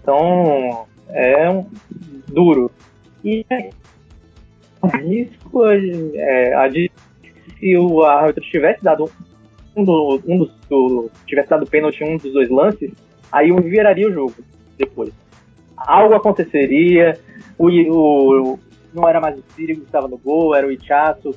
Então, 0.00 0.86
é 1.10 1.50
um 1.50 1.66
duro. 2.28 2.70
E 3.22 3.44
o 4.80 4.86
risco, 4.86 5.62
é, 6.14 6.54
a 6.54 6.68
de, 6.68 6.90
se 7.58 7.76
o 7.76 8.02
árbitro 8.02 8.42
tivesse 8.44 8.82
dado 8.82 9.10
um, 9.76 9.84
do, 9.84 10.22
um 10.26 10.38
dos 10.38 10.50
do, 10.68 11.10
tivesse 11.26 11.50
dado 11.50 11.66
pênalti 11.66 12.02
em 12.02 12.14
um 12.14 12.16
dos 12.16 12.32
dois 12.32 12.50
lances, 12.50 12.90
aí 13.30 13.50
viraria 13.52 14.08
o 14.08 14.12
jogo 14.12 14.34
depois. 14.76 15.12
Algo 15.76 16.14
aconteceria, 16.14 17.18
o, 17.58 17.68
o, 17.68 18.58
não 18.92 19.08
era 19.08 19.20
mais 19.20 19.38
o 19.38 19.44
Sirius 19.54 19.78
que 19.78 19.84
estava 19.84 20.08
no 20.08 20.18
gol, 20.18 20.54
era 20.54 20.66
o 20.66 20.72
Ichaço, 20.72 21.34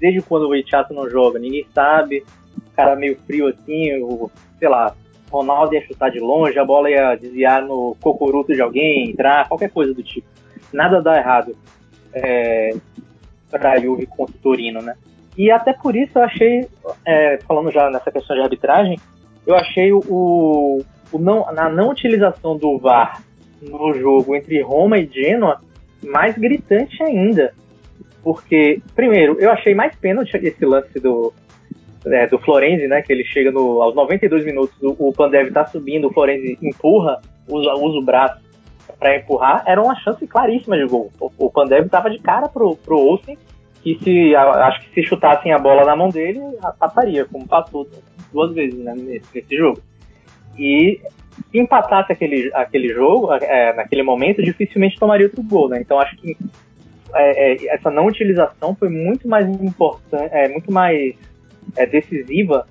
desde 0.00 0.22
quando 0.22 0.48
o 0.48 0.56
Ichaço 0.56 0.92
não 0.92 1.08
joga, 1.08 1.38
ninguém 1.38 1.66
sabe, 1.74 2.24
o 2.56 2.76
cara 2.76 2.96
meio 2.96 3.16
frio 3.26 3.48
assim, 3.48 3.92
o, 4.02 4.30
sei 4.58 4.68
lá, 4.68 4.94
Ronaldo 5.30 5.74
ia 5.74 5.86
chutar 5.86 6.10
de 6.10 6.20
longe, 6.20 6.58
a 6.58 6.64
bola 6.64 6.90
ia 6.90 7.16
desviar 7.16 7.62
no 7.62 7.96
cocoruto 8.00 8.52
de 8.52 8.60
alguém, 8.60 9.10
entrar, 9.10 9.48
qualquer 9.48 9.70
coisa 9.70 9.92
do 9.92 10.02
tipo. 10.02 10.26
Nada 10.72 11.02
dá 11.02 11.16
errado 11.16 11.56
é, 12.12 12.76
para 13.50 13.78
Juve 13.80 14.06
contra 14.06 14.34
o 14.36 14.38
Torino, 14.38 14.80
né? 14.80 14.96
E 15.36 15.50
até 15.50 15.72
por 15.72 15.96
isso 15.96 16.18
eu 16.18 16.22
achei, 16.22 16.68
é, 17.04 17.38
falando 17.46 17.70
já 17.70 17.90
nessa 17.90 18.10
questão 18.10 18.36
de 18.36 18.42
arbitragem, 18.42 18.98
eu 19.46 19.54
achei 19.54 19.92
o, 19.92 20.82
o 21.12 21.18
não, 21.18 21.48
a 21.48 21.68
não 21.68 21.90
utilização 21.90 22.56
do 22.56 22.78
VAR 22.78 23.20
no 23.60 23.92
jogo 23.94 24.34
entre 24.34 24.60
Roma 24.62 24.98
e 24.98 25.06
Genoa 25.06 25.60
mais 26.02 26.36
gritante 26.36 27.02
ainda. 27.02 27.52
Porque, 28.22 28.80
primeiro, 28.94 29.38
eu 29.38 29.50
achei 29.50 29.74
mais 29.74 29.94
pênalti 29.96 30.34
esse 30.36 30.64
lance 30.64 30.98
do, 30.98 31.32
é, 32.06 32.26
do 32.26 32.38
Florenzi, 32.38 32.86
né? 32.86 33.02
Que 33.02 33.12
ele 33.12 33.24
chega 33.24 33.50
no, 33.50 33.82
aos 33.82 33.94
92 33.94 34.44
minutos, 34.44 34.74
o, 34.82 35.08
o 35.08 35.12
Pandev 35.12 35.50
tá 35.52 35.66
subindo, 35.66 36.08
o 36.08 36.12
Florenzi 36.12 36.58
empurra, 36.62 37.20
usa, 37.48 37.74
usa 37.74 37.98
o 37.98 38.02
braço 38.02 38.42
para 38.98 39.16
empurrar, 39.16 39.64
era 39.66 39.82
uma 39.82 39.94
chance 39.96 40.26
claríssima 40.26 40.76
de 40.76 40.86
gol. 40.86 41.10
O, 41.20 41.30
o 41.38 41.50
Pandev 41.50 41.88
tava 41.88 42.08
de 42.08 42.18
cara 42.18 42.48
pro, 42.48 42.76
pro 42.76 42.98
Olsen, 42.98 43.36
que 43.84 43.98
se, 44.02 44.34
acho 44.34 44.80
que 44.80 44.94
se 44.94 45.06
chutassem 45.06 45.52
a 45.52 45.58
bola 45.58 45.84
na 45.84 45.94
mão 45.94 46.08
dele, 46.08 46.40
passaria, 46.78 47.26
como 47.26 47.46
passou 47.46 47.86
duas 48.32 48.54
vezes 48.54 48.78
né, 48.82 48.94
nesse, 48.96 49.26
nesse 49.34 49.54
jogo. 49.54 49.78
E 50.58 51.02
se 51.50 51.58
empatasse 51.58 52.10
aquele, 52.10 52.50
aquele 52.54 52.88
jogo, 52.88 53.30
é, 53.34 53.74
naquele 53.74 54.02
momento, 54.02 54.42
dificilmente 54.42 54.98
tomaria 54.98 55.26
outro 55.26 55.42
gol, 55.42 55.68
né? 55.68 55.80
Então 55.82 56.00
acho 56.00 56.16
que 56.16 56.34
é, 57.14 57.52
é, 57.52 57.74
essa 57.74 57.90
não 57.90 58.06
utilização 58.06 58.74
foi 58.74 58.88
muito 58.88 59.28
mais 59.28 59.46
importante, 59.46 60.32
é, 60.32 60.48
muito 60.48 60.72
mais 60.72 61.14
é, 61.76 61.84
decisiva 61.84 62.66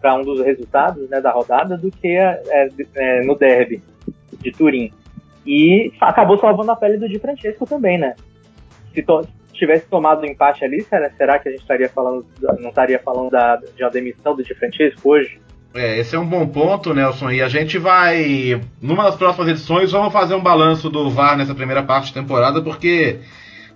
para 0.00 0.14
um 0.16 0.22
dos 0.22 0.44
resultados 0.44 1.08
né, 1.08 1.18
da 1.20 1.32
rodada 1.32 1.78
do 1.78 1.90
que 1.90 2.08
é, 2.08 2.68
é, 2.94 3.22
no 3.22 3.34
derby 3.34 3.82
de 4.40 4.52
Turim. 4.52 4.92
E 5.46 5.92
acabou 6.00 6.38
salvando 6.38 6.72
a 6.72 6.76
pele 6.76 6.98
do 6.98 7.08
Di 7.08 7.18
Francesco 7.18 7.66
também, 7.66 7.98
né? 7.98 8.14
Se 8.92 9.02
tivesse 9.56 9.86
tomado 9.86 10.22
o 10.22 10.26
empate 10.26 10.64
ali, 10.64 10.82
será, 10.82 11.10
será 11.10 11.38
que 11.38 11.48
a 11.48 11.52
gente 11.52 11.62
estaria 11.62 11.88
falando, 11.88 12.26
não 12.60 12.68
estaria 12.68 12.98
falando 12.98 13.30
da, 13.30 13.56
de 13.56 13.82
uma 13.82 13.90
demissão 13.90 14.34
do 14.34 14.42
Di 14.42 14.54
Francesco 14.54 15.10
hoje? 15.10 15.40
É, 15.74 15.98
esse 15.98 16.16
é 16.16 16.18
um 16.18 16.26
bom 16.26 16.46
ponto, 16.46 16.94
Nelson. 16.94 17.30
E 17.30 17.42
a 17.42 17.48
gente 17.48 17.76
vai, 17.76 18.60
numa 18.80 19.04
das 19.04 19.16
próximas 19.16 19.48
edições, 19.48 19.92
vamos 19.92 20.12
fazer 20.12 20.34
um 20.34 20.42
balanço 20.42 20.88
do 20.88 21.10
VAR 21.10 21.36
nessa 21.36 21.54
primeira 21.54 21.82
parte 21.82 22.14
da 22.14 22.20
temporada, 22.22 22.62
porque 22.62 23.18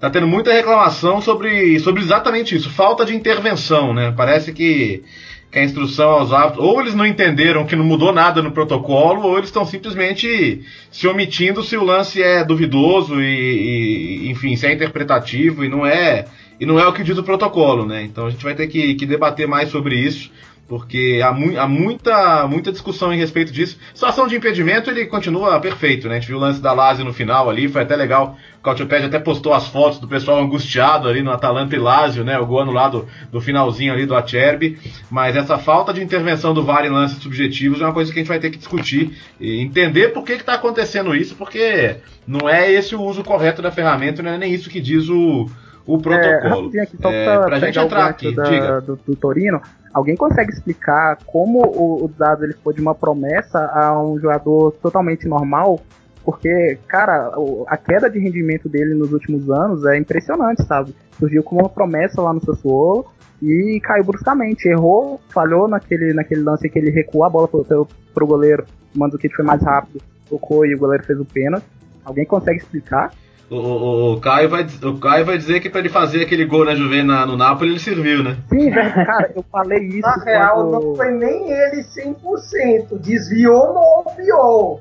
tá 0.01 0.09
tendo 0.09 0.27
muita 0.27 0.53
reclamação 0.53 1.21
sobre, 1.21 1.79
sobre 1.79 2.01
exatamente 2.01 2.57
isso, 2.57 2.71
falta 2.71 3.05
de 3.05 3.15
intervenção, 3.15 3.93
né? 3.93 4.15
Parece 4.17 4.51
que, 4.51 5.05
que 5.51 5.59
a 5.59 5.65
instrução 5.65 6.11
aos 6.11 6.33
árbitros, 6.33 6.65
ou 6.65 6.81
eles 6.81 6.95
não 6.95 7.05
entenderam 7.05 7.67
que 7.67 7.75
não 7.75 7.85
mudou 7.85 8.13
nada 8.13 8.41
no 8.41 8.53
protocolo, 8.53 9.23
ou 9.23 9.37
eles 9.37 9.49
estão 9.49 9.67
simplesmente 9.67 10.63
se 10.91 11.09
omitindo 11.09 11.63
se 11.63 11.77
o 11.77 11.85
lance 11.85 12.23
é 12.23 12.45
duvidoso 12.45 13.21
e, 13.21 14.27
e, 14.27 14.31
enfim, 14.31 14.55
se 14.55 14.67
é 14.67 14.73
interpretativo 14.73 15.65
e 15.65 15.69
não 15.69 15.85
é 15.85 16.27
e 16.61 16.67
não 16.67 16.79
é 16.79 16.87
o 16.87 16.93
que 16.93 17.03
diz 17.03 17.17
o 17.17 17.23
protocolo, 17.23 17.87
né? 17.87 18.03
Então 18.03 18.27
a 18.27 18.31
gente 18.31 18.45
vai 18.45 18.55
ter 18.55 18.67
que, 18.67 18.95
que 18.95 19.07
debater 19.07 19.49
mais 19.49 19.71
sobre 19.71 19.97
isso 19.97 20.31
porque 20.71 21.21
há, 21.21 21.33
mu 21.33 21.59
há, 21.59 21.67
muita, 21.67 22.47
muita 22.47 22.71
discussão 22.71 23.13
em 23.13 23.19
respeito 23.19 23.53
disso. 23.53 23.77
Situação 23.93 24.29
de 24.29 24.37
impedimento, 24.37 24.89
ele 24.89 25.05
continua 25.07 25.59
perfeito, 25.59 26.07
né? 26.09 26.15
A 26.15 26.21
gente 26.21 26.29
viu 26.29 26.37
o 26.37 26.41
lance 26.41 26.63
da 26.63 26.73
Lazio 26.73 27.05
no 27.05 27.13
final 27.13 27.51
ali, 27.51 27.69
foi 27.69 27.83
até 27.83 27.97
legal. 27.97 28.37
O 28.61 28.63
Cautiopédia 28.63 29.09
até 29.09 29.19
postou 29.19 29.53
as 29.53 29.67
fotos 29.67 29.99
do 29.99 30.07
pessoal 30.07 30.39
angustiado 30.39 31.09
ali 31.09 31.23
no 31.23 31.33
Atalanta 31.33 31.75
e 31.75 31.79
Lazio, 31.81 32.23
né? 32.23 32.39
O 32.39 32.47
gol 32.47 32.61
anulado 32.61 33.09
do 33.33 33.41
finalzinho 33.41 33.93
ali 33.93 34.07
do 34.07 34.15
Acerbi. 34.15 34.79
Mas 35.11 35.35
essa 35.35 35.59
falta 35.59 35.93
de 35.93 36.05
intervenção 36.05 36.55
do 36.55 36.63
VAR 36.63 36.87
em 36.87 36.91
lances 36.91 37.21
subjetivos 37.21 37.81
é 37.81 37.85
uma 37.85 37.93
coisa 37.93 38.13
que 38.13 38.21
a 38.21 38.23
gente 38.23 38.29
vai 38.29 38.39
ter 38.39 38.51
que 38.51 38.59
discutir 38.59 39.19
e 39.41 39.61
entender 39.61 40.11
por 40.11 40.23
que 40.23 40.35
está 40.35 40.55
acontecendo 40.55 41.17
isso, 41.17 41.35
porque 41.35 41.97
não 42.25 42.49
é 42.49 42.71
esse 42.71 42.95
o 42.95 43.03
uso 43.03 43.25
correto 43.25 43.61
da 43.61 43.73
ferramenta, 43.73 44.23
não 44.23 44.31
é 44.31 44.39
nem 44.39 44.55
isso 44.55 44.71
que 44.71 44.81
diz 44.81 45.09
o, 45.09 45.51
o 45.87 45.99
protocolo. 45.99 46.71
É, 46.75 46.81
aqui, 46.81 46.97
só 47.01 47.11
é, 47.11 47.25
pra, 47.25 47.47
pra 47.47 47.59
gente 47.59 47.79
entrar 47.79 48.07
aqui, 48.07 48.35
da, 48.35 48.43
diga. 48.45 48.81
Do, 48.81 48.97
do 48.97 49.17
Torino, 49.17 49.61
Alguém 49.93 50.15
consegue 50.15 50.53
explicar 50.53 51.19
como 51.27 51.63
o, 51.67 52.05
o 52.05 52.09
Dado 52.09 52.45
ele 52.45 52.53
foi 52.53 52.73
de 52.73 52.81
uma 52.81 52.95
promessa 52.95 53.59
a 53.59 54.01
um 54.01 54.19
jogador 54.19 54.73
totalmente 54.81 55.27
normal? 55.27 55.81
Porque, 56.25 56.79
cara, 56.87 57.33
a 57.67 57.77
queda 57.77 58.09
de 58.09 58.19
rendimento 58.19 58.69
dele 58.69 58.95
nos 58.95 59.13
últimos 59.13 59.51
anos 59.51 59.85
é 59.87 59.97
impressionante, 59.99 60.63
sabe? 60.65 60.95
Surgiu 61.19 61.43
como 61.43 61.63
uma 61.63 61.69
promessa 61.69 62.23
lá 62.23 62.33
no 62.33 62.41
Sassuolo 62.41 63.07
e 63.43 63.81
caiu 63.83 64.05
bruscamente. 64.05 64.69
Errou, 64.69 65.21
falhou 65.31 65.67
naquele, 65.67 66.13
naquele 66.13 66.43
lance 66.43 66.69
que 66.69 66.79
ele 66.79 66.91
recuou 66.91 67.25
a 67.25 67.31
bola 67.31 67.49
pro, 67.49 67.65
pro, 67.65 67.89
pro 68.15 68.27
goleiro, 68.27 68.65
o 68.95 68.99
Mandzukic 68.99 69.35
foi 69.35 69.45
mais 69.45 69.63
rápido, 69.63 70.01
tocou 70.29 70.65
e 70.65 70.75
o 70.75 70.79
goleiro 70.79 71.03
fez 71.05 71.19
o 71.19 71.25
pênalti. 71.25 71.67
Alguém 72.05 72.25
consegue 72.25 72.59
explicar? 72.59 73.11
O, 73.51 73.57
o, 73.57 74.13
o, 74.13 74.21
Caio 74.21 74.49
vai, 74.49 74.65
o 74.85 74.99
Caio 75.01 75.27
vai 75.27 75.37
dizer 75.37 75.59
que 75.59 75.69
para 75.69 75.81
ele 75.81 75.89
fazer 75.89 76.23
aquele 76.23 76.45
gol 76.45 76.65
na 76.65 76.77
Juventus 76.77 77.27
no 77.27 77.37
Napoli, 77.37 77.73
ele 77.73 77.81
serviu, 77.81 78.23
né? 78.23 78.37
Sim, 78.49 78.71
cara, 78.71 79.33
eu 79.35 79.45
falei 79.51 79.89
isso. 79.89 80.03
Na 80.03 80.23
real, 80.23 80.55
quando... 80.55 80.71
não 80.71 80.95
foi 80.95 81.11
nem 81.11 81.51
ele 81.51 81.83
100%. 81.83 82.97
Desviou 83.01 83.75
no 83.75 83.81
obviou. 83.81 84.81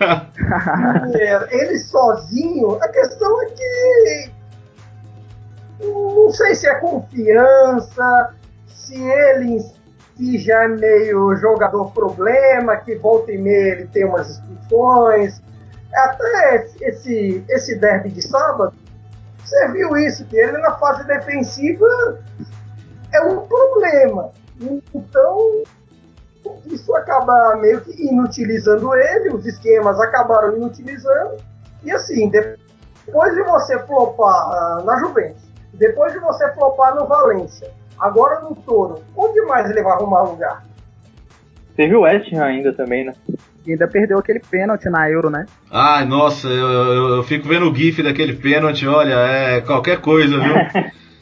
ele 1.52 1.78
sozinho, 1.78 2.72
a 2.82 2.88
questão 2.88 3.42
é 3.42 3.46
que. 3.46 4.30
Não 5.80 6.30
sei 6.30 6.56
se 6.56 6.68
é 6.68 6.74
confiança, 6.80 8.34
se 8.66 9.00
ele 9.00 9.52
em 9.52 9.60
si 9.60 10.38
já 10.38 10.64
é 10.64 10.68
meio 10.68 11.36
jogador 11.36 11.92
problema, 11.92 12.76
que 12.76 12.96
volta 12.96 13.30
e 13.30 13.38
meia 13.38 13.72
ele 13.74 13.86
tem 13.86 14.04
umas 14.04 14.30
expulsões 14.30 15.43
até 15.94 16.66
esse, 16.80 17.44
esse 17.48 17.78
derby 17.78 18.10
de 18.10 18.22
sábado, 18.22 18.74
você 19.38 19.68
viu 19.72 19.96
isso, 19.96 20.24
que 20.26 20.36
ele 20.36 20.58
na 20.58 20.72
fase 20.78 21.06
defensiva 21.06 21.86
é 23.12 23.20
um 23.22 23.46
problema. 23.46 24.32
Então, 24.94 25.62
isso 26.66 26.94
acaba 26.94 27.56
meio 27.56 27.80
que 27.80 27.92
inutilizando 28.06 28.94
ele, 28.94 29.34
os 29.34 29.46
esquemas 29.46 30.00
acabaram 30.00 30.56
inutilizando. 30.56 31.36
E 31.82 31.90
assim, 31.90 32.28
depois 32.30 33.34
de 33.34 33.42
você 33.42 33.78
flopar 33.80 34.80
uh, 34.80 34.84
na 34.84 34.98
Juventus, 34.98 35.42
depois 35.74 36.12
de 36.12 36.18
você 36.18 36.50
flopar 36.52 36.94
no 36.94 37.06
Valência, 37.06 37.70
agora 37.98 38.40
no 38.40 38.54
Toro, 38.54 39.02
onde 39.16 39.40
mais 39.42 39.70
ele 39.70 39.82
vai 39.82 39.92
arrumar 39.92 40.22
lugar? 40.22 40.64
Teve 41.76 41.94
o 41.96 42.02
West 42.02 42.32
Ham 42.32 42.44
ainda 42.44 42.72
também, 42.72 43.04
né? 43.04 43.14
E 43.66 43.72
ainda 43.72 43.88
perdeu 43.88 44.18
aquele 44.18 44.40
pênalti 44.40 44.88
na 44.90 45.10
Euro, 45.10 45.30
né? 45.30 45.46
Ai, 45.70 46.04
nossa, 46.04 46.48
eu, 46.48 46.68
eu, 46.68 47.08
eu 47.16 47.22
fico 47.22 47.48
vendo 47.48 47.70
o 47.70 47.74
GIF 47.74 48.02
daquele 48.02 48.34
pênalti, 48.34 48.86
olha, 48.86 49.14
é 49.14 49.60
qualquer 49.62 50.00
coisa, 50.00 50.38
viu? 50.38 50.54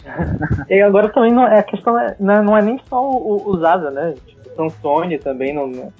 e 0.68 0.80
agora 0.80 1.09
também 1.09 1.32
não, 1.32 1.47
é, 1.47 1.61
a 1.61 1.62
questão 1.62 1.99
é, 1.99 2.16
não 2.18 2.57
é 2.57 2.62
nem 2.62 2.80
só 2.88 3.01
o, 3.01 3.49
o 3.49 3.59
Zaza, 3.59 3.90
né? 3.90 4.14
Tipo, 4.26 4.43
Sansone 4.57 5.18
também 5.18 5.55
não, 5.55 5.93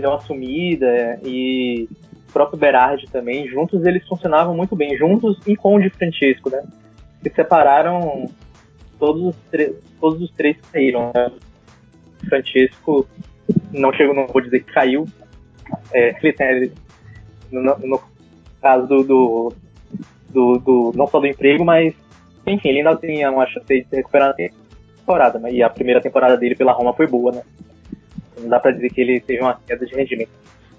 deu 0.00 0.10
uma 0.10 0.20
sumida 0.20 1.18
e 1.22 1.88
o 2.28 2.32
próprio 2.32 2.58
Berardi 2.58 3.06
também, 3.10 3.46
juntos 3.48 3.84
eles 3.84 4.06
funcionavam 4.08 4.56
muito 4.56 4.74
bem, 4.74 4.96
juntos 4.96 5.38
e 5.46 5.56
com 5.56 5.76
o 5.76 5.80
Di 5.80 5.90
Francesco, 5.90 6.50
né? 6.50 6.62
Se 7.22 7.30
separaram, 7.34 8.28
todos 8.98 9.22
os, 9.22 9.36
todos 10.00 10.20
os 10.20 10.30
três 10.32 10.56
caíram, 10.72 11.12
né? 11.14 11.30
O 12.22 12.26
Francesco 12.26 13.06
não 13.72 13.92
chegou, 13.92 14.14
não 14.14 14.26
vou 14.26 14.40
dizer 14.40 14.60
que 14.60 14.72
caiu, 14.72 15.06
é, 15.92 16.14
no, 17.50 17.78
no, 17.78 18.00
caso 18.60 18.86
do, 18.86 19.02
do, 19.02 19.52
do, 20.30 20.58
do, 20.58 20.92
não 20.94 21.06
só 21.06 21.20
do 21.20 21.26
emprego, 21.26 21.64
mas 21.64 21.94
enfim, 22.46 22.68
ele 22.68 22.78
ainda 22.78 22.96
tinha 22.96 23.30
uma 23.30 23.46
chance 23.46 23.66
de 23.66 23.86
se 23.88 23.96
recuperar 23.96 24.28
na 24.28 24.34
temporada, 24.34 25.38
mas, 25.38 25.54
e 25.54 25.62
a 25.62 25.70
primeira 25.70 26.00
temporada 26.00 26.36
dele 26.36 26.54
pela 26.54 26.72
Roma 26.72 26.92
foi 26.94 27.06
boa, 27.06 27.32
né? 27.32 27.42
Não 28.40 28.48
dá 28.48 28.58
pra 28.58 28.72
dizer 28.72 28.90
que 28.90 29.00
ele 29.00 29.20
teve 29.20 29.40
uma 29.40 29.58
queda 29.66 29.86
de 29.86 29.94
rendimento. 29.94 30.30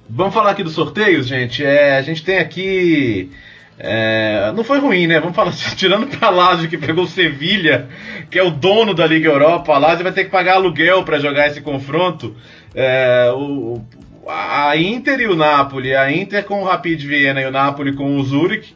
Vamos 0.09 0.33
falar 0.33 0.51
aqui 0.51 0.63
dos 0.63 0.73
sorteios, 0.73 1.27
gente. 1.27 1.65
É, 1.65 1.97
a 1.97 2.01
gente 2.01 2.23
tem 2.23 2.37
aqui. 2.37 3.31
É, 3.77 4.51
não 4.55 4.63
foi 4.63 4.79
ruim, 4.79 5.07
né? 5.07 5.19
Vamos 5.19 5.35
falar 5.35 5.49
assim, 5.49 5.73
tirando 5.75 6.07
pra 6.07 6.29
Lazio 6.29 6.69
que 6.69 6.77
pegou 6.77 7.05
o 7.05 7.07
Sevilha, 7.07 7.87
que 8.29 8.37
é 8.37 8.43
o 8.43 8.51
dono 8.51 8.93
da 8.93 9.05
Liga 9.07 9.29
Europa, 9.29 9.73
a 9.73 9.77
Lazio 9.79 10.03
vai 10.03 10.13
ter 10.13 10.25
que 10.25 10.29
pagar 10.29 10.55
aluguel 10.55 11.03
para 11.03 11.19
jogar 11.19 11.47
esse 11.47 11.61
confronto. 11.61 12.35
É, 12.75 13.31
o, 13.33 13.81
a 14.27 14.75
Inter 14.75 15.19
e 15.19 15.27
o 15.27 15.35
Napoli, 15.35 15.95
a 15.95 16.11
Inter 16.11 16.43
com 16.45 16.61
o 16.61 16.65
Rapid 16.65 17.03
Viena 17.03 17.41
e 17.41 17.45
o 17.45 17.51
Napoli 17.51 17.95
com 17.95 18.17
o 18.17 18.23
Zurich, 18.23 18.75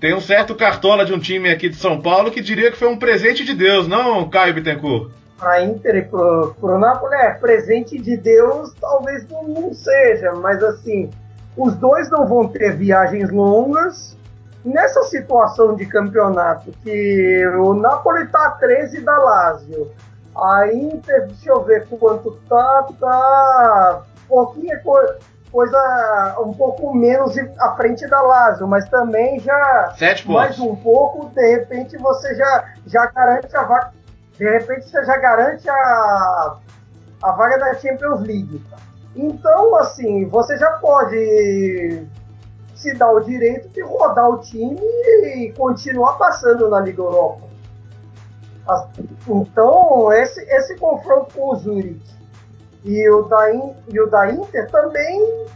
tem 0.00 0.14
um 0.14 0.20
certo 0.20 0.54
cartola 0.54 1.04
de 1.04 1.12
um 1.12 1.18
time 1.18 1.50
aqui 1.50 1.68
de 1.68 1.76
São 1.76 2.00
Paulo 2.00 2.30
que 2.30 2.40
diria 2.40 2.70
que 2.70 2.76
foi 2.76 2.88
um 2.88 2.98
presente 2.98 3.44
de 3.44 3.54
Deus, 3.54 3.86
não, 3.86 4.28
Caio 4.28 4.54
Bittencourt? 4.54 5.10
A 5.40 5.62
Inter 5.62 5.96
e 5.96 6.02
pro, 6.02 6.54
pro 6.60 6.78
Napoli 6.78 7.14
é 7.16 7.30
presente 7.30 7.98
de 7.98 8.16
Deus, 8.16 8.72
talvez 8.80 9.26
não, 9.28 9.48
não 9.48 9.74
seja, 9.74 10.32
mas 10.32 10.62
assim, 10.62 11.10
os 11.56 11.74
dois 11.74 12.10
não 12.10 12.26
vão 12.26 12.48
ter 12.48 12.76
viagens 12.76 13.30
longas. 13.30 14.16
Nessa 14.64 15.02
situação 15.04 15.74
de 15.74 15.86
campeonato, 15.86 16.70
que 16.84 17.44
o 17.58 17.74
Napoli 17.74 18.26
tá 18.28 18.46
a 18.46 18.50
13 18.52 19.00
da 19.00 19.18
Lazio, 19.18 19.90
a 20.34 20.72
Inter, 20.72 21.26
deixa 21.26 21.50
eu 21.50 21.62
ver 21.62 21.86
quanto 21.88 22.32
tá, 22.48 22.86
tá 22.98 24.02
pouquinha 24.28 24.78
coisa, 24.80 25.18
coisa 25.50 26.36
um 26.40 26.54
pouco 26.54 26.94
menos 26.94 27.36
à 27.58 27.76
frente 27.76 28.06
da 28.08 28.20
Lazio, 28.22 28.66
mas 28.66 28.88
também 28.88 29.38
já 29.40 29.94
Sete 29.98 30.28
mais 30.28 30.58
um 30.58 30.74
pouco, 30.74 31.28
de 31.28 31.46
repente 31.56 31.96
você 31.98 32.34
já, 32.34 32.72
já 32.86 33.06
garante 33.06 33.54
a 33.54 33.62
vaga, 33.62 33.92
de 34.38 34.44
repente 34.48 34.88
você 34.88 35.04
já 35.04 35.16
garante 35.18 35.68
a, 35.68 36.56
a 37.22 37.32
vaga 37.32 37.58
da 37.58 37.74
Champions 37.74 38.20
League. 38.22 38.64
Então, 39.14 39.76
assim, 39.76 40.26
você 40.26 40.56
já 40.56 40.70
pode 40.78 42.06
se 42.74 42.94
dar 42.94 43.12
o 43.12 43.20
direito 43.20 43.68
de 43.68 43.82
rodar 43.82 44.28
o 44.28 44.38
time 44.38 44.80
e 44.80 45.52
continuar 45.56 46.14
passando 46.14 46.70
na 46.70 46.80
Liga 46.80 47.02
Europa. 47.02 47.51
Então, 49.28 50.12
esse, 50.12 50.40
esse 50.42 50.76
confronto 50.76 51.34
com 51.34 51.50
o 51.50 51.56
Zurich 51.56 52.00
e 52.84 53.08
o 53.10 53.22
da, 53.22 53.50
e 53.52 54.00
o 54.00 54.06
da 54.08 54.30
Inter 54.30 54.70
também 54.70 55.46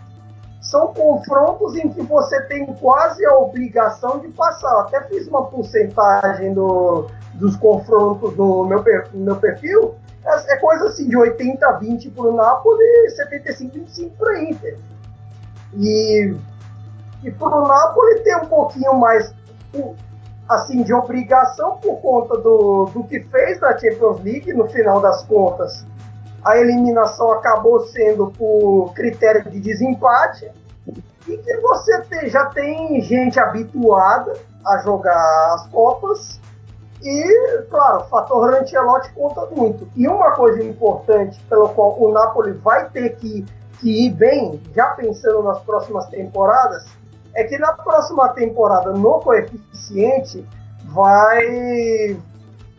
são 0.61 0.93
confrontos 0.93 1.77
em 1.77 1.89
que 1.89 2.03
você 2.03 2.41
tem 2.43 2.67
quase 2.75 3.25
a 3.25 3.35
obrigação 3.37 4.19
de 4.19 4.29
passar. 4.29 4.71
Eu 4.73 4.81
até 4.81 5.01
fiz 5.03 5.29
uma 5.29 5.47
porcentagem 5.47 6.55
do, 6.55 7.07
dos 7.35 7.57
confrontos 7.57 8.37
no 8.37 8.65
meu, 8.65 8.83
meu 9.15 9.37
perfil. 9.37 9.95
É, 10.25 10.55
é 10.55 10.57
coisa 10.57 10.87
assim 10.87 11.09
de 11.09 11.17
80 11.17 11.65
a 11.65 11.73
20 11.73 12.11
para 12.11 12.25
o 12.25 12.35
Napoli 12.35 12.85
e 13.07 13.11
75 13.11 13.71
a 13.71 13.81
25 13.81 14.17
para 14.17 14.43
Inter. 14.43 14.79
E, 15.75 16.37
e 17.23 17.31
para 17.31 17.57
o 17.57 17.69
Napoli 17.69 18.21
ter 18.21 18.37
um 18.37 18.47
pouquinho 18.47 18.95
mais 18.95 19.33
assim 20.49 20.83
de 20.83 20.93
obrigação 20.93 21.79
por 21.79 22.01
conta 22.01 22.37
do, 22.39 22.87
do 22.87 23.05
que 23.05 23.21
fez 23.21 23.61
na 23.61 23.77
Champions 23.77 24.23
League 24.23 24.53
no 24.53 24.69
final 24.69 25.01
das 25.01 25.23
contas 25.25 25.85
a 26.47 26.57
eliminação 26.59 27.33
acabou 27.33 27.81
sendo 27.89 28.31
por 28.31 28.93
critério 28.95 29.51
de 29.51 29.59
desempate 29.59 30.49
e 31.27 31.37
que 31.37 31.57
você 31.57 32.01
tem, 32.03 32.31
já 32.31 32.47
tem 32.47 33.01
gente 33.01 33.41
habituada 33.41 34.33
a 34.65 34.79
jogar 34.79 35.55
as 35.55 35.67
Copas 35.67 36.41
e, 37.03 37.63
claro, 37.69 38.03
o 38.03 38.05
fator 38.05 38.55
Ancelotti 38.55 39.13
conta 39.13 39.47
muito. 39.47 39.89
E 39.97 40.07
uma 40.07 40.33
coisa 40.33 40.63
importante 40.63 41.41
pelo 41.49 41.69
qual 41.71 42.01
o 42.01 42.13
Napoli 42.13 42.53
vai 42.53 42.89
ter 42.91 43.17
que, 43.17 43.45
que 43.81 44.07
ir 44.07 44.11
bem, 44.11 44.63
já 44.75 44.87
pensando 44.91 45.43
nas 45.43 45.59
próximas 45.61 46.07
temporadas, 46.07 46.87
é 47.37 47.45
que 47.45 47.59
na 47.59 47.73
próxima 47.73 48.29
temporada, 48.31 48.93
no 48.93 49.21
coeficiente, 49.21 50.45
vai. 50.87 52.17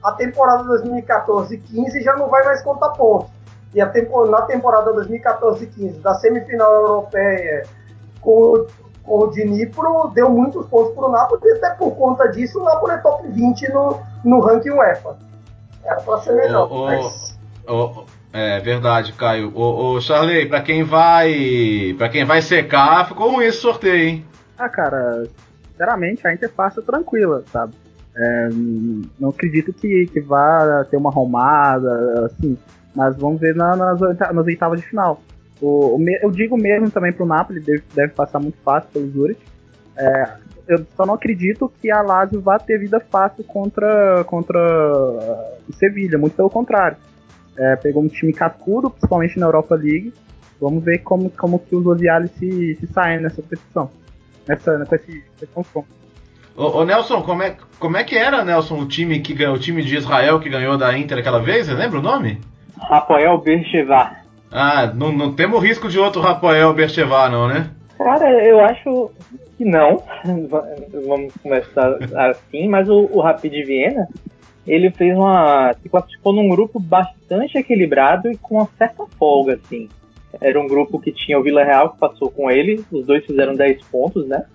A 0.03 0.11
temporada 0.11 0.63
2014-15 0.63 2.01
já 2.01 2.15
não 2.15 2.29
vai 2.29 2.43
mais 2.43 2.61
contar 2.61 2.89
pontos 2.89 3.29
e 3.73 3.81
a 3.81 3.87
tempo, 3.87 4.25
na 4.25 4.41
temporada 4.43 4.93
2014-15 4.93 6.01
da 6.01 6.13
semifinal 6.15 6.73
europeia 6.73 7.63
com, 8.21 8.65
com 9.03 9.19
o 9.19 9.27
Dnipro 9.27 10.11
deu 10.13 10.29
muitos 10.29 10.65
pontos 10.67 10.93
para 10.95 11.05
o 11.05 11.11
Napoli 11.11 11.41
e 11.45 11.51
até 11.51 11.71
por 11.71 11.91
conta 11.95 12.27
disso 12.27 12.59
o 12.59 12.63
Napoli 12.63 12.93
é 12.93 12.97
top 12.97 13.27
20 13.27 13.71
no, 13.71 13.99
no 14.23 14.39
ranking 14.39 14.69
UEFA. 14.69 15.17
Era 15.83 16.01
pra 16.01 16.17
ser 16.19 16.33
melhor, 16.33 16.71
o, 16.71 16.85
mas... 16.85 17.37
o, 17.67 18.05
é 18.33 18.59
verdade, 18.59 19.13
Caio. 19.13 19.51
O, 19.55 19.99
Charley, 20.01 20.47
pra 20.47 20.61
quem 20.61 20.83
vai. 20.83 21.95
para 21.97 22.09
quem 22.09 22.25
vai 22.25 22.41
secar, 22.41 23.07
ficou 23.07 23.31
ruim 23.31 23.45
esse 23.45 23.59
sorteio, 23.59 24.09
hein? 24.09 24.25
Ah, 24.57 24.69
cara, 24.69 25.25
sinceramente 25.71 26.27
a 26.27 26.33
Inter 26.33 26.51
passa 26.51 26.81
tranquila, 26.81 27.43
sabe? 27.51 27.73
É, 28.15 28.49
não 29.19 29.29
acredito 29.29 29.71
que, 29.71 30.07
que 30.07 30.19
vá 30.19 30.83
ter 30.89 30.97
uma 30.97 31.11
romada, 31.11 32.25
assim, 32.25 32.57
mas 32.95 33.15
vamos 33.15 33.39
ver 33.39 33.55
na, 33.55 33.75
nas, 33.75 33.99
nas 33.99 34.45
oitavas 34.45 34.81
de 34.81 34.87
final. 34.87 35.21
O, 35.61 35.95
o, 35.95 36.05
eu 36.21 36.31
digo 36.31 36.57
mesmo 36.57 36.89
também 36.89 37.13
pro 37.13 37.25
Napoli, 37.25 37.59
deve, 37.59 37.83
deve 37.93 38.13
passar 38.13 38.39
muito 38.39 38.57
fácil 38.63 38.89
pelo 38.91 39.09
Zurich. 39.11 39.39
É, 39.95 40.33
eu 40.67 40.85
só 40.95 41.05
não 41.05 41.13
acredito 41.13 41.71
que 41.79 41.91
a 41.91 42.01
Lazio 42.01 42.41
vá 42.41 42.57
ter 42.57 42.79
vida 42.79 42.99
fácil 42.99 43.43
contra, 43.43 44.23
contra 44.25 44.59
o 45.67 45.73
Sevilha, 45.73 46.17
muito 46.17 46.35
pelo 46.35 46.49
contrário. 46.49 46.97
É, 47.55 47.75
pegou 47.75 48.03
um 48.03 48.07
time 48.07 48.33
cascudo, 48.33 48.89
principalmente 48.89 49.39
na 49.39 49.45
Europa 49.45 49.75
League. 49.75 50.13
Vamos 50.59 50.83
ver 50.83 50.99
como, 50.99 51.29
como 51.29 51.59
que 51.59 51.75
os 51.75 51.85
Osiali 51.85 52.27
se, 52.29 52.75
se 52.75 52.87
saem 52.87 53.21
nessa 53.21 53.41
competição, 53.41 53.89
nessa, 54.47 54.85
com 54.85 54.95
esse, 54.95 55.11
com 55.11 55.35
esse 55.37 55.47
confronto. 55.47 55.87
Ô, 56.55 56.79
ô, 56.79 56.85
Nelson, 56.85 57.21
como 57.21 57.43
é, 57.43 57.55
como 57.79 57.97
é 57.97 58.03
que 58.03 58.17
era, 58.17 58.43
Nelson, 58.43 58.79
o 58.79 58.87
time 58.87 59.19
que 59.19 59.33
ganhou, 59.33 59.55
o 59.55 59.59
time 59.59 59.83
de 59.83 59.95
Israel 59.95 60.39
que 60.39 60.49
ganhou 60.49 60.77
da 60.77 60.97
Inter 60.97 61.19
aquela 61.19 61.39
vez? 61.39 61.67
Você 61.67 61.73
lembra 61.73 61.99
o 61.99 62.01
nome? 62.01 62.39
Rafael 62.79 63.37
Berchevá. 63.37 64.17
Ah, 64.51 64.91
não, 64.93 65.11
não 65.11 65.33
temos 65.33 65.61
risco 65.61 65.89
de 65.89 65.99
outro 65.99 66.21
Rafael 66.21 66.73
Berchevá, 66.73 67.29
não, 67.29 67.47
né? 67.47 67.69
Cara, 67.97 68.43
eu 68.43 68.59
acho 68.59 69.11
que 69.57 69.65
não. 69.65 70.01
Vamos 71.07 71.33
começar 71.41 71.97
assim, 72.29 72.67
mas 72.67 72.87
o, 72.89 73.09
o 73.11 73.21
Rapid 73.21 73.53
Viena, 73.65 74.07
ele 74.65 74.91
fez 74.91 75.15
uma. 75.15 75.73
se 75.81 75.89
classificou 75.89 76.33
num 76.33 76.49
grupo 76.49 76.79
bastante 76.79 77.57
equilibrado 77.57 78.31
e 78.31 78.37
com 78.37 78.55
uma 78.55 78.67
certa 78.77 79.05
folga, 79.17 79.59
assim. 79.63 79.89
Era 80.39 80.59
um 80.59 80.67
grupo 80.67 80.99
que 80.99 81.11
tinha 81.11 81.39
o 81.39 81.43
Vila 81.43 81.63
Real 81.63 81.91
que 81.91 81.99
passou 81.99 82.29
com 82.29 82.49
ele, 82.49 82.83
os 82.91 83.05
dois 83.05 83.25
fizeram 83.25 83.55
10 83.55 83.83
pontos, 83.85 84.27
né? 84.27 84.45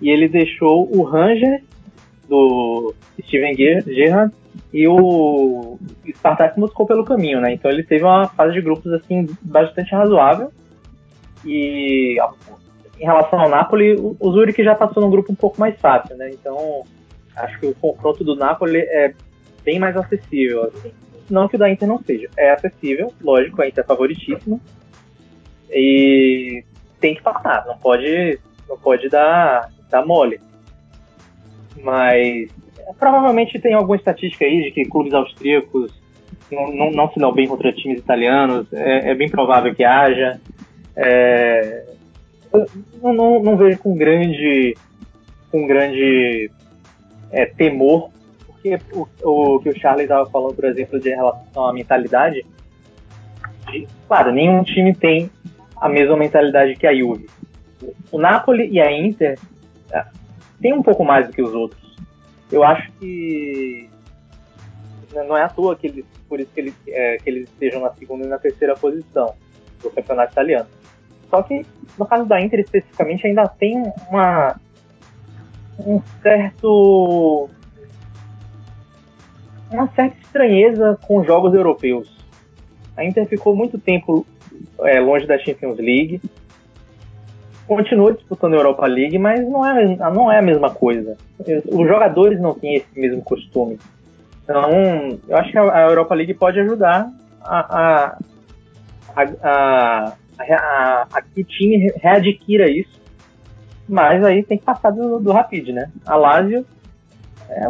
e 0.00 0.08
ele 0.10 0.28
deixou 0.28 0.88
o 0.94 1.02
Ranger 1.02 1.62
do 2.28 2.94
Steven 3.22 3.54
Gerrard 3.54 4.32
e 4.72 4.88
o 4.88 5.78
Spartak 6.16 6.58
Moscou 6.58 6.86
pelo 6.86 7.04
caminho, 7.04 7.40
né? 7.40 7.52
Então 7.52 7.70
ele 7.70 7.82
teve 7.82 8.04
uma 8.04 8.28
fase 8.28 8.54
de 8.54 8.60
grupos 8.60 8.92
assim 8.92 9.26
bastante 9.42 9.92
razoável 9.92 10.50
e 11.44 12.18
em 12.98 13.04
relação 13.04 13.40
ao 13.40 13.48
Napoli, 13.48 13.94
o 13.94 14.32
Zurich 14.32 14.62
já 14.62 14.74
passou 14.74 15.02
num 15.02 15.10
grupo 15.10 15.32
um 15.32 15.36
pouco 15.36 15.60
mais 15.60 15.78
fácil, 15.80 16.16
né? 16.16 16.30
Então 16.30 16.84
acho 17.36 17.58
que 17.58 17.66
o 17.66 17.74
confronto 17.74 18.24
do 18.24 18.36
Napoli 18.36 18.78
é 18.78 19.14
bem 19.64 19.78
mais 19.78 19.96
acessível, 19.96 20.64
assim. 20.64 20.92
Não 21.28 21.46
que 21.46 21.56
o 21.56 21.58
da 21.58 21.70
Inter 21.70 21.86
não 21.86 22.02
seja, 22.02 22.28
é 22.36 22.50
acessível, 22.50 23.12
lógico, 23.20 23.62
a 23.62 23.68
Inter 23.68 23.84
é 23.84 23.86
favoritíssima 23.86 24.58
e 25.72 26.64
tem 27.00 27.14
que 27.14 27.22
passar, 27.22 27.64
não 27.66 27.78
pode, 27.78 28.38
não 28.68 28.78
pode 28.78 29.08
dar 29.08 29.70
tá 29.88 30.04
mole. 30.04 30.40
Mas 31.82 32.48
provavelmente 32.98 33.58
tem 33.58 33.74
alguma 33.74 33.96
estatística 33.96 34.44
aí 34.44 34.64
de 34.64 34.70
que 34.70 34.84
clubes 34.84 35.12
austríacos 35.12 35.92
não, 36.50 36.72
não, 36.72 36.90
não 36.90 37.10
se 37.10 37.18
dão 37.18 37.32
bem 37.32 37.46
contra 37.46 37.72
times 37.72 38.00
italianos. 38.00 38.72
É, 38.72 39.10
é 39.10 39.14
bem 39.14 39.28
provável 39.28 39.74
que 39.74 39.84
haja. 39.84 40.40
É, 40.96 41.84
não, 43.02 43.12
não, 43.12 43.42
não, 43.42 43.56
vejo 43.56 43.78
com 43.78 43.96
grande, 43.96 44.76
com 45.50 45.66
grande 45.66 46.50
é, 47.30 47.46
temor, 47.46 48.10
porque 48.46 48.78
o, 48.92 49.06
o, 49.22 49.60
que 49.60 49.70
o 49.70 49.78
Charlie 49.78 50.04
estava 50.04 50.28
falando, 50.28 50.54
por 50.54 50.64
exemplo, 50.64 50.98
de 50.98 51.10
relação 51.10 51.66
à 51.66 51.72
mentalidade, 51.72 52.44
de, 53.70 53.86
claro, 54.08 54.32
nenhum 54.32 54.62
time 54.64 54.94
tem 54.94 55.30
a 55.80 55.88
mesma 55.88 56.16
mentalidade 56.16 56.76
que 56.76 56.86
a 56.86 56.94
Juve. 56.94 57.28
O 58.12 58.18
Napoli 58.18 58.68
e 58.70 58.80
a 58.80 58.92
Inter 58.92 59.38
tem 60.60 60.72
um 60.72 60.82
pouco 60.82 61.02
mais 61.04 61.26
do 61.26 61.32
que 61.32 61.42
os 61.42 61.54
outros. 61.54 61.96
Eu 62.52 62.62
acho 62.62 62.90
que 62.92 63.88
não 65.12 65.36
é 65.36 65.42
à 65.42 65.48
toa 65.48 65.74
que 65.74 65.86
eles, 65.86 66.04
por 66.28 66.38
isso 66.38 66.52
que 66.52 66.60
eles, 66.60 66.74
é, 66.86 67.16
que 67.16 67.30
eles 67.30 67.48
estejam 67.48 67.80
na 67.80 67.90
segunda 67.94 68.24
e 68.24 68.28
na 68.28 68.38
terceira 68.38 68.74
posição 68.74 69.34
do 69.82 69.90
campeonato 69.90 70.32
italiano. 70.32 70.68
Só 71.30 71.42
que 71.42 71.64
no 71.98 72.06
caso 72.06 72.26
da 72.26 72.40
Inter 72.40 72.60
especificamente 72.60 73.26
ainda 73.26 73.48
tem 73.48 73.76
uma 74.08 74.60
um 75.78 76.02
certo 76.22 77.48
uma 79.70 79.88
certa 79.94 80.18
estranheza 80.20 80.98
com 81.06 81.24
jogos 81.24 81.54
europeus. 81.54 82.20
A 82.96 83.04
Inter 83.04 83.26
ficou 83.26 83.54
muito 83.54 83.78
tempo 83.78 84.26
é, 84.82 85.00
longe 85.00 85.26
da 85.26 85.38
Champions 85.38 85.78
League, 85.78 86.20
continua 87.66 88.12
disputando 88.12 88.54
a 88.54 88.56
Europa 88.56 88.86
League, 88.86 89.18
mas 89.18 89.48
não 89.48 89.64
é, 89.64 89.96
não 89.96 90.32
é 90.32 90.38
a 90.38 90.42
mesma 90.42 90.70
coisa. 90.70 91.16
Os 91.66 91.86
jogadores 91.86 92.40
não 92.40 92.54
têm 92.54 92.74
esse 92.74 92.88
mesmo 92.98 93.22
costume. 93.22 93.78
Então, 94.42 95.18
eu 95.28 95.36
acho 95.36 95.52
que 95.52 95.58
a 95.58 95.82
Europa 95.82 96.14
League 96.14 96.34
pode 96.34 96.58
ajudar 96.58 97.08
a, 97.40 97.78
a, 97.78 98.18
a, 99.14 100.12
a, 100.40 101.06
a 101.12 101.22
que 101.22 101.42
o 101.42 101.44
time 101.44 101.92
readquira 102.02 102.68
isso. 102.68 103.00
Mas 103.88 104.24
aí 104.24 104.42
tem 104.42 104.58
que 104.58 104.64
passar 104.64 104.90
do, 104.90 105.20
do 105.20 105.32
Rapid, 105.32 105.68
né? 105.68 105.90
A 106.06 106.16
Lazio 106.16 106.66
é, 107.48 107.62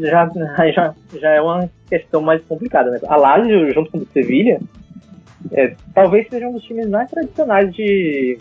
já, 0.00 0.30
já, 0.72 0.94
já 1.20 1.30
é 1.30 1.40
uma 1.40 1.68
questão 1.88 2.20
mais 2.20 2.44
complicada. 2.44 2.90
Né? 2.90 3.00
A 3.08 3.16
Lazio, 3.16 3.72
junto 3.72 3.90
com 3.90 3.98
o 3.98 4.06
Sevilha, 4.12 4.60
é, 5.52 5.76
talvez 5.94 6.28
seja 6.28 6.48
um 6.48 6.52
dos 6.52 6.64
times 6.64 6.88
mais 6.88 7.10
tradicionais 7.10 7.72
de, 7.74 8.38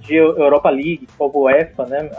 de 0.00 0.16
Europa 0.16 0.70
League, 0.70 1.08
Copa 1.16 1.38
UEFA, 1.38 1.86
né? 1.86 2.10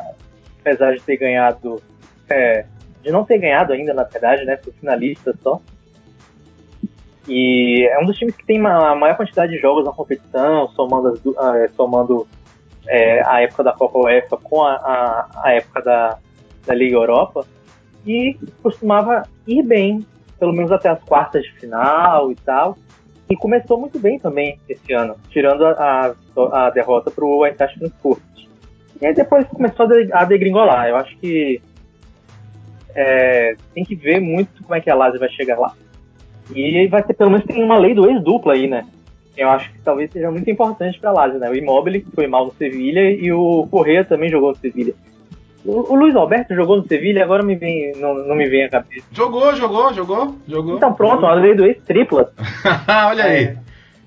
Apesar 0.60 0.94
de 0.94 1.02
ter 1.02 1.18
ganhado, 1.18 1.82
é, 2.30 2.66
de 3.04 3.12
não 3.12 3.24
ter 3.24 3.38
ganhado 3.38 3.74
ainda, 3.74 3.94
na 3.94 4.04
verdade, 4.04 4.46
né? 4.46 4.58
Foi 4.58 4.74
finalista 4.74 5.36
só. 5.42 5.62
E 7.28 7.88
é 7.92 8.00
um 8.00 8.06
dos 8.06 8.18
times 8.18 8.36
que 8.36 8.46
tem 8.46 8.60
a 8.66 8.96
maior 8.96 9.18
quantidade 9.18 9.52
de 9.52 9.60
jogos 9.60 9.84
na 9.84 9.92
competição, 9.92 10.68
somando, 10.70 11.08
as, 11.10 11.26
uh, 11.26 11.74
somando 11.76 12.28
é, 12.88 13.24
a 13.28 13.42
época 13.42 13.64
da 13.64 13.74
Copa 13.74 13.98
UEFA 13.98 14.38
com 14.38 14.64
a, 14.64 14.76
a, 14.76 15.30
a 15.44 15.54
época 15.54 15.82
da, 15.82 16.18
da 16.66 16.74
Liga 16.74 16.96
Europa. 16.96 17.46
E 18.06 18.38
costumava 18.62 19.24
ir 19.48 19.64
bem, 19.64 20.06
pelo 20.40 20.54
menos 20.54 20.72
até 20.72 20.90
as 20.90 21.04
quartas 21.04 21.44
de 21.44 21.52
final 21.54 22.32
e 22.32 22.36
tal. 22.36 22.78
E 23.30 23.36
começou 23.36 23.80
muito 23.80 23.98
bem 24.00 24.20
também 24.20 24.60
esse 24.70 24.94
ano, 24.94 25.16
tirando 25.30 25.66
a, 25.66 26.16
a, 26.38 26.68
a 26.68 26.70
derrota 26.70 27.10
para 27.10 27.26
o 27.26 27.46
Eintracht 27.46 27.78
Frankfurt. 27.80 28.22
E 29.02 29.06
aí 29.06 29.14
depois 29.14 29.48
começou 29.48 29.88
a, 30.14 30.26
degringolar. 30.26 30.88
Eu 30.88 30.96
acho 30.96 31.18
que 31.18 31.62
é, 32.94 33.56
tem 33.74 33.84
que 33.84 33.96
ver 33.96 34.20
muito 34.20 34.64
como 34.64 34.76
é 34.76 34.82
que 34.82 34.90
a 34.90 34.96
Lazio 34.96 35.20
vai 35.20 35.30
chegar 35.30 35.60
lá. 35.60 35.74
E 36.54 36.88
vai 36.88 37.02
ter, 37.04 37.14
pelo 37.16 37.32
menos, 37.32 37.46
tem 37.46 37.64
uma 37.64 37.78
lei 37.78 37.94
do 37.94 38.10
ex-dupla 38.10 38.54
aí, 38.54 38.68
né? 38.68 38.86
Eu 39.36 39.50
acho 39.50 39.72
que 39.72 39.80
talvez 39.80 40.12
seja 40.12 40.32
muito 40.32 40.50
importante 40.50 41.00
para 41.00 41.10
a 41.10 41.14
Lazio, 41.14 41.40
né? 41.40 41.50
O 41.50 41.56
Immobile, 41.56 42.02
que 42.02 42.12
foi 42.12 42.28
mal 42.28 42.46
no 42.46 42.54
Sevilha, 42.54 43.10
e 43.12 43.32
o 43.34 43.68
Correa 43.70 44.06
também 44.06 44.30
jogou 44.30 44.50
no 44.50 44.56
Sevilha. 44.56 44.94
O, 45.66 45.94
o 45.94 45.96
Luiz 45.96 46.16
Alberto 46.16 46.54
jogou 46.54 46.78
no 46.78 46.88
Sevilha, 46.88 47.24
agora 47.24 47.42
me 47.42 47.56
vem, 47.56 47.94
não, 47.98 48.14
não 48.14 48.36
me 48.36 48.48
vem 48.48 48.66
a 48.66 48.70
cabeça. 48.70 49.06
Jogou, 49.12 49.56
jogou, 49.56 49.94
jogou, 49.94 50.36
jogou. 50.48 50.78
Então 50.78 50.94
pronto, 50.94 51.26
a 51.26 51.34
lei 51.34 51.56
do 51.56 51.66
ex-tripla. 51.66 52.32
Olha 53.10 53.24
é. 53.24 53.38
aí. 53.38 53.58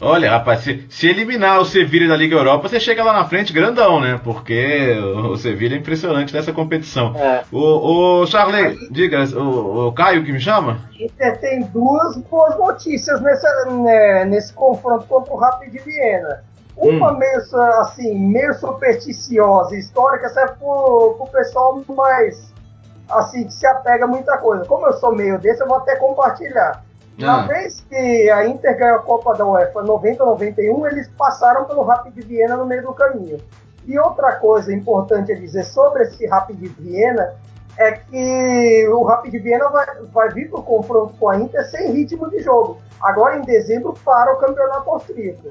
Olha, 0.01 0.31
rapaz, 0.31 0.61
se, 0.61 0.87
se, 0.89 1.09
eliminar 1.09 1.59
o 1.59 1.65
Sevilha 1.65 2.07
da 2.07 2.17
Liga 2.17 2.37
Europa, 2.37 2.69
você 2.69 2.79
chega 2.79 3.03
lá 3.03 3.13
na 3.13 3.25
frente 3.25 3.53
grandão, 3.53 4.01
né? 4.01 4.21
Porque 4.23 4.93
o, 4.93 5.33
o 5.33 5.37
Sevilha 5.37 5.75
é 5.75 5.79
impressionante 5.79 6.33
nessa 6.33 6.53
competição. 6.53 7.17
É. 7.17 7.43
O, 7.51 8.21
o 8.21 8.27
Charley, 8.27 8.77
diga, 8.93 9.25
o, 9.37 9.89
o, 9.89 9.93
Caio 9.93 10.25
que 10.25 10.31
me 10.31 10.39
chama? 10.39 10.79
Inter 11.01 11.41
tem 11.41 11.63
duas 11.75 12.17
boas 12.19 12.57
notícias 12.57 13.21
nessa, 13.21 13.49
né, 13.71 14.25
nesse 14.25 14.53
confronto 14.53 15.05
contra 15.07 15.35
o 15.35 15.37
Rapid 15.37 15.73
de 15.73 15.79
Viena. 15.81 16.45
Uma 16.79 17.13
hum. 17.13 17.19
meio, 17.19 17.43
assim, 17.81 18.15
meio 18.15 18.55
supersticiosa, 18.55 19.77
histórica, 19.77 20.29
serve 20.29 20.55
pro, 20.55 21.15
pro 21.19 21.27
pessoal 21.27 21.83
mais, 21.89 22.53
assim, 23.11 23.45
que 23.45 23.53
se 23.53 23.67
apega 23.67 24.05
a 24.05 24.09
muita 24.09 24.39
coisa. 24.39 24.65
Como 24.65 24.87
eu 24.87 24.93
sou 24.95 25.15
meio 25.15 25.39
desse, 25.41 25.61
eu 25.61 25.67
vou 25.67 25.79
até 25.79 25.97
compartilhar. 25.97 26.85
Na 27.19 27.43
ah. 27.43 27.47
vez 27.49 27.81
que 27.81 28.31
a 28.31 28.47
Inter 28.47 28.79
ganhou 28.79 28.99
a 28.99 29.03
Copa 29.03 29.35
da 29.35 29.45
UEFA 29.45 29.83
90-91, 29.83 30.87
eles 30.93 31.09
passaram 31.19 31.65
pelo 31.65 31.83
Rapid 31.83 32.15
Viena 32.25 32.57
no 32.57 32.65
meio 32.65 32.83
do 32.83 32.95
caminho. 32.95 33.41
E 33.85 33.99
outra 33.99 34.37
coisa 34.37 34.73
importante 34.73 35.33
a 35.33 35.35
dizer 35.35 35.65
sobre 35.65 36.05
esse 36.05 36.27
Rapid 36.29 36.61
Viena 36.79 37.35
é 37.77 37.93
que 37.93 38.89
o 38.89 39.03
Rapid 39.03 39.43
Viena 39.43 39.69
vai, 39.69 39.87
vai 40.13 40.29
vir 40.29 40.49
para 40.49 40.61
o 40.61 40.63
confronto 40.63 41.15
com 41.19 41.29
a 41.29 41.37
Inter 41.37 41.69
sem 41.69 41.91
ritmo 41.91 42.31
de 42.31 42.39
jogo. 42.41 42.79
Agora 43.01 43.37
em 43.37 43.43
dezembro 43.43 43.95
para 44.05 44.33
o 44.33 44.37
campeonato 44.37 44.89
austríaco 44.89 45.49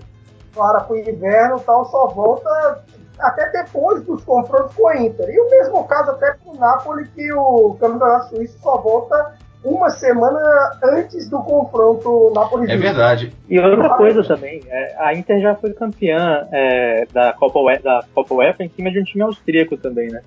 para 0.57 0.93
o 0.93 0.97
inverno 0.97 1.59
tal, 1.59 1.85
só 1.85 2.07
volta 2.07 2.83
até 3.19 3.49
depois 3.51 4.03
dos 4.03 4.23
confrontos 4.23 4.75
com 4.75 4.87
a 4.87 4.97
Inter. 4.97 5.29
E 5.29 5.39
o 5.39 5.49
mesmo 5.49 5.83
caso 5.85 6.11
até 6.11 6.33
para 6.33 6.51
o 6.51 6.55
Napoli, 6.57 7.07
que 7.09 7.33
o 7.33 7.75
campeonato 7.79 8.29
suíço 8.29 8.57
só 8.59 8.77
volta 8.77 9.33
uma 9.63 9.89
semana 9.89 10.39
antes 10.83 11.29
do 11.29 11.39
confronto 11.39 12.31
Napoli. 12.33 12.71
É 12.71 12.77
verdade. 12.77 13.33
E 13.49 13.59
outra 13.59 13.89
coisa 13.95 14.23
também, 14.23 14.61
é, 14.67 14.95
a 14.99 15.13
Inter 15.13 15.41
já 15.41 15.55
foi 15.55 15.73
campeã 15.73 16.47
é, 16.51 17.05
da 17.11 17.33
Copa 17.33 17.59
UEFA, 17.59 17.83
da 17.83 18.03
Copa 18.13 18.35
UEFA 18.35 18.63
em 18.63 18.69
cima 18.69 18.91
de 18.91 18.99
um 18.99 19.03
time 19.03 19.23
austríaco 19.23 19.77
também, 19.77 20.09
né? 20.09 20.21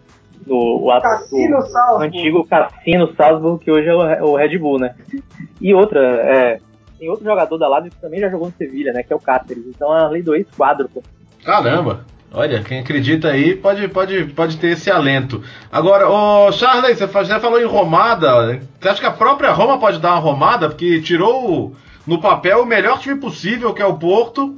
Do, 0.47 0.57
o, 0.57 1.01
Cassino 1.01 1.59
o, 1.59 1.63
Salzburg. 1.63 2.07
antigo 2.07 2.47
Cassino 2.47 3.15
Salzburg, 3.15 3.63
que 3.63 3.71
hoje 3.71 3.89
é 3.89 3.95
o, 3.95 4.31
o 4.31 4.37
Red 4.37 4.59
Bull, 4.59 4.79
né? 4.79 4.95
E 5.61 5.75
outra, 5.75 6.01
é, 6.01 6.61
tem 7.01 7.09
outro 7.09 7.25
jogador 7.25 7.57
da 7.57 7.67
Lazio 7.67 7.91
que 7.91 7.97
também 7.97 8.21
já 8.21 8.29
jogou 8.29 8.49
no 8.49 8.55
Sevilha, 8.59 8.93
né? 8.93 9.03
Que 9.03 9.11
é 9.11 9.17
o 9.17 9.21
Cáceres. 9.21 9.65
Então 9.67 9.91
a 9.91 10.07
lei 10.07 10.23
do 10.23 10.35
ex 10.35 10.47
quádruplo. 10.57 11.03
Caramba! 11.43 12.05
Olha, 12.33 12.63
quem 12.63 12.79
acredita 12.79 13.29
aí 13.29 13.57
pode, 13.57 13.89
pode, 13.89 14.25
pode 14.27 14.59
ter 14.59 14.69
esse 14.69 14.89
alento. 14.89 15.43
Agora, 15.73 16.09
ô 16.09 16.53
Charles, 16.53 16.99
você 16.99 17.25
já 17.25 17.41
falou 17.41 17.61
em 17.61 17.65
romada. 17.65 18.61
Você 18.79 18.89
acha 18.89 19.01
que 19.01 19.07
a 19.07 19.11
própria 19.11 19.51
Roma 19.51 19.81
pode 19.81 19.99
dar 19.99 20.13
uma 20.13 20.21
romada? 20.21 20.69
Porque 20.69 21.01
tirou 21.01 21.75
no 22.07 22.21
papel 22.21 22.63
o 22.63 22.67
melhor 22.67 23.01
time 23.01 23.19
possível, 23.19 23.75
que 23.75 23.83
é 23.83 23.87
o 23.87 23.99
Porto. 23.99 24.57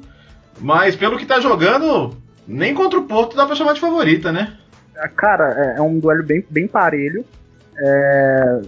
Mas 0.61 0.97
pelo 0.97 1.17
que 1.17 1.25
tá 1.25 1.41
jogando, 1.41 2.15
nem 2.47 2.75
contra 2.75 2.99
o 2.99 3.05
Porto 3.05 3.37
dá 3.37 3.47
pra 3.47 3.55
chamar 3.55 3.73
de 3.73 3.81
favorita, 3.81 4.31
né? 4.33 4.55
Cara, 5.17 5.55
é, 5.57 5.79
é 5.79 5.81
um 5.81 5.99
duelo 5.99 6.25
bem, 6.25 6.45
bem 6.51 6.69
parelho. 6.69 7.25
É, 7.79 8.61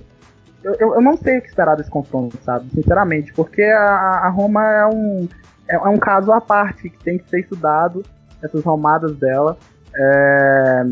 eu, 0.65 0.95
eu 0.95 1.01
não 1.03 1.17
sei 1.17 1.39
o 1.39 1.43
que 1.43 1.49
esperar 1.49 1.77
desse 1.77 1.91
confronto, 1.91 2.39
sabe? 2.43 2.69
Sinceramente, 2.75 3.33
porque 3.33 3.63
a, 3.63 4.23
a 4.25 4.29
Roma 4.31 4.65
é 4.65 4.87
um, 4.87 5.29
é, 5.69 5.75
é 5.75 5.89
um 5.89 5.99
caso 5.99 6.33
à 6.33 6.41
parte 6.41 6.89
que 6.89 6.99
tem 7.05 7.19
que 7.19 7.29
ser 7.29 7.41
estudado 7.41 8.03
essas 8.43 8.65
romadas 8.65 9.17
dela. 9.17 9.57
É, 9.97 10.83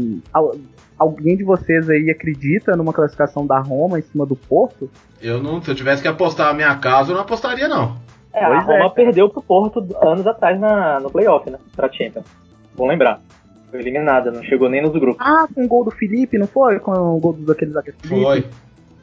alguém 0.98 1.36
de 1.36 1.44
vocês 1.44 1.88
aí 1.90 2.10
acredita 2.10 2.76
numa 2.76 2.92
classificação 2.92 3.46
da 3.46 3.58
Roma 3.58 3.98
em 3.98 4.02
cima 4.02 4.24
do 4.24 4.36
Porto? 4.36 4.90
Eu 5.20 5.42
não, 5.42 5.60
se 5.62 5.70
eu 5.70 5.74
tivesse 5.74 6.02
que 6.02 6.08
apostar 6.08 6.48
a 6.48 6.54
minha 6.54 6.76
casa, 6.76 7.10
eu 7.10 7.14
não 7.14 7.22
apostaria 7.22 7.68
não. 7.68 7.96
É, 8.32 8.44
a 8.44 8.60
Roma 8.60 8.86
é. 8.86 8.90
perdeu 8.90 9.28
pro 9.28 9.42
Porto 9.42 9.86
anos 10.02 10.26
atrás 10.26 10.58
na, 10.58 11.00
no 11.00 11.10
playoff, 11.10 11.48
né? 11.50 11.58
Pra 11.74 11.92
Champions. 11.92 12.26
Bom 12.74 12.86
lembrar. 12.86 13.20
Foi 13.70 13.80
eliminada, 13.80 14.30
não 14.30 14.42
chegou 14.42 14.68
nem 14.68 14.82
nos 14.82 14.92
grupos. 14.92 15.24
Ah, 15.24 15.46
com 15.54 15.64
o 15.64 15.68
gol 15.68 15.84
do 15.84 15.90
Felipe, 15.90 16.38
não 16.38 16.46
foi? 16.46 16.78
Com 16.78 16.92
o 16.92 17.18
gol 17.18 17.32
daqueles 17.32 17.76
aquecidos? 17.76 18.22
Foi. 18.22 18.44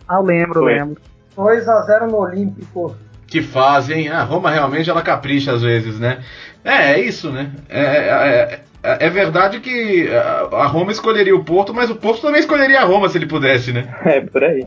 Ah, 0.09 0.15
eu 0.15 0.23
lembro, 0.23 0.61
foi. 0.61 0.73
lembro. 0.73 0.99
2x0 1.37 2.07
no 2.07 2.17
Olímpico. 2.17 2.95
Que 3.27 3.43
fase, 3.43 3.93
hein? 3.93 4.09
A 4.09 4.23
Roma 4.23 4.49
realmente 4.49 4.89
ela 4.89 5.03
capricha 5.03 5.53
às 5.53 5.61
vezes, 5.61 5.99
né? 5.99 6.23
É, 6.65 6.93
é 6.93 6.99
isso, 6.99 7.29
né? 7.29 7.51
É, 7.69 7.81
é, 7.81 8.59
é, 8.81 9.05
é, 9.05 9.09
verdade 9.11 9.59
que 9.59 10.09
a 10.51 10.65
Roma 10.65 10.91
escolheria 10.91 11.35
o 11.35 11.43
Porto, 11.43 11.71
mas 11.73 11.91
o 11.91 11.95
Porto 11.95 12.23
também 12.23 12.39
escolheria 12.39 12.81
a 12.81 12.85
Roma 12.85 13.07
se 13.07 13.19
ele 13.19 13.27
pudesse, 13.27 13.71
né? 13.71 13.87
É, 14.03 14.19
por 14.19 14.43
aí. 14.43 14.65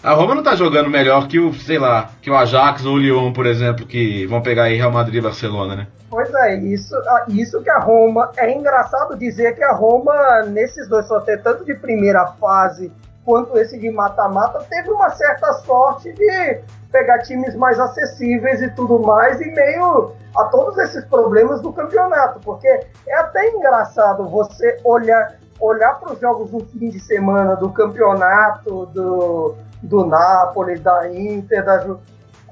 A 0.00 0.12
Roma 0.12 0.34
não 0.34 0.42
tá 0.42 0.54
jogando 0.54 0.88
melhor 0.88 1.26
que 1.26 1.40
o, 1.40 1.52
sei 1.54 1.78
lá, 1.78 2.10
que 2.22 2.30
o 2.30 2.36
Ajax 2.36 2.84
ou 2.84 2.94
o 2.94 2.98
Lyon, 2.98 3.32
por 3.32 3.46
exemplo, 3.46 3.86
que 3.86 4.26
vão 4.26 4.42
pegar 4.42 4.64
aí 4.64 4.76
Real 4.76 4.92
Madrid 4.92 5.16
e 5.16 5.20
Barcelona, 5.20 5.74
né? 5.74 5.86
Pois 6.10 6.32
é, 6.32 6.56
isso, 6.56 6.94
isso 7.30 7.62
que 7.62 7.70
a 7.70 7.80
Roma. 7.80 8.30
É 8.36 8.52
engraçado 8.52 9.18
dizer 9.18 9.56
que 9.56 9.64
a 9.64 9.72
Roma, 9.72 10.42
nesses 10.46 10.88
dois 10.88 11.08
sorteios, 11.08 11.42
tanto 11.42 11.64
de 11.64 11.74
primeira 11.74 12.26
fase 12.38 12.92
quanto 13.24 13.58
esse 13.58 13.78
de 13.78 13.90
mata-mata, 13.90 14.64
teve 14.68 14.90
uma 14.90 15.10
certa 15.10 15.52
sorte 15.54 16.12
de 16.12 16.60
pegar 16.92 17.20
times 17.20 17.56
mais 17.56 17.78
acessíveis 17.80 18.62
e 18.62 18.70
tudo 18.70 18.98
mais, 19.00 19.40
e 19.40 19.50
meio 19.50 20.12
a 20.36 20.44
todos 20.44 20.78
esses 20.78 21.04
problemas 21.06 21.60
do 21.60 21.72
campeonato, 21.72 22.40
porque 22.40 22.68
é 22.68 23.16
até 23.16 23.48
engraçado 23.50 24.28
você 24.28 24.78
olhar 24.84 25.36
olhar 25.60 26.00
para 26.00 26.12
os 26.12 26.20
jogos 26.20 26.50
do 26.50 26.60
fim 26.66 26.90
de 26.90 26.98
semana 26.98 27.54
do 27.54 27.70
campeonato 27.70 28.86
do, 28.86 29.54
do 29.82 30.04
Napoli, 30.04 30.78
da 30.78 31.08
Inter, 31.08 31.64
da 31.64 31.78
Ju, 31.78 32.00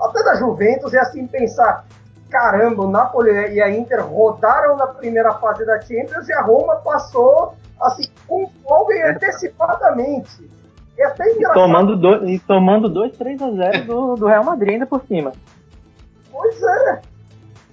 até 0.01 0.23
da 0.23 0.37
Juventus 0.37 0.93
e 0.93 0.99
assim 0.99 1.27
pensar 1.27 1.85
caramba, 2.31 2.85
o 2.85 2.91
Napoli 2.91 3.31
e 3.31 3.61
a 3.61 3.71
Inter 3.71 4.05
rodaram 4.05 4.77
na 4.77 4.87
primeira 4.87 5.35
fase 5.35 5.67
da 5.67 5.81
Champions 5.83 6.29
e 6.29 6.33
a 6.33 6.41
Roma 6.41 6.77
passou 6.77 7.55
assim 7.81 8.11
com 8.27 8.51
folga 8.65 8.95
e 8.95 9.03
antecipadamente. 9.03 10.51
É 10.99 11.05
engraçado. 11.05 11.39
E 11.39 11.55
tomando, 11.55 11.97
do, 11.97 12.29
e 12.29 12.39
tomando 12.39 12.89
2, 12.89 13.17
3 13.17 13.43
a 13.43 13.51
0 13.51 13.85
do, 13.85 14.15
do 14.17 14.27
Real 14.27 14.45
Madrid 14.45 14.75
ainda 14.75 14.87
por 14.87 15.03
cima. 15.07 15.33
Pois 16.31 16.63
é. 16.63 17.01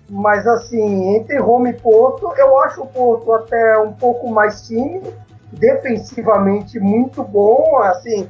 Mas 0.10 0.48
assim, 0.48 1.16
entre 1.16 1.38
Roma 1.38 1.70
e 1.70 1.74
Porto, 1.74 2.34
eu 2.36 2.60
acho 2.62 2.82
o 2.82 2.88
Porto 2.88 3.32
até 3.34 3.78
um 3.78 3.94
pouco 3.94 4.30
mais 4.30 4.68
time, 4.68 5.04
defensivamente 5.52 6.80
muito 6.80 7.24
bom, 7.24 7.78
assim. 7.84 8.28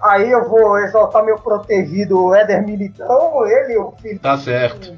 Aí 0.00 0.30
eu 0.30 0.48
vou 0.48 0.78
exaltar 0.78 1.24
meu 1.24 1.36
protegido 1.38 2.34
Éder 2.34 2.64
Militão, 2.64 3.46
ele 3.46 3.76
o 3.78 3.92
filho. 3.92 4.20
Tá 4.20 4.36
certo. 4.36 4.94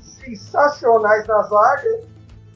Sensacionais 0.00 1.26
na 1.26 1.42
zaga. 1.42 2.00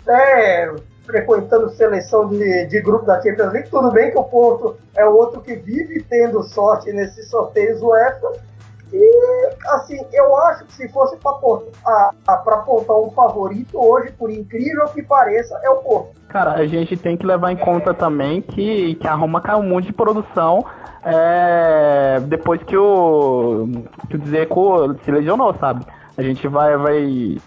Até 0.02 0.70
frequentando 1.08 1.70
seleção 1.70 2.28
de, 2.28 2.66
de 2.66 2.80
grupo 2.82 3.06
da 3.06 3.20
Champions 3.22 3.52
League. 3.52 3.70
Tudo 3.70 3.90
bem 3.90 4.10
que 4.10 4.18
o 4.18 4.24
Porto 4.24 4.76
é 4.94 5.06
o 5.06 5.16
outro 5.16 5.40
que 5.40 5.54
vive 5.54 6.02
tendo 6.02 6.42
sorte 6.42 6.92
nesses 6.92 7.30
sorteios 7.30 7.80
UEFA. 7.82 8.32
E, 8.92 9.50
assim, 9.68 9.98
eu 10.12 10.36
acho 10.36 10.66
que 10.66 10.72
se 10.74 10.88
fosse 10.88 11.16
para 11.16 12.54
apontar 12.54 12.96
um 12.96 13.10
favorito 13.10 13.78
hoje, 13.78 14.12
por 14.12 14.30
incrível 14.30 14.86
que 14.88 15.02
pareça, 15.02 15.58
é 15.62 15.70
o 15.70 15.76
Porto. 15.76 16.10
Cara, 16.28 16.52
a 16.52 16.66
gente 16.66 16.96
tem 16.96 17.16
que 17.16 17.26
levar 17.26 17.52
em 17.52 17.56
conta 17.56 17.94
também 17.94 18.42
que, 18.42 18.94
que 18.96 19.06
a 19.06 19.14
Roma 19.14 19.40
caiu 19.40 19.62
muito 19.62 19.86
de 19.86 19.92
produção 19.94 20.64
é, 21.02 22.20
depois 22.20 22.62
que 22.62 22.76
o, 22.76 23.66
que 24.10 24.16
o 24.16 24.18
Dzeko 24.18 24.94
se 25.04 25.10
lesionou, 25.10 25.54
sabe? 25.54 25.86
A 26.18 26.22
gente 26.22 26.48
vai, 26.48 26.76
vai. 26.76 26.96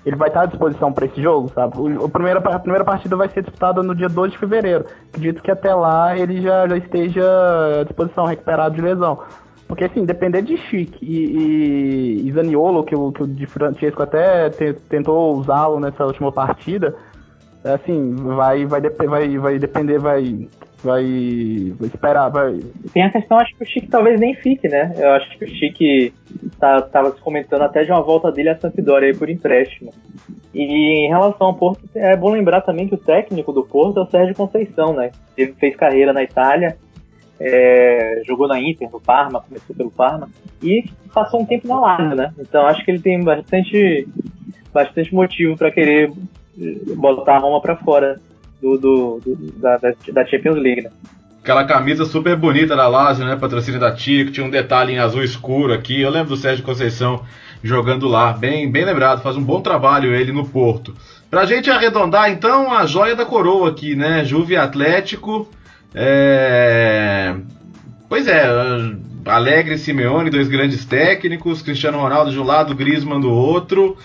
Ele 0.06 0.16
vai 0.16 0.30
estar 0.30 0.44
à 0.44 0.46
disposição 0.46 0.94
para 0.94 1.06
esse 1.06 1.22
jogo, 1.22 1.52
sabe? 1.54 1.78
O, 1.78 2.06
o 2.06 2.10
primeira, 2.10 2.40
a 2.40 2.58
primeira 2.58 2.86
partida 2.86 3.18
vai 3.18 3.28
ser 3.28 3.42
disputada 3.42 3.84
no 3.84 3.94
dia 3.94 4.08
2 4.08 4.32
de 4.32 4.38
fevereiro. 4.38 4.86
Acredito 5.10 5.44
que 5.44 5.52
até 5.52 5.76
lá 5.76 6.18
ele 6.18 6.42
já, 6.42 6.66
já 6.70 6.78
esteja 6.78 7.82
à 7.82 7.84
disposição, 7.84 8.26
recuperado 8.26 8.74
de 8.74 8.82
lesão. 8.82 9.20
Porque, 9.68 9.84
assim, 9.84 10.06
depender 10.06 10.42
de 10.42 10.56
Chic 10.56 11.02
e, 11.02 11.06
e, 11.06 12.28
e 12.28 12.32
Zaniolo, 12.32 12.86
que 12.86 12.96
o, 12.96 13.12
que 13.12 13.24
o 13.24 13.28
Di 13.28 13.46
Francesco 13.46 14.04
até 14.04 14.50
te, 14.50 14.74
tentou 14.88 15.36
usá-lo 15.36 15.78
nessa 15.78 16.06
última 16.06 16.32
partida, 16.32 16.96
assim, 17.66 18.16
vai, 18.16 18.66
vai, 18.66 18.82
vai, 18.82 19.38
vai 19.38 19.60
depender, 19.60 20.00
vai, 20.00 20.48
vai, 20.84 21.74
vai 21.78 21.88
esperar, 21.88 22.30
vai. 22.30 22.60
Tem 22.94 23.04
a 23.04 23.12
questão, 23.12 23.38
acho 23.38 23.56
que 23.56 23.64
o 23.64 23.68
Chique 23.68 23.88
talvez 23.88 24.20
nem 24.20 24.36
fique, 24.36 24.68
né? 24.68 24.94
Eu 24.98 25.12
acho 25.12 25.38
que 25.38 25.46
o 25.46 25.48
Chique 25.48 26.14
tá, 26.60 26.82
tava 26.82 27.12
se 27.12 27.22
comentando 27.22 27.62
até 27.62 27.84
de 27.84 27.92
uma 27.92 28.02
volta 28.02 28.32
dele 28.32 28.50
a 28.50 28.58
Sampdoria 28.58 29.10
aí 29.10 29.16
por 29.16 29.30
empréstimo. 29.30 29.94
E 30.54 31.06
em 31.06 31.08
relação 31.08 31.48
ao 31.48 31.54
Porto, 31.56 31.82
é 31.96 32.16
bom 32.16 32.32
lembrar 32.32 32.62
também 32.62 32.88
que 32.88 32.96
o 32.96 32.98
técnico 32.98 33.54
do 33.54 33.64
Porto 33.64 34.00
é 34.00 34.04
o 34.04 34.10
Sérgio 34.10 34.36
Conceição, 34.36 34.94
né? 34.94 35.12
Ele 35.38 35.54
fez 35.54 35.76
carreira 35.76 36.12
na 36.12 36.24
Itália, 36.24 36.78
é, 37.40 38.22
jogou 38.26 38.48
na 38.48 38.60
Inter, 38.60 38.90
no 38.92 39.00
Parma, 39.00 39.42
começou 39.42 39.76
pelo 39.76 39.92
Parma, 39.92 40.30
e 40.62 40.84
passou 41.14 41.42
um 41.42 41.46
tempo 41.46 41.68
na 41.68 41.80
Lazio, 41.80 42.16
né? 42.16 42.34
Então 42.40 42.66
acho 42.66 42.84
que 42.84 42.92
ele 42.92 43.00
tem 43.00 43.24
bastante, 43.24 44.08
bastante 44.74 45.14
motivo 45.14 45.58
para 45.58 45.72
querer 45.72 46.12
botar 46.98 47.38
a 47.38 47.40
Roma 47.40 47.62
para 47.62 47.78
fora 47.78 48.20
do, 48.62 48.78
do, 48.78 49.22
do 49.26 49.52
da, 49.54 49.78
da, 49.78 50.26
Champions 50.26 50.58
League, 50.58 50.82
né? 50.84 50.92
Aquela 51.42 51.66
camisa 51.66 52.06
super 52.06 52.36
bonita 52.36 52.76
da 52.76 52.88
Lazio, 52.88 53.26
né? 53.26 53.36
Patrocínio 53.36 53.80
da 53.80 53.92
que 53.92 54.32
tinha 54.32 54.46
um 54.46 54.50
detalhe 54.50 54.94
em 54.94 55.00
azul 55.00 55.24
escuro 55.24 55.74
aqui. 55.74 56.00
Eu 56.00 56.12
lembro 56.12 56.30
do 56.30 56.38
Sérgio 56.38 56.64
Conceição 56.64 57.24
jogando 57.64 58.08
lá. 58.08 58.32
Bem, 58.32 58.72
bem 58.72 58.86
lembrado, 58.86 59.24
faz 59.24 59.36
um 59.36 59.44
bom 59.44 59.60
trabalho 59.60 60.14
ele 60.14 60.32
no 60.32 60.48
Porto. 60.48 60.94
Pra 61.32 61.46
gente 61.46 61.72
arredondar, 61.72 62.30
então, 62.30 62.72
a 62.72 62.86
joia 62.86 63.16
da 63.16 63.26
coroa 63.26 63.70
aqui, 63.70 63.96
né? 63.96 64.24
Juve 64.24 64.56
Atlético. 64.56 65.50
É... 65.96 67.36
Pois 68.08 68.28
é, 68.28 68.46
Alegre 69.26 69.76
e 69.76 69.78
Simeone, 69.78 70.30
dois 70.30 70.48
grandes 70.48 70.86
técnicos. 70.86 71.62
Cristiano 71.62 72.00
Ronaldo 72.00 72.32
de 72.32 72.40
um 72.40 72.44
lado, 72.44 72.76
Griezmann 72.76 73.20
do 73.20 73.32
outro. 73.32 73.98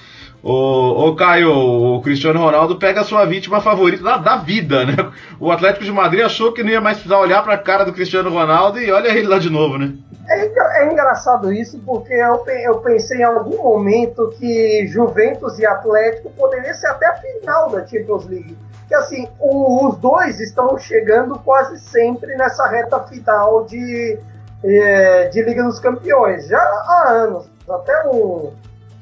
Ô 0.49 1.12
Caio, 1.16 1.51
o 1.51 2.01
Cristiano 2.03 2.38
Ronaldo 2.38 2.76
pega 2.76 3.01
a 3.01 3.05
sua 3.05 3.24
vítima 3.24 3.61
favorita 3.61 4.05
da, 4.05 4.16
da, 4.16 4.36
vida, 4.36 4.86
né? 4.86 4.94
O 5.40 5.51
Atlético 5.51 5.84
de 5.84 5.90
Madrid 5.90 6.24
achou 6.24 6.53
que 6.53 6.62
não 6.62 6.70
ia 6.70 6.80
mais 6.80 6.99
precisar 6.99 7.18
olhar 7.18 7.42
para 7.42 7.55
a 7.55 7.59
cara 7.59 7.84
do 7.84 7.92
Cristiano 7.92 8.30
Ronaldo 8.30 8.78
e 8.78 8.92
olha 8.92 9.09
ele 9.09 9.26
lá 9.26 9.40
de 9.40 9.51
novo, 9.51 9.76
né? 9.76 9.92
É, 10.28 10.82
é 10.82 10.92
engraçado 10.92 11.53
isso 11.53 11.80
porque 11.84 12.14
eu, 12.14 12.44
eu, 12.47 12.78
pensei 12.78 13.18
em 13.18 13.24
algum 13.24 13.61
momento 13.61 14.32
que 14.38 14.86
Juventus 14.86 15.59
e 15.59 15.66
Atlético 15.66 16.30
poderia 16.30 16.74
ser 16.74 16.86
até 16.90 17.09
a 17.09 17.16
final 17.16 17.70
da 17.70 17.84
Champions 17.84 18.26
League. 18.26 18.57
Que 18.86 18.94
assim, 18.94 19.26
o, 19.40 19.88
os 19.88 19.97
dois 19.97 20.38
estão 20.38 20.78
chegando 20.78 21.40
quase 21.40 21.76
sempre 21.80 22.36
nessa 22.36 22.68
reta 22.68 23.01
final 23.01 23.64
de, 23.64 24.16
é, 24.62 25.28
de 25.28 25.42
Liga 25.42 25.64
dos 25.64 25.80
Campeões, 25.80 26.47
já 26.47 26.59
há 26.61 27.09
anos. 27.09 27.51
Até 27.68 28.07
um 28.07 28.53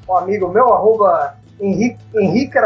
um 0.07 0.17
amigo 0.17 0.49
meu, 0.49 0.73
arroba 0.73 1.35
Henrique, 1.59 2.03
Henrique 2.13 2.57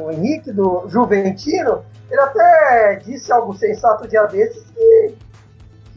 o 0.00 0.10
Henrique 0.10 0.52
do 0.52 0.88
Juventino, 0.88 1.84
ele 2.10 2.20
até 2.20 2.96
disse 3.04 3.32
algo 3.32 3.54
sensato 3.54 4.08
dia 4.08 4.24
desses 4.26 4.64
que 4.70 5.16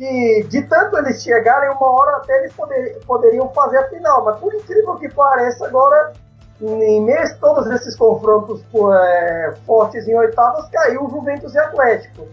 que 0.01 0.43
de 0.49 0.63
tanto 0.63 0.97
eles 0.97 1.21
chegarem, 1.21 1.69
uma 1.69 1.91
hora 1.91 2.17
até 2.17 2.35
eles 2.39 2.53
poder, 2.53 2.99
poderiam 3.05 3.49
fazer 3.49 3.77
a 3.77 3.87
final. 3.87 4.25
Mas 4.25 4.39
por 4.39 4.51
incrível 4.51 4.95
que 4.95 5.07
pareça, 5.09 5.67
agora, 5.67 6.13
em 6.59 7.01
meio 7.01 7.39
todos 7.39 7.67
esses 7.67 7.95
confrontos 7.95 8.63
é, 8.91 9.53
fortes 9.63 10.07
em 10.07 10.15
oitavas, 10.15 10.67
caiu 10.69 11.05
o 11.05 11.09
Juventus 11.11 11.53
e 11.53 11.59
Atlético. 11.59 12.27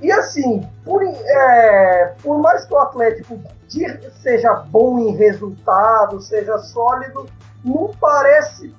E 0.00 0.12
assim, 0.12 0.68
por, 0.84 1.02
é, 1.02 2.14
por 2.22 2.38
mais 2.38 2.64
que 2.64 2.72
o 2.72 2.78
Atlético 2.78 3.40
seja 4.22 4.54
bom 4.68 4.98
em 5.00 5.16
resultado, 5.16 6.20
seja 6.20 6.56
sólido, 6.58 7.26
não 7.64 7.90
parece 8.00 8.74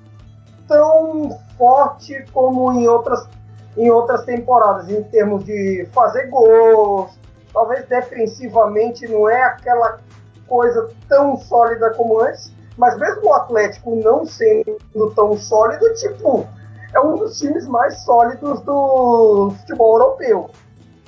tão 0.66 1.30
forte 1.58 2.24
como 2.32 2.72
em 2.72 2.88
outras, 2.88 3.28
em 3.76 3.90
outras 3.90 4.24
temporadas, 4.24 4.88
em 4.88 5.02
termos 5.04 5.44
de 5.44 5.86
fazer 5.92 6.28
gols. 6.28 7.10
Talvez 7.52 7.84
defensivamente 7.86 9.06
não 9.08 9.28
é 9.28 9.42
aquela 9.42 9.98
coisa 10.46 10.88
tão 11.08 11.36
sólida 11.36 11.90
como 11.90 12.20
antes, 12.20 12.52
mas 12.78 12.96
mesmo 12.96 13.26
o 13.26 13.34
Atlético 13.34 13.94
não 13.96 14.24
sendo 14.24 14.78
tão 15.14 15.36
sólido, 15.36 15.92
tipo, 15.94 16.46
é 16.94 17.00
um 17.00 17.16
dos 17.16 17.38
times 17.38 17.66
mais 17.66 18.00
sólidos 18.00 18.60
do 18.62 19.52
futebol 19.58 19.98
europeu. 19.98 20.50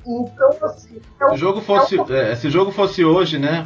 Então, 0.05 0.49
assim. 0.63 1.01
É 1.19 1.25
um, 1.25 1.29
se, 1.29 1.35
o 1.35 1.37
jogo 1.37 1.61
fosse, 1.61 1.97
é 1.97 2.01
um... 2.01 2.13
é, 2.13 2.35
se 2.35 2.49
jogo 2.49 2.71
fosse 2.71 3.05
hoje, 3.05 3.39
né? 3.39 3.65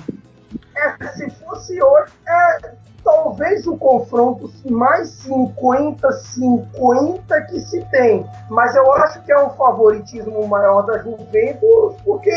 É, 0.75 1.07
se 1.07 1.27
fosse 1.31 1.81
hoje, 1.81 2.11
é, 2.27 2.73
talvez 3.03 3.65
o 3.65 3.75
confronto 3.77 4.51
mais 4.69 5.25
50-50 5.25 7.47
que 7.47 7.59
se 7.61 7.83
tem. 7.85 8.23
Mas 8.49 8.75
eu 8.75 8.91
acho 8.93 9.23
que 9.23 9.31
é 9.31 9.43
um 9.43 9.49
favoritismo 9.51 10.45
maior 10.47 10.83
da 10.83 10.99
Juventus, 10.99 11.95
porque 12.03 12.29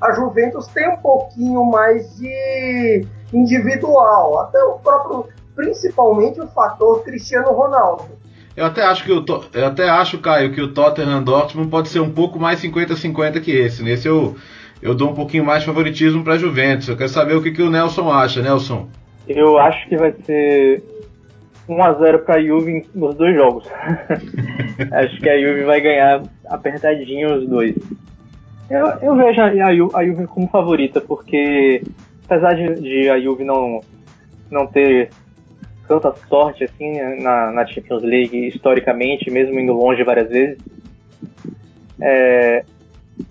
a 0.00 0.12
Juventus 0.12 0.68
tem 0.68 0.88
um 0.90 0.98
pouquinho 0.98 1.64
mais 1.64 2.16
de 2.16 3.04
individual. 3.32 4.40
Até 4.40 4.62
o 4.62 4.78
próprio, 4.78 5.26
principalmente 5.54 6.40
o 6.40 6.46
fator 6.48 7.02
Cristiano 7.02 7.52
Ronaldo. 7.52 8.20
Eu 8.60 8.66
até 8.66 8.82
acho 8.82 9.04
que 9.04 9.10
o 9.10 9.24
eu 9.54 9.66
até 9.66 9.88
acho, 9.88 10.18
Caio, 10.18 10.52
que 10.52 10.60
o 10.60 10.68
Tottenham 10.68 11.22
Dortmund 11.22 11.70
pode 11.70 11.88
ser 11.88 12.00
um 12.00 12.10
pouco 12.10 12.38
mais 12.38 12.62
50-50 12.62 13.40
que 13.40 13.52
esse. 13.52 13.82
Nesse 13.82 14.06
eu, 14.06 14.36
eu 14.82 14.94
dou 14.94 15.08
um 15.08 15.14
pouquinho 15.14 15.46
mais 15.46 15.64
favoritismo 15.64 16.22
para 16.22 16.34
a 16.34 16.38
Juventus. 16.38 16.86
Eu 16.86 16.96
quero 16.98 17.08
saber 17.08 17.34
o 17.34 17.42
que, 17.42 17.52
que 17.52 17.62
o 17.62 17.70
Nelson 17.70 18.12
acha, 18.12 18.42
Nelson. 18.42 18.86
Eu 19.26 19.56
acho 19.56 19.88
que 19.88 19.96
vai 19.96 20.12
ser 20.26 20.82
1 21.66 21.82
a 21.82 21.94
0 21.94 22.18
para 22.18 22.34
a 22.34 22.42
Juve 22.42 22.86
nos 22.94 23.14
dois 23.14 23.34
jogos. 23.34 23.64
acho 24.92 25.16
que 25.20 25.30
a 25.30 25.40
Juve 25.40 25.64
vai 25.64 25.80
ganhar 25.80 26.22
apertadinho 26.46 27.36
os 27.38 27.48
dois. 27.48 27.74
Eu, 28.68 28.86
eu 29.00 29.16
vejo 29.16 29.40
a 29.40 29.74
Juve, 29.74 29.96
a 29.96 30.04
Juve 30.04 30.26
como 30.26 30.46
favorita, 30.48 31.00
porque 31.00 31.82
apesar 32.26 32.52
de, 32.52 32.74
de 32.74 33.08
a 33.08 33.18
Juve 33.18 33.42
não, 33.42 33.80
não 34.50 34.66
ter 34.66 35.08
tanta 35.90 36.14
sorte 36.28 36.62
assim 36.62 36.92
né, 36.92 37.16
na, 37.16 37.50
na 37.50 37.66
Champions 37.66 38.04
League 38.04 38.46
historicamente, 38.46 39.28
mesmo 39.28 39.58
indo 39.58 39.72
longe 39.72 40.04
várias 40.04 40.28
vezes. 40.28 40.58
É, 42.00 42.64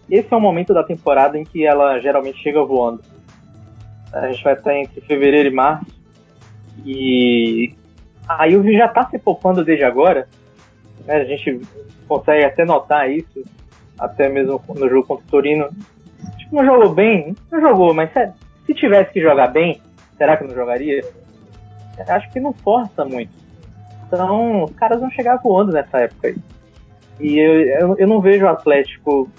esse 0.10 0.28
é 0.34 0.36
o 0.36 0.42
momento 0.42 0.74
da 0.74 0.84
temporada 0.84 1.38
em 1.38 1.46
que 1.46 1.66
ela 1.66 2.00
geralmente 2.00 2.44
chega 2.44 2.62
voando. 2.62 3.02
A 4.12 4.30
gente 4.30 4.44
vai 4.44 4.56
estar 4.56 4.76
entre 4.76 5.00
fevereiro 5.00 5.48
e 5.48 5.54
março 5.54 5.86
e 6.86 7.74
a 8.28 8.50
Juve 8.50 8.78
já 8.78 8.88
está 8.88 9.08
se 9.10 9.18
poupando 9.18 9.64
desde 9.64 9.86
agora. 9.86 10.28
Né? 11.06 11.16
A 11.16 11.24
gente 11.24 11.62
consegue 12.10 12.44
até 12.44 12.66
notar 12.66 13.10
isso, 13.10 13.42
até 13.98 14.28
mesmo 14.28 14.62
no 14.68 14.90
jogo 14.90 15.08
contra 15.08 15.26
o 15.26 15.30
Torino. 15.30 15.70
Tipo, 16.38 16.58
não 16.58 16.66
jogou 16.66 16.94
bem? 16.94 17.34
Não 17.50 17.62
jogou, 17.62 17.94
mas 17.94 18.12
se 18.66 18.74
tivesse 18.74 19.14
que 19.14 19.22
jogar 19.22 19.48
bem, 19.48 19.82
será 20.18 20.36
que 20.36 20.44
não 20.44 20.54
jogaria? 20.54 21.02
Acho 22.08 22.30
que 22.32 22.40
não 22.40 22.54
força 22.54 23.06
muito. 23.06 23.32
Então, 24.08 24.64
os 24.64 24.72
caras 24.72 25.00
vão 25.00 25.12
chegar 25.12 25.38
voando 25.38 25.72
nessa 25.72 26.00
época 26.00 26.30
aí. 26.30 26.36
E 27.20 27.38
eu, 27.38 27.62
eu, 27.62 27.96
eu 28.00 28.08
não 28.08 28.22
vejo 28.22 28.46
o 28.46 28.50
Atlético 28.50 29.30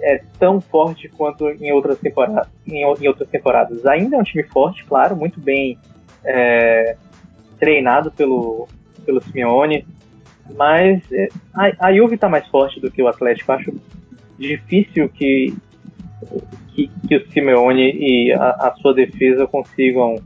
é, 0.00 0.22
tão 0.38 0.60
forte 0.60 1.08
quanto 1.08 1.48
em 1.48 1.72
outras, 1.72 1.98
temporadas, 1.98 2.48
em, 2.66 2.82
em, 2.82 3.08
outras 3.08 3.28
temporadas. 3.28 3.84
Ainda 3.86 4.16
é 4.16 4.18
um 4.18 4.24
time 4.24 4.42
forte, 4.44 4.84
claro, 4.84 5.16
muito 5.16 5.40
bem 5.40 5.78
é, 6.24 6.96
treinado 7.58 8.10
pelo, 8.10 8.68
pelo 9.04 9.22
Simeone, 9.22 9.86
mas 10.56 11.02
é, 11.12 11.28
a, 11.54 11.86
a 11.88 11.94
Juve 11.94 12.14
está 12.14 12.28
mais 12.28 12.46
forte 12.48 12.80
do 12.80 12.90
que 12.90 13.02
o 13.02 13.08
Atlético. 13.08 13.52
Acho 13.52 13.72
difícil 14.38 15.08
que, 15.08 15.54
que, 16.68 16.90
que 17.08 17.16
o 17.16 17.30
Simeone 17.30 17.92
e 17.92 18.32
a, 18.32 18.50
a 18.50 18.74
sua 18.80 18.94
defesa 18.94 19.46
consigam 19.46 20.16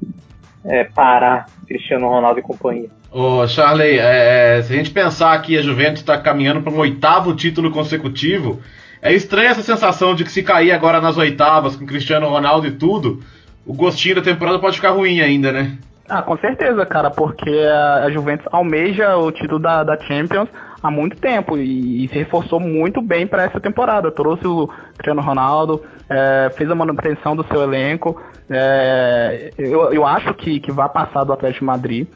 é, 0.65 0.85
parar 0.85 1.47
Cristiano 1.67 2.09
Ronaldo 2.09 2.41
e 2.41 2.43
companhia. 2.43 2.89
Ô, 3.11 3.47
Charley, 3.47 3.99
é, 3.99 4.59
é, 4.59 4.63
se 4.63 4.73
a 4.73 4.77
gente 4.77 4.91
pensar 4.91 5.41
que 5.43 5.57
a 5.57 5.63
Juventus 5.63 6.01
está 6.01 6.19
caminhando 6.19 6.63
para 6.63 6.73
um 6.73 6.79
oitavo 6.79 7.35
título 7.35 7.71
consecutivo, 7.71 8.61
é 9.01 9.13
estranha 9.13 9.51
essa 9.51 9.63
sensação 9.63 10.15
de 10.15 10.25
que 10.25 10.33
se 10.33 10.43
cair 10.43 10.73
agora 10.73 11.01
nas 11.01 11.17
oitavas 11.17 11.77
com 11.77 11.87
Cristiano 11.87 12.29
Ronaldo 12.29 12.67
e 12.67 12.73
tudo, 12.73 13.23
o 13.65 13.73
gostinho 13.73 14.17
da 14.17 14.23
temporada 14.23 14.59
pode 14.59 14.77
ficar 14.77 14.91
ruim 14.91 15.21
ainda, 15.21 15.53
né? 15.53 15.79
Ah, 16.09 16.23
com 16.23 16.37
certeza, 16.37 16.85
cara, 16.85 17.11
porque 17.11 17.51
a 17.51 18.11
Juventus 18.11 18.47
almeja 18.53 19.17
o 19.17 19.33
título 19.33 19.59
da, 19.59 19.83
da 19.85 19.99
Champions 20.01 20.49
há 20.85 20.91
muito 20.91 21.17
tempo 21.17 21.57
e, 21.57 22.05
e 22.05 22.09
se 22.09 22.15
reforçou 22.15 22.61
muito 22.61 23.01
bem 23.01 23.27
para 23.27 23.45
essa 23.45 23.59
temporada. 23.59 24.11
Trouxe 24.11 24.47
o 24.47 24.69
Cristiano 24.99 25.23
Ronaldo, 25.23 25.83
é, 26.11 26.53
fez 26.55 26.71
a 26.71 26.75
manutenção 26.75 27.35
do 27.35 27.43
seu 27.45 27.63
elenco. 27.63 28.21
É, 28.51 29.51
eu, 29.57 29.95
eu 29.95 30.07
acho 30.07 30.35
que, 30.35 30.61
que 30.61 30.71
vai 30.71 30.87
passar 30.91 31.25
do 31.25 31.33
Atlético 31.33 31.61
de 31.61 31.65
Madrid. 31.65 32.07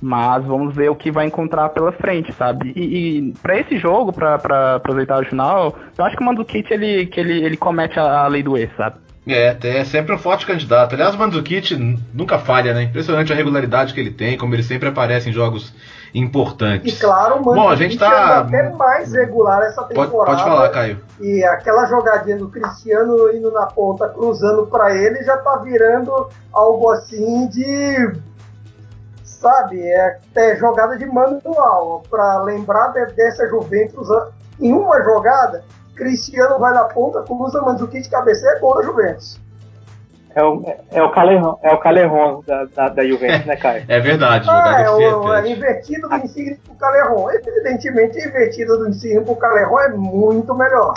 Mas 0.00 0.44
vamos 0.44 0.76
ver 0.76 0.90
o 0.90 0.94
que 0.94 1.10
vai 1.10 1.26
encontrar 1.26 1.70
pela 1.70 1.90
frente, 1.90 2.32
sabe? 2.34 2.72
E, 2.76 2.82
e 3.18 3.34
para 3.42 3.58
esse 3.58 3.78
jogo, 3.78 4.12
para 4.12 4.76
aproveitar 4.76 5.20
o 5.20 5.26
final, 5.26 5.76
eu 5.96 6.04
acho 6.04 6.16
que 6.16 6.22
o 6.22 6.26
Mandzukic 6.26 6.72
ele, 6.72 7.06
que 7.06 7.18
ele, 7.18 7.42
ele 7.42 7.56
comete 7.56 7.98
a, 7.98 8.20
a 8.20 8.28
lei 8.28 8.40
do 8.40 8.56
ex, 8.56 8.70
sabe? 8.76 8.94
É, 9.26 9.56
é 9.60 9.84
sempre 9.84 10.14
um 10.14 10.18
forte 10.18 10.46
candidato. 10.46 10.94
Aliás, 10.94 11.16
o 11.16 11.18
Mandzukic 11.18 11.74
nunca 12.14 12.38
falha, 12.38 12.72
né? 12.72 12.84
Impressionante 12.84 13.32
a 13.32 13.36
regularidade 13.36 13.92
que 13.92 13.98
ele 13.98 14.12
tem, 14.12 14.38
como 14.38 14.54
ele 14.54 14.62
sempre 14.62 14.88
aparece 14.88 15.30
em 15.30 15.32
jogos 15.32 15.74
importantes. 16.14 16.94
E 16.94 17.00
claro, 17.00 17.44
mano, 17.44 17.62
Bom, 17.62 17.68
a 17.68 17.76
gente 17.76 17.98
tá 17.98 18.38
até 18.38 18.70
mais 18.70 19.12
regular 19.12 19.62
essa 19.62 19.84
temporada. 19.84 20.10
Pode, 20.12 20.26
pode 20.26 20.42
falar, 20.42 20.68
Caio. 20.70 21.00
E 21.20 21.44
aquela 21.44 21.86
jogadinha 21.86 22.36
do 22.36 22.48
Cristiano 22.48 23.32
indo 23.32 23.50
na 23.52 23.66
ponta, 23.66 24.08
cruzando 24.08 24.66
para 24.66 24.94
ele, 24.94 25.22
já 25.22 25.36
tá 25.36 25.56
virando 25.56 26.28
algo 26.52 26.90
assim 26.90 27.48
de 27.48 28.12
sabe, 29.38 29.80
é, 29.80 30.18
é 30.34 30.56
jogada 30.56 30.96
de 30.98 31.06
manual. 31.06 32.02
Para 32.10 32.42
lembrar 32.42 32.88
de, 32.88 33.06
dessa 33.12 33.48
Juventus 33.48 34.08
em 34.60 34.72
uma 34.72 35.00
jogada, 35.02 35.64
Cristiano 35.94 36.58
vai 36.58 36.72
na 36.74 36.84
ponta, 36.84 37.22
cruza, 37.22 37.60
Mandzukic 37.62 38.02
de 38.02 38.10
cabeceia, 38.10 38.52
é 38.52 38.58
gol 38.58 38.76
da 38.76 38.82
Juventus. 38.82 39.40
É 40.38 40.44
o, 40.44 40.62
é 40.92 41.02
o 41.02 41.10
Calerron, 41.10 41.58
é 41.64 41.74
o 41.74 41.78
Calerron 41.78 42.44
da, 42.46 42.64
da, 42.66 42.88
da 42.90 43.04
Juventus, 43.04 43.44
né, 43.44 43.56
Caio? 43.56 43.84
É 43.88 43.98
verdade. 43.98 44.46
Ah, 44.48 44.82
é 44.82 44.88
o 44.88 45.34
é 45.34 45.50
invertido 45.50 46.08
do 46.08 46.14
Insigne 46.14 46.54
pro 46.64 46.76
Calerron. 46.76 47.28
Evidentemente, 47.32 48.24
invertido 48.24 48.78
do 48.78 48.88
Insigne 48.88 49.24
pro 49.24 49.34
Calerron 49.34 49.80
é 49.80 49.88
muito 49.88 50.54
melhor. 50.54 50.94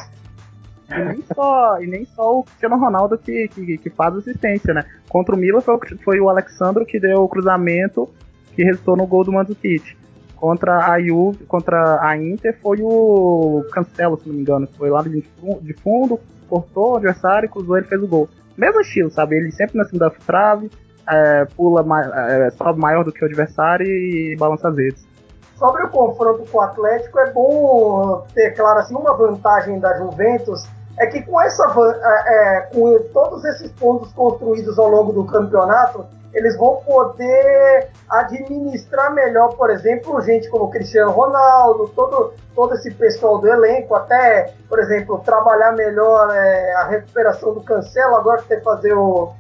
E 0.92 1.04
nem 1.04 1.24
só, 1.34 1.82
e 1.82 1.88
nem 1.88 2.06
só 2.06 2.38
o 2.38 2.44
Cristiano 2.44 2.78
Ronaldo 2.78 3.18
que, 3.18 3.48
que, 3.48 3.80
que 3.80 3.90
faz 3.90 4.16
assistência, 4.16 4.76
né? 4.76 4.86
Contra 5.10 5.34
o 5.34 5.38
Milan 5.40 5.62
foi, 5.62 5.80
foi 6.04 6.20
o 6.20 6.30
Alexandro 6.30 6.86
que 6.86 7.00
deu 7.00 7.24
o 7.24 7.28
cruzamento 7.28 8.08
que 8.56 8.64
resultou 8.64 8.96
no 8.96 9.08
gol 9.08 9.24
do 9.24 9.32
Mandzukic. 9.32 9.98
Contra 10.36 10.92
a 10.92 11.02
Juve, 11.02 11.46
contra 11.46 12.00
a 12.00 12.16
Inter 12.16 12.56
foi 12.62 12.78
o 12.84 13.66
Cancelo, 13.74 14.20
se 14.20 14.28
não 14.28 14.36
me 14.36 14.42
engano. 14.42 14.70
Foi 14.78 14.92
lá 14.92 15.02
de 15.02 15.74
fundo, 15.82 16.20
cortou 16.48 16.92
o 16.92 16.96
adversário, 16.98 17.50
cruzou 17.50 17.80
e 17.80 17.84
fez 17.84 18.04
o 18.04 18.08
gol 18.08 18.30
mesmo 18.58 18.82
estilo, 18.82 19.10
sabe? 19.10 19.36
Ele 19.36 19.52
sempre 19.52 19.78
na 19.78 19.86
segunda 19.86 20.12
trave, 20.26 20.70
é, 21.08 21.46
pula, 21.56 21.84
é, 22.30 22.50
sobe 22.52 22.80
maior 22.80 23.04
do 23.04 23.12
que 23.12 23.24
o 23.24 23.28
adversário 23.28 23.86
e 23.86 24.36
balança 24.38 24.70
as 24.70 24.78
redes. 24.78 25.08
Sobre 25.56 25.84
o 25.84 25.90
confronto 25.90 26.44
com 26.52 26.58
o 26.58 26.62
Atlético, 26.62 27.20
é 27.20 27.32
bom 27.32 28.26
ter 28.34 28.52
claro 28.56 28.80
assim, 28.80 28.96
uma 28.96 29.16
vantagem 29.16 29.80
da 29.80 29.96
Juventus 29.98 30.68
é 30.98 31.08
que 31.08 31.22
com 31.24 31.42
essa 31.42 31.64
é, 31.66 32.58
é, 32.58 32.62
com 32.74 33.00
todos 33.14 33.44
esses 33.46 33.72
pontos 33.74 34.12
construídos 34.14 34.78
ao 34.78 34.90
longo 34.90 35.14
do 35.14 35.26
campeonato, 35.26 36.06
eles 36.34 36.56
vão 36.58 36.78
poder 36.78 37.90
administrar 38.10 39.14
melhor, 39.14 39.56
por 39.56 39.70
exemplo, 39.70 40.22
gente 40.22 40.50
como 40.50 40.70
Cristiano 40.70 41.12
Ronaldo, 41.12 41.90
todo, 41.90 42.34
todo 42.56 42.76
esse 42.76 42.92
pessoal 42.92 43.38
do 43.40 43.48
elenco, 43.48 43.96
até, 43.96 44.54
por 44.70 44.80
exemplo, 44.80 45.20
trabalhar 45.20 45.74
melhor 45.74 46.34
é, 46.34 46.74
a 46.76 46.86
recuperação 46.86 47.54
do 47.54 47.62
Cancelo, 47.62 48.16
agora 48.16 48.42
que 48.42 48.48
tem 48.48 48.60
que 48.60 48.64
fazer 48.64 48.94
o, 48.94 49.34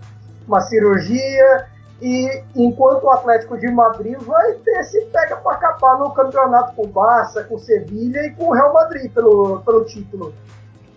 uma 0.47 0.61
cirurgia. 0.61 1.67
E 2.01 2.43
enquanto 2.55 3.03
o 3.03 3.11
Atlético 3.11 3.57
de 3.59 3.69
Madrid 3.69 4.17
vai 4.21 4.53
ter 4.53 4.83
se 4.85 5.01
pega 5.05 5.35
para 5.35 5.55
acabar 5.55 5.99
no 5.99 6.11
campeonato 6.11 6.75
com 6.75 6.83
o 6.83 6.87
Barça, 6.87 7.43
com 7.43 7.55
o 7.55 7.59
Sevilha 7.59 8.25
e 8.25 8.31
com 8.31 8.45
o 8.45 8.53
Real 8.53 8.73
Madrid 8.73 9.13
pelo, 9.13 9.61
pelo 9.61 9.85
título. 9.85 10.33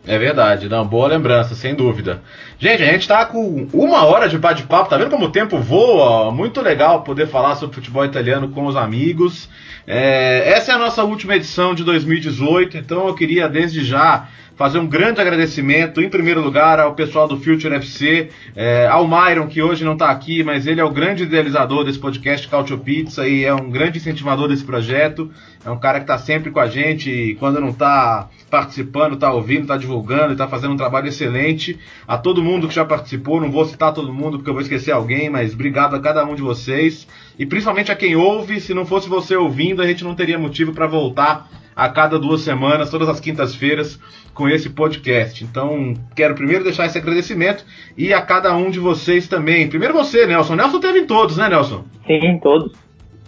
É 0.07 0.19
verdade, 0.19 0.69
não, 0.69 0.87
boa 0.87 1.09
lembrança, 1.09 1.55
sem 1.55 1.75
dúvida. 1.75 2.21
Gente, 2.59 2.83
a 2.83 2.87
gente 2.87 3.09
tá 3.09 3.25
com 3.25 3.67
uma 3.73 4.05
hora 4.05 4.29
de 4.29 4.37
bate-papo, 4.37 4.91
tá 4.91 4.99
vendo 4.99 5.11
como 5.11 5.25
o 5.27 5.31
tempo 5.31 5.59
voa? 5.59 6.31
Muito 6.31 6.61
legal 6.61 7.03
poder 7.03 7.27
falar 7.27 7.55
sobre 7.57 7.77
futebol 7.77 8.05
italiano 8.05 8.51
com 8.51 8.67
os 8.67 8.77
amigos. 8.77 9.49
É, 9.87 10.51
essa 10.53 10.73
é 10.73 10.75
a 10.75 10.79
nossa 10.79 11.05
última 11.05 11.37
edição 11.37 11.75
de 11.75 11.85
2018, 11.85 12.79
então 12.79 13.07
eu 13.07 13.15
queria 13.15 13.49
desde 13.49 13.85
já 13.85 14.29
fazer 14.57 14.79
um 14.79 14.87
grande 14.87 15.21
agradecimento, 15.21 16.01
em 16.01 16.09
primeiro 16.09 16.41
lugar, 16.41 16.79
ao 16.79 16.95
pessoal 16.95 17.27
do 17.27 17.37
Future 17.37 17.75
FC, 17.75 18.29
é, 18.55 18.87
ao 18.87 19.07
Myron, 19.07 19.49
que 19.49 19.61
hoje 19.61 19.85
não 19.85 19.95
está 19.95 20.11
aqui, 20.11 20.45
mas 20.45 20.67
ele 20.67 20.81
é 20.81 20.85
o 20.85 20.91
grande 20.91 21.25
idealizador 21.25 21.85
desse 21.85 21.99
podcast 21.99 22.47
Cautio 22.49 22.79
Pizza 22.79 23.27
e 23.27 23.45
é 23.45 23.53
um 23.53 23.69
grande 23.69 23.99
incentivador 23.99 24.49
desse 24.49 24.65
projeto. 24.65 25.31
É 25.65 25.71
um 25.71 25.79
cara 25.79 25.99
que 25.99 26.05
está 26.05 26.19
sempre 26.19 26.51
com 26.51 26.61
a 26.61 26.69
gente 26.69 27.11
e 27.11 27.35
quando 27.35 27.61
não 27.61 27.71
está 27.71 28.29
participando, 28.49 29.15
está 29.15 29.33
ouvindo, 29.33 29.63
está 29.63 29.77
divulgando 29.77 30.31
e 30.31 30.33
está 30.33 30.47
fazendo 30.47 30.75
um 30.75 30.77
trabalho 30.77 31.09
excelente. 31.09 31.79
A 32.07 32.17
todo 32.17 32.43
mundo 32.43 32.69
que 32.69 32.75
já 32.75 32.85
participou, 32.85 33.41
não 33.41 33.51
vou 33.51 33.65
citar 33.65 33.93
todo 33.93 34.13
mundo 34.13 34.39
porque 34.39 34.51
eu 34.51 34.55
vou 34.55 34.63
esquecer 34.63 34.93
alguém, 34.93 35.29
mas 35.29 35.53
obrigado 35.53 35.97
a 35.97 36.01
cada 36.01 36.25
um 36.25 36.35
de 36.35 36.43
vocês. 36.43 37.09
E 37.39 37.45
principalmente 37.45 37.91
a 37.91 37.97
quem 37.97 38.17
ouve, 38.17 38.61
se 38.61 38.73
não 38.75 38.87
fosse 38.87 39.09
você 39.09 39.37
ouvindo, 39.37 39.83
a 39.83 39.87
gente 39.87 40.05
não 40.05 40.15
teria 40.15 40.39
motivo 40.39 40.73
para 40.73 40.87
voltar 40.87 41.49
a 41.75 41.89
cada 41.89 42.19
duas 42.19 42.43
semanas, 42.43 42.91
todas 42.91 43.09
as 43.09 43.19
quintas-feiras, 43.19 43.99
com 44.33 44.49
esse 44.49 44.71
podcast. 44.71 45.43
Então, 45.43 45.95
quero 46.15 46.35
primeiro 46.35 46.65
deixar 46.65 46.87
esse 46.87 46.99
agradecimento 46.99 47.65
e 47.97 48.13
a 48.13 48.23
cada 48.23 48.57
um 48.57 48.71
de 48.71 48.79
vocês 48.79 49.29
também. 49.29 49.69
Primeiro 49.69 49.95
você, 49.95 50.27
Nelson. 50.27 50.55
Nelson 50.55 50.81
teve 50.81 51.01
em 51.01 51.07
todos, 51.07 51.37
né, 51.37 51.49
Nelson? 51.49 51.85
Sim, 52.07 52.15
em 52.15 52.39
todos. 52.39 52.73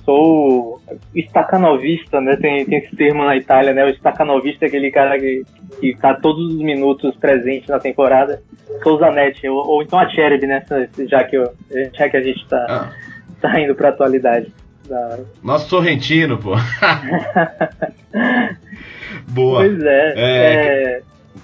Sou 0.04 0.80
estacanovista, 1.12 2.20
né? 2.20 2.36
Tem, 2.36 2.64
tem 2.64 2.78
esse 2.78 2.94
termo 2.94 3.24
na 3.24 3.36
Itália, 3.36 3.74
né? 3.74 3.84
O 3.84 3.88
estacanovista 3.88 4.64
é 4.64 4.68
aquele 4.68 4.92
cara 4.92 5.18
que, 5.18 5.42
que 5.80 5.96
tá 5.96 6.14
todos 6.14 6.54
os 6.54 6.60
minutos 6.60 7.16
presente 7.16 7.68
na 7.68 7.80
temporada. 7.80 8.40
Sou 8.84 8.94
o 8.94 8.98
Zanetti, 8.98 9.48
ou, 9.48 9.66
ou 9.66 9.82
então 9.82 9.98
a 9.98 10.08
Cherub, 10.08 10.46
né? 10.46 10.64
Já 11.08 11.24
que, 11.24 11.36
eu, 11.36 11.52
já 11.92 12.08
que 12.08 12.16
a 12.16 12.22
gente 12.22 12.46
tá, 12.46 12.66
ah. 12.68 13.05
Tá 13.40 13.60
indo 13.60 13.74
pra 13.74 13.90
atualidade. 13.90 14.52
Da... 14.88 15.18
Nosso 15.42 15.68
Sorrentino, 15.68 16.38
pô. 16.38 16.54
Boa. 19.28 19.64
Pois 19.64 19.82
é. 19.82 20.14
é... 20.16 20.22
é... 20.96 21.02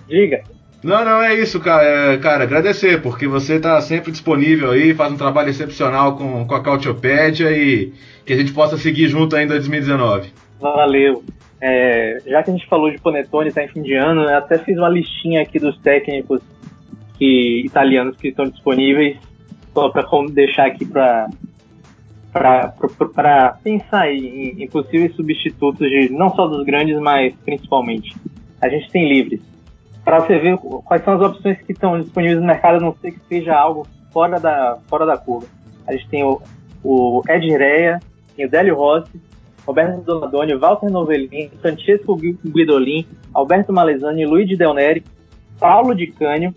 Diga. 0.09 0.43
Não, 0.83 1.05
não, 1.05 1.23
é 1.23 1.35
isso, 1.35 1.61
cara. 1.61 1.85
É, 1.85 2.19
cara, 2.19 2.43
agradecer, 2.43 3.01
porque 3.01 3.29
você 3.29 3.55
está 3.55 3.81
sempre 3.81 4.11
disponível 4.11 4.73
aí, 4.73 4.93
faz 4.93 5.13
um 5.13 5.17
trabalho 5.17 5.49
excepcional 5.51 6.17
com, 6.17 6.45
com 6.45 6.55
a 6.55 6.63
Cautiopédia 6.63 7.51
e 7.53 7.93
que 8.27 8.33
a 8.33 8.37
gente 8.37 8.53
possa 8.53 8.77
seguir 8.77 9.07
junto 9.09 9.37
ainda 9.37 9.55
em 9.55 9.59
2019. 9.59 10.33
Valeu. 10.61 11.23
É, 11.61 12.19
já 12.27 12.43
que 12.43 12.51
a 12.51 12.53
gente 12.53 12.67
falou 12.67 12.91
de 12.91 12.99
Panetone, 12.99 13.53
tá 13.53 13.63
em 13.63 13.69
fim 13.69 13.83
de 13.83 13.95
ano, 13.95 14.23
eu 14.23 14.37
até 14.37 14.59
fiz 14.59 14.77
uma 14.77 14.89
listinha 14.89 15.43
aqui 15.43 15.61
dos 15.61 15.79
técnicos 15.79 16.43
que, 17.17 17.63
italianos 17.65 18.17
que 18.17 18.29
estão 18.29 18.49
disponíveis, 18.49 19.17
só 19.73 19.89
para 19.89 20.05
deixar 20.33 20.67
aqui 20.67 20.85
para 20.85 21.29
para 22.33 23.59
pensar 23.63 24.11
em, 24.11 24.63
em, 24.63 24.69
possíveis 24.69 25.15
substitutos 25.15 25.89
de 25.89 26.09
não 26.11 26.35
só 26.35 26.47
dos 26.47 26.65
grandes, 26.65 26.99
mas 26.99 27.35
principalmente. 27.45 28.17
A 28.61 28.69
gente 28.69 28.91
tem 28.91 29.09
livres. 29.09 29.41
Para 30.05 30.21
você 30.21 30.39
ver 30.39 30.57
quais 30.57 31.05
são 31.05 31.15
as 31.15 31.21
opções 31.21 31.61
que 31.63 31.73
estão 31.73 32.01
disponíveis 32.01 32.41
no 32.41 32.47
mercado, 32.47 32.77
a 32.77 32.81
não 32.81 32.95
ser 32.95 33.13
que 33.13 33.21
seja 33.29 33.55
algo 33.55 33.87
fora 34.13 34.41
da, 34.41 34.79
fora 34.89 35.05
da 35.05 35.17
curva. 35.17 35.47
A 35.87 35.93
gente 35.93 36.09
tem 36.09 36.25
o, 36.25 36.41
o 36.83 37.23
Ed 37.29 37.47
tem 38.35 38.47
o 38.47 38.51
Délio 38.51 38.77
Rossi, 38.77 39.21
Roberto 39.67 40.03
Donadoni, 40.03 40.55
Walter 40.55 40.91
Novellin, 40.91 41.51
Francesco 41.61 42.17
Guidolin, 42.17 43.07
Alberto 43.35 43.73
Malesani, 43.73 44.25
Luigi 44.25 44.57
Del 44.57 44.75
Neri, 44.75 45.05
Paulo 45.61 45.95
Di 45.95 46.09
Cânio, 46.09 46.55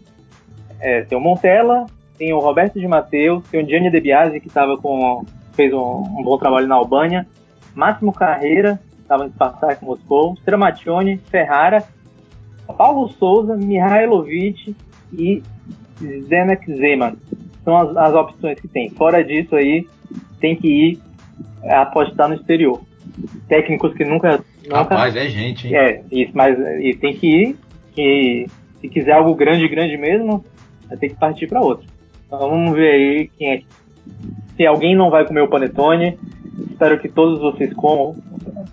é, 0.80 1.02
tem 1.02 1.18
o 1.18 1.22
Montella, 1.22 1.86
tem 2.18 2.34
o 2.34 2.40
Roberto 2.40 2.80
de 2.80 2.88
Matteo, 2.88 3.44
tem 3.52 3.64
o 3.64 3.68
Gianni 3.68 3.92
De 3.92 4.00
Biasi, 4.00 4.40
que 4.40 4.48
estava 4.48 4.78
com 4.78 5.24
fez 5.56 5.74
um, 5.74 6.04
um, 6.18 6.24
bom 6.24 6.38
trabalho 6.38 6.68
na 6.68 6.76
Albânia, 6.76 7.26
Máximo 7.74 8.14
Carreira, 8.14 8.80
estava 9.02 9.26
no 9.26 9.32
Spartak 9.32 9.84
Moscou, 9.84 10.34
Stramatione, 10.36 11.18
Ferrara, 11.30 11.84
Paulo 12.78 13.10
Souza, 13.10 13.56
Mihailovic 13.56 14.76
e 15.14 15.42
Zenek 16.28 16.74
Zeman. 16.76 17.16
São 17.64 17.78
as, 17.78 17.96
as, 17.98 18.14
opções 18.14 18.60
que 18.60 18.68
tem. 18.68 18.90
Fora 18.90 19.24
disso 19.24 19.56
aí, 19.56 19.88
tem 20.40 20.56
que 20.56 20.68
ir 20.68 21.00
apostar 21.70 22.30
no 22.30 22.36
exterior. 22.36 22.82
Técnicos 23.48 23.94
que 23.94 24.04
nunca... 24.04 24.44
nunca 24.64 24.78
Rapaz, 24.78 25.16
é 25.16 25.28
gente, 25.28 25.68
hein? 25.68 25.76
É, 25.76 26.02
isso, 26.12 26.32
mas 26.36 26.58
e 26.80 26.96
tem 26.96 27.16
que 27.16 27.28
ir, 27.28 27.56
e 27.98 28.48
se 28.82 28.90
quiser 28.90 29.14
algo 29.14 29.34
grande, 29.34 29.68
grande 29.68 29.98
mesmo, 29.98 30.44
vai 30.88 30.98
ter 30.98 31.10
que 31.10 31.16
partir 31.16 31.48
para 31.48 31.62
outro. 31.62 31.88
Então 32.28 32.40
vamos 32.40 32.74
ver 32.76 32.92
aí 32.92 33.30
quem 33.38 33.52
é 33.54 33.62
se 34.56 34.66
alguém 34.66 34.96
não 34.96 35.10
vai 35.10 35.26
comer 35.26 35.42
o 35.42 35.48
panetone, 35.48 36.18
espero 36.72 37.00
que 37.00 37.10
todos 37.10 37.40
vocês 37.40 37.74
comam, 37.74 38.16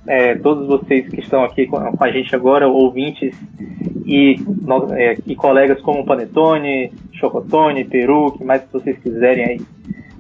é, 0.07 0.35
todos 0.37 0.67
vocês 0.67 1.09
que 1.09 1.21
estão 1.21 1.45
aqui 1.45 1.67
com, 1.67 1.77
a 1.77 2.11
gente 2.11 2.35
agora, 2.35 2.69
ouvintes 2.69 3.35
e, 4.07 4.37
é, 4.97 5.17
e 5.27 5.35
colegas 5.35 5.81
como 5.81 6.05
panetone, 6.05 6.93
chocotone, 7.13 7.85
peru, 7.85 8.33
que 8.33 8.45
mais 8.45 8.63
vocês 8.73 8.99
quiserem 8.99 9.45
aí. 9.45 9.61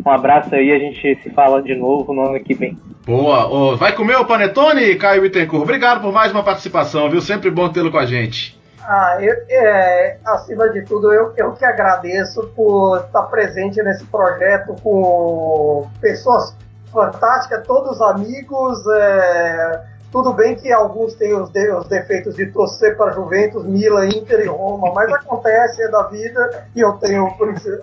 Um 0.04 0.10
abraço 0.10 0.54
aí, 0.54 0.72
a 0.72 0.78
gente 0.78 1.18
se 1.22 1.30
fala 1.30 1.62
de 1.62 1.74
novo 1.76 2.12
no 2.12 2.22
ano 2.22 2.40
que 2.40 2.54
vem. 2.54 2.76
Boa. 3.06 3.48
Oh, 3.48 3.76
vai 3.76 3.94
comer 3.94 4.16
o 4.16 4.24
panetone, 4.24 4.94
Caio 4.96 5.22
Bittencourt? 5.22 5.62
Obrigado 5.62 6.00
por 6.00 6.12
mais 6.12 6.32
uma 6.32 6.42
participação, 6.42 7.08
viu? 7.08 7.20
Sempre 7.20 7.50
bom 7.50 7.68
tê-lo 7.68 7.90
com 7.90 7.98
a 7.98 8.06
gente. 8.06 8.56
Ah, 8.84 9.18
eu, 9.20 9.34
é, 9.48 10.18
acima 10.24 10.68
de 10.70 10.82
tudo, 10.82 11.12
eu, 11.12 11.32
eu 11.36 11.52
que 11.52 11.64
agradeço 11.64 12.48
por 12.48 12.98
estar 12.98 13.22
presente 13.24 13.80
nesse 13.82 14.04
projeto 14.06 14.74
com 14.82 15.88
pessoas 16.00 16.56
fantásticas, 16.92 17.64
todos 17.66 18.00
amigos. 18.00 18.84
É, 18.88 19.92
tudo 20.12 20.34
bem 20.34 20.54
que 20.54 20.70
alguns 20.70 21.14
têm 21.14 21.32
os, 21.32 21.48
de, 21.50 21.70
os 21.70 21.88
defeitos 21.88 22.36
de 22.36 22.46
torcer 22.52 22.96
para 22.98 23.12
Juventus, 23.12 23.64
Milan, 23.64 24.08
Inter 24.08 24.40
e 24.40 24.46
Roma, 24.46 24.92
mas 24.94 25.10
acontece, 25.14 25.82
é 25.82 25.88
da 25.88 26.02
vida 26.08 26.66
e 26.76 26.80
eu 26.80 26.92
tenho 26.98 27.26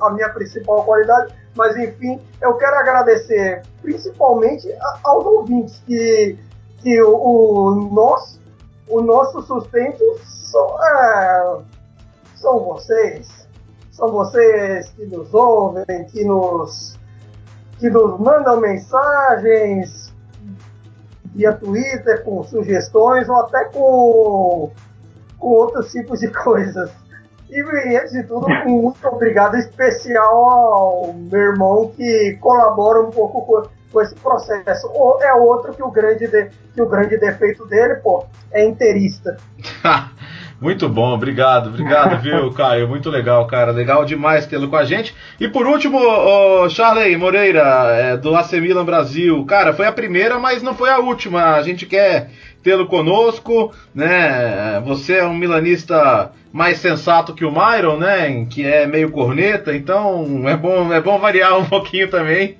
a 0.01 0.09
minha 0.11 0.29
principal 0.29 0.83
qualidade. 0.83 1.33
Mas 1.55 1.75
enfim, 1.75 2.21
eu 2.39 2.53
quero 2.53 2.75
agradecer 2.75 3.63
principalmente 3.81 4.67
aos 5.03 5.25
ouvintes 5.25 5.81
que, 5.87 6.37
que 6.77 7.01
o, 7.01 7.17
o 7.17 7.75
nosso, 7.91 8.38
o 8.89 9.01
nosso 9.01 9.41
sustento 9.43 10.03
são, 10.25 10.83
é, 10.83 11.59
são 12.35 12.59
vocês. 12.59 13.47
São 13.91 14.11
vocês 14.11 14.89
que 14.91 15.05
nos 15.05 15.33
ouvem, 15.33 16.05
que 16.07 16.23
nos, 16.23 16.97
que 17.77 17.89
nos 17.89 18.19
mandam 18.19 18.59
mensagens 18.59 20.13
via 21.35 21.53
Twitter 21.53 22.23
com 22.23 22.43
sugestões 22.43 23.29
ou 23.29 23.35
até 23.35 23.65
com, 23.65 24.71
com 25.37 25.47
outros 25.47 25.91
tipos 25.91 26.19
de 26.19 26.29
coisas. 26.43 26.91
E, 27.49 27.97
antes 27.97 28.11
de 28.11 28.23
tudo, 28.23 28.47
muito 28.65 29.07
obrigado 29.07 29.55
especial 29.55 30.49
ao 30.49 31.13
meu 31.13 31.39
irmão 31.39 31.91
que 31.95 32.37
colabora 32.39 33.01
um 33.01 33.11
pouco 33.11 33.41
com, 33.45 33.78
com 33.91 34.01
esse 34.01 34.15
processo. 34.15 34.87
Ou 34.93 35.21
é 35.21 35.33
outro 35.33 35.73
que 35.73 35.83
o 35.83 35.91
grande, 35.91 36.27
de, 36.27 36.49
que 36.73 36.81
o 36.81 36.87
grande 36.87 37.17
defeito 37.17 37.65
dele, 37.65 37.95
pô, 37.95 38.25
é 38.51 38.65
inteirista. 38.65 39.37
Muito 40.61 40.89
bom, 40.89 41.13
obrigado, 41.13 41.69
obrigado, 41.69 42.19
viu, 42.21 42.51
Caio? 42.51 42.87
Muito 42.87 43.09
legal, 43.09 43.47
cara. 43.47 43.71
Legal 43.71 44.03
demais 44.03 44.45
tê-lo 44.45 44.67
com 44.67 44.75
a 44.75 44.83
gente. 44.83 45.15
E 45.39 45.47
por 45.47 45.65
último, 45.65 45.97
o 45.97 46.69
Charley 46.69 47.15
Moreira, 47.15 47.61
é, 47.93 48.17
do 48.17 48.35
AC 48.35 48.53
Milan 48.53 48.83
Brasil. 48.83 49.45
Cara, 49.45 49.73
foi 49.73 49.87
a 49.87 49.91
primeira, 49.91 50.37
mas 50.37 50.61
não 50.61 50.75
foi 50.75 50.89
a 50.89 50.99
última. 50.99 51.55
A 51.55 51.61
gente 51.61 51.85
quer 51.85 52.29
tê-lo 52.63 52.87
conosco, 52.87 53.73
né? 53.93 54.81
Você 54.85 55.17
é 55.17 55.25
um 55.25 55.35
milanista 55.35 56.31
mais 56.51 56.77
sensato 56.77 57.33
que 57.33 57.45
o 57.45 57.51
Myron, 57.51 57.97
né? 57.97 58.45
Que 58.49 58.65
é 58.65 58.85
meio 58.87 59.11
corneta, 59.11 59.75
então 59.75 60.47
é 60.47 60.55
bom, 60.55 60.91
é 60.93 61.01
bom 61.01 61.17
variar 61.19 61.57
um 61.57 61.65
pouquinho 61.69 62.09
também. 62.09 62.57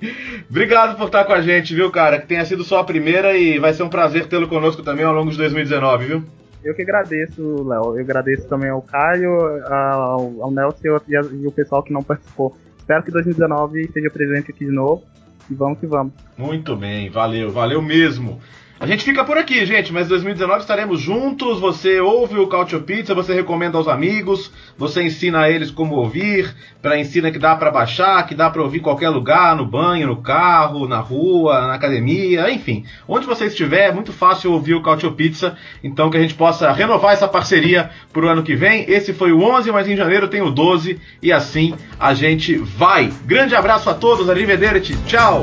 Obrigado 0.48 0.96
por 0.96 1.06
estar 1.06 1.24
com 1.24 1.32
a 1.32 1.40
gente, 1.40 1.74
viu, 1.74 1.90
cara? 1.90 2.20
Que 2.20 2.26
tenha 2.26 2.44
sido 2.44 2.64
só 2.64 2.80
a 2.80 2.84
primeira 2.84 3.36
e 3.36 3.58
vai 3.58 3.72
ser 3.72 3.82
um 3.82 3.88
prazer 3.88 4.26
tê-lo 4.26 4.48
conosco 4.48 4.82
também 4.82 5.04
ao 5.04 5.14
longo 5.14 5.30
de 5.30 5.36
2019, 5.36 6.04
viu? 6.06 6.24
Eu 6.62 6.74
que 6.74 6.82
agradeço, 6.82 7.66
Léo. 7.66 7.96
Eu 7.96 8.00
agradeço 8.00 8.46
também 8.46 8.70
ao 8.70 8.82
Caio, 8.82 9.32
ao, 9.66 10.42
ao 10.42 10.50
Nelson 10.50 11.00
e, 11.08 11.16
ao, 11.16 11.24
e 11.32 11.46
o 11.46 11.52
pessoal 11.52 11.82
que 11.82 11.92
não 11.92 12.02
participou. 12.02 12.54
Espero 12.78 13.02
que 13.02 13.10
2019 13.10 13.82
esteja 13.82 14.10
presente 14.10 14.50
aqui 14.50 14.66
de 14.66 14.72
novo. 14.72 15.02
E 15.50 15.54
vamos 15.54 15.78
que 15.78 15.86
vamos. 15.86 16.12
Muito 16.36 16.76
bem, 16.76 17.08
valeu, 17.10 17.50
valeu 17.50 17.82
mesmo. 17.82 18.40
A 18.80 18.86
gente 18.86 19.04
fica 19.04 19.22
por 19.22 19.36
aqui, 19.36 19.66
gente, 19.66 19.92
mas 19.92 20.08
2019 20.08 20.60
estaremos 20.60 21.02
juntos. 21.02 21.60
Você 21.60 22.00
ouve 22.00 22.38
o 22.38 22.46
Cautio 22.46 22.80
Pizza, 22.80 23.14
você 23.14 23.34
recomenda 23.34 23.76
aos 23.76 23.86
amigos, 23.86 24.50
você 24.78 25.02
ensina 25.02 25.40
a 25.40 25.50
eles 25.50 25.70
como 25.70 25.96
ouvir, 25.96 26.56
para 26.80 26.98
ensina 26.98 27.30
que 27.30 27.38
dá 27.38 27.54
para 27.54 27.70
baixar, 27.70 28.26
que 28.26 28.34
dá 28.34 28.48
para 28.48 28.62
ouvir 28.62 28.78
em 28.78 28.82
qualquer 28.82 29.10
lugar, 29.10 29.54
no 29.54 29.66
banho, 29.66 30.06
no 30.06 30.22
carro, 30.22 30.88
na 30.88 30.98
rua, 30.98 31.66
na 31.66 31.74
academia, 31.74 32.50
enfim. 32.50 32.86
Onde 33.06 33.26
você 33.26 33.44
estiver, 33.48 33.90
é 33.90 33.92
muito 33.92 34.14
fácil 34.14 34.50
ouvir 34.50 34.72
o 34.72 34.82
Cautio 34.82 35.12
Pizza, 35.12 35.58
então 35.84 36.08
que 36.08 36.16
a 36.16 36.22
gente 36.22 36.32
possa 36.32 36.72
renovar 36.72 37.12
essa 37.12 37.28
parceria 37.28 37.90
pro 38.14 38.28
ano 38.28 38.42
que 38.42 38.56
vem. 38.56 38.90
Esse 38.90 39.12
foi 39.12 39.30
o 39.30 39.42
11, 39.42 39.70
mas 39.72 39.88
em 39.88 39.94
janeiro 39.94 40.26
tem 40.26 40.40
o 40.40 40.50
12 40.50 40.98
e 41.22 41.30
assim 41.30 41.74
a 41.98 42.14
gente 42.14 42.56
vai. 42.56 43.12
Grande 43.26 43.54
abraço 43.54 43.90
a 43.90 43.94
todos, 43.94 44.30
arrivederci, 44.30 44.96
tchau! 45.04 45.42